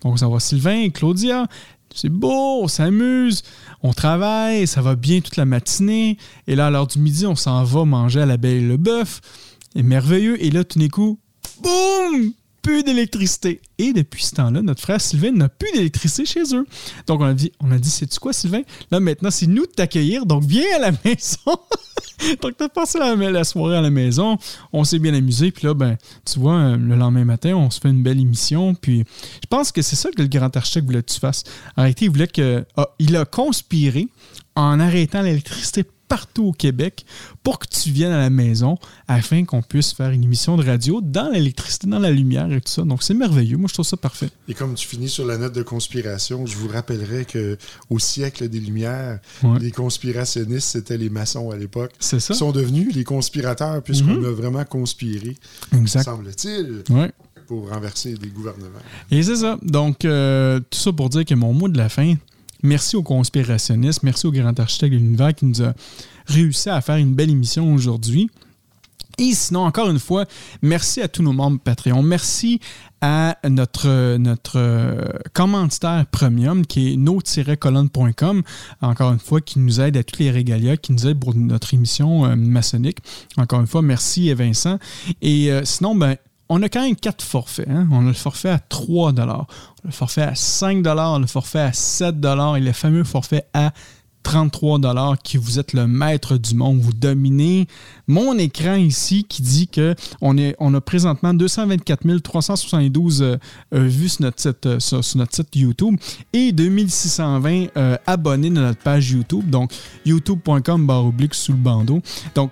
[0.02, 1.48] Donc ça va Sylvain et Claudia.
[1.94, 3.44] C'est beau, on s'amuse,
[3.84, 6.18] on travaille, ça va bien toute la matinée.
[6.48, 8.78] Et là, à l'heure du midi, on s'en va manger à la Belle et le
[8.78, 9.20] Bœuf.
[9.76, 10.42] C'est merveilleux.
[10.42, 11.20] Et là, tout d'un coup,
[11.62, 12.32] boum!
[12.62, 13.62] Plus d'électricité.
[13.78, 16.66] Et depuis ce temps-là, notre frère Sylvain n'a plus d'électricité chez eux.
[17.08, 18.62] Donc, on a dit, on a dit, c'est-tu quoi, Sylvain?
[18.92, 21.58] Là, maintenant, c'est nous de t'accueillir, donc viens à la maison.
[22.42, 24.38] donc, t'as passé la, la, soirée à la maison,
[24.72, 25.98] on s'est bien amusé, puis là, ben,
[26.32, 29.04] tu vois, euh, le lendemain matin, on se fait une belle émission, puis
[29.42, 31.44] je pense que c'est ça que le grand architecte voulait que tu fasses.
[31.76, 32.66] Réalité, il voulait que...
[32.78, 34.08] Ah, il a conspiré
[34.56, 37.06] en arrêtant l'électricité partout au Québec
[37.42, 38.78] pour que tu viennes à la maison
[39.08, 42.70] afin qu'on puisse faire une émission de radio dans l'électricité, dans la lumière et tout
[42.70, 42.82] ça.
[42.82, 43.56] Donc c'est merveilleux.
[43.56, 44.28] Moi, je trouve ça parfait.
[44.50, 47.58] Et comme tu finis sur la note de conspiration, je vous rappellerai que
[47.90, 49.20] au siècle des Lumières,
[49.62, 51.94] les conspirationnistes, c'était les maçons à l'époque.
[51.98, 52.34] C'est ça.
[52.34, 54.26] Ils sont devenus les conspirateurs puisqu'on mhm.
[54.26, 55.38] a vraiment conspiré,
[55.86, 56.84] semble-t-il.
[57.48, 58.80] pour renverser des gouvernements.
[59.12, 59.58] Et c'est ça.
[59.62, 62.16] Donc, euh, tout ça pour dire que mon mot de la fin,
[62.64, 65.74] Merci aux conspirationnistes, merci au grand architecte de l'univers qui nous a
[66.28, 68.30] réussi à faire une belle émission aujourd'hui.
[69.18, 70.26] Et sinon, encore une fois,
[70.62, 72.02] merci à tous nos membres Patreon.
[72.02, 72.60] Merci
[73.02, 78.44] à notre, notre euh, premium qui est no-colonne.com,
[78.82, 81.74] encore une fois, qui nous aide à tous les régalias, qui nous aide pour notre
[81.74, 83.00] émission euh, maçonnique.
[83.38, 84.80] Encore une fois, merci Vincent.
[85.22, 86.16] Et euh, sinon, ben,
[86.54, 87.70] on a quand même quatre forfaits.
[87.70, 87.88] Hein.
[87.92, 89.14] On a le forfait à 3
[89.86, 92.16] le forfait à 5 le forfait à 7
[92.58, 93.72] et le fameux forfait à
[94.24, 97.68] 33 qui vous êtes le maître du monde, vous dominez
[98.08, 103.38] mon écran ici qui dit que on, est, on a présentement 224 372 euh,
[103.74, 105.96] euh, vues sur notre, site, euh, sur, notre site YouTube
[106.34, 107.68] et 2620
[108.06, 109.72] abonnés de notre page YouTube, donc
[110.06, 112.02] youtube.com barre sous le bandeau.
[112.36, 112.52] Donc,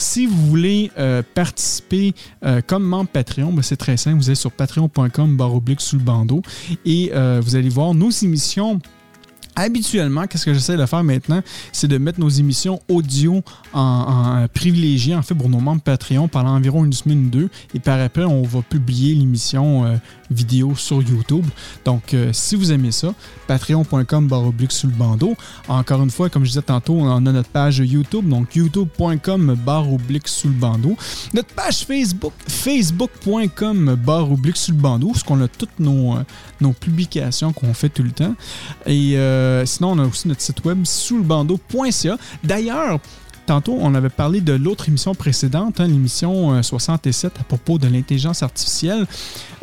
[0.00, 2.14] si vous voulez euh, participer
[2.44, 4.18] euh, comme membre Patreon, ben, c'est très simple.
[4.18, 6.42] Vous allez sur patreon.com barre sous le bandeau
[6.84, 8.80] et euh, vous allez voir nos émissions
[9.60, 11.40] habituellement, qu'est-ce que j'essaie de faire maintenant,
[11.72, 13.42] c'est de mettre nos émissions audio
[13.72, 17.48] en, privilégié, en fait, pour nos membres Patreon pendant environ une semaine ou deux.
[17.74, 19.96] Et par après, on va publier l'émission euh,
[20.30, 21.44] vidéo sur YouTube.
[21.84, 23.14] Donc, euh, si vous aimez ça,
[23.46, 25.36] patreon.com baroblique sous le bandeau.
[25.68, 30.28] Encore une fois, comme je disais tantôt, on a notre page YouTube, donc youtube.com baroblique
[30.28, 30.96] sous le bandeau.
[31.34, 36.22] Notre page Facebook, facebook.com baroblique sous le bandeau, parce qu'on a toutes nos, euh,
[36.60, 38.34] nos publications qu'on fait tout le temps.
[38.86, 42.16] Et euh, sinon, on a aussi notre site web sous le bandeau.ca.
[42.44, 43.00] D'ailleurs,
[43.46, 47.88] tantôt, on avait parlé de l'autre émission précédente, hein, l'émission 67 euh, à propos de
[47.88, 49.06] l'intelligence artificielle.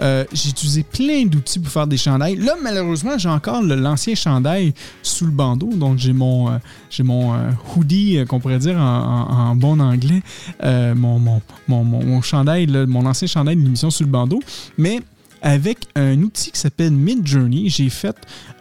[0.02, 2.36] Euh, j'ai utilisé plein d'outils pour faire des chandails.
[2.36, 4.74] Là, malheureusement, j'ai encore l'ancien chandail
[5.04, 5.70] sous le bandeau.
[5.74, 6.60] Donc, j'ai mon,
[6.90, 7.34] j'ai mon
[7.76, 10.22] hoodie, qu'on pourrait dire en, bon anglais,
[10.64, 14.42] mon, mon, mon, mon, chandail, mon ancien chandail de l'émission sous le bandeau.
[14.78, 15.00] Mais
[15.42, 17.70] avec un outil qui s'appelle Midjourney.
[17.70, 18.16] J'ai fait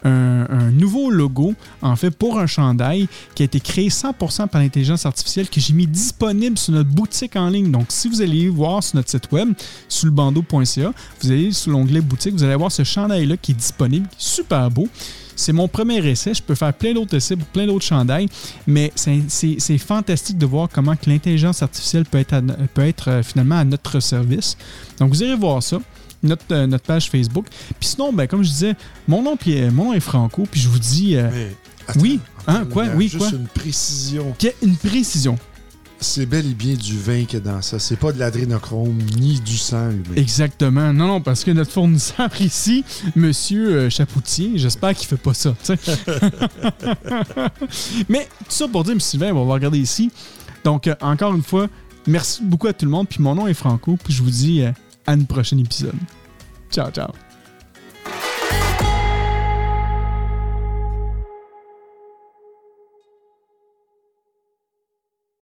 [0.05, 5.05] un, nouveau logo, en fait, pour un chandail qui a été créé 100% par l'intelligence
[5.07, 7.70] artificielle que j'ai mis disponible sur notre boutique en ligne.
[7.70, 9.53] Donc, si vous allez voir sur notre site web,
[9.89, 13.57] sur le bandeau.ca, vous allez sur l'onglet boutique, vous allez voir ce chandail-là qui est
[13.57, 14.89] disponible, super beau.
[15.36, 16.32] C'est mon premier essai.
[16.32, 18.27] Je peux faire plein d'autres essais pour plein d'autres chandails,
[18.66, 22.40] mais c'est fantastique de voir comment l'intelligence artificielle peut être,
[22.73, 24.57] peut être euh, finalement à notre service.
[24.98, 25.78] Donc, vous irez voir ça
[26.27, 27.47] notre, euh, notre page Facebook.
[27.78, 28.74] Puis sinon, ben, comme je disais,
[29.09, 31.16] mon nom, puis, mon nom est Franco, puis je vous dis.
[31.16, 31.51] Euh,
[31.97, 34.35] oui, hein, quoi, oui, juste une précision.
[34.62, 35.39] Une précision?
[35.98, 37.78] C'est bel et bien du vin qui est dans ça.
[37.78, 40.93] C'est pas de l'adrénochrome ni du sang Exactement.
[40.93, 42.85] Non, non, parce que notre fournisseur ici,
[43.15, 45.55] Monsieur euh, Chapoutier, j'espère qu'il fait pas ça.
[48.09, 49.01] Mais tout ça pour dire, M.
[49.01, 50.11] Sylvain, on va regarder ici.
[50.65, 51.69] Donc, encore une fois,
[52.07, 53.09] merci beaucoup à tout le monde.
[53.09, 53.97] Puis mon nom est Franco.
[54.03, 54.65] Puis je vous dis
[55.06, 55.98] à une prochaine épisode.
[56.70, 57.26] Ciao, ciao.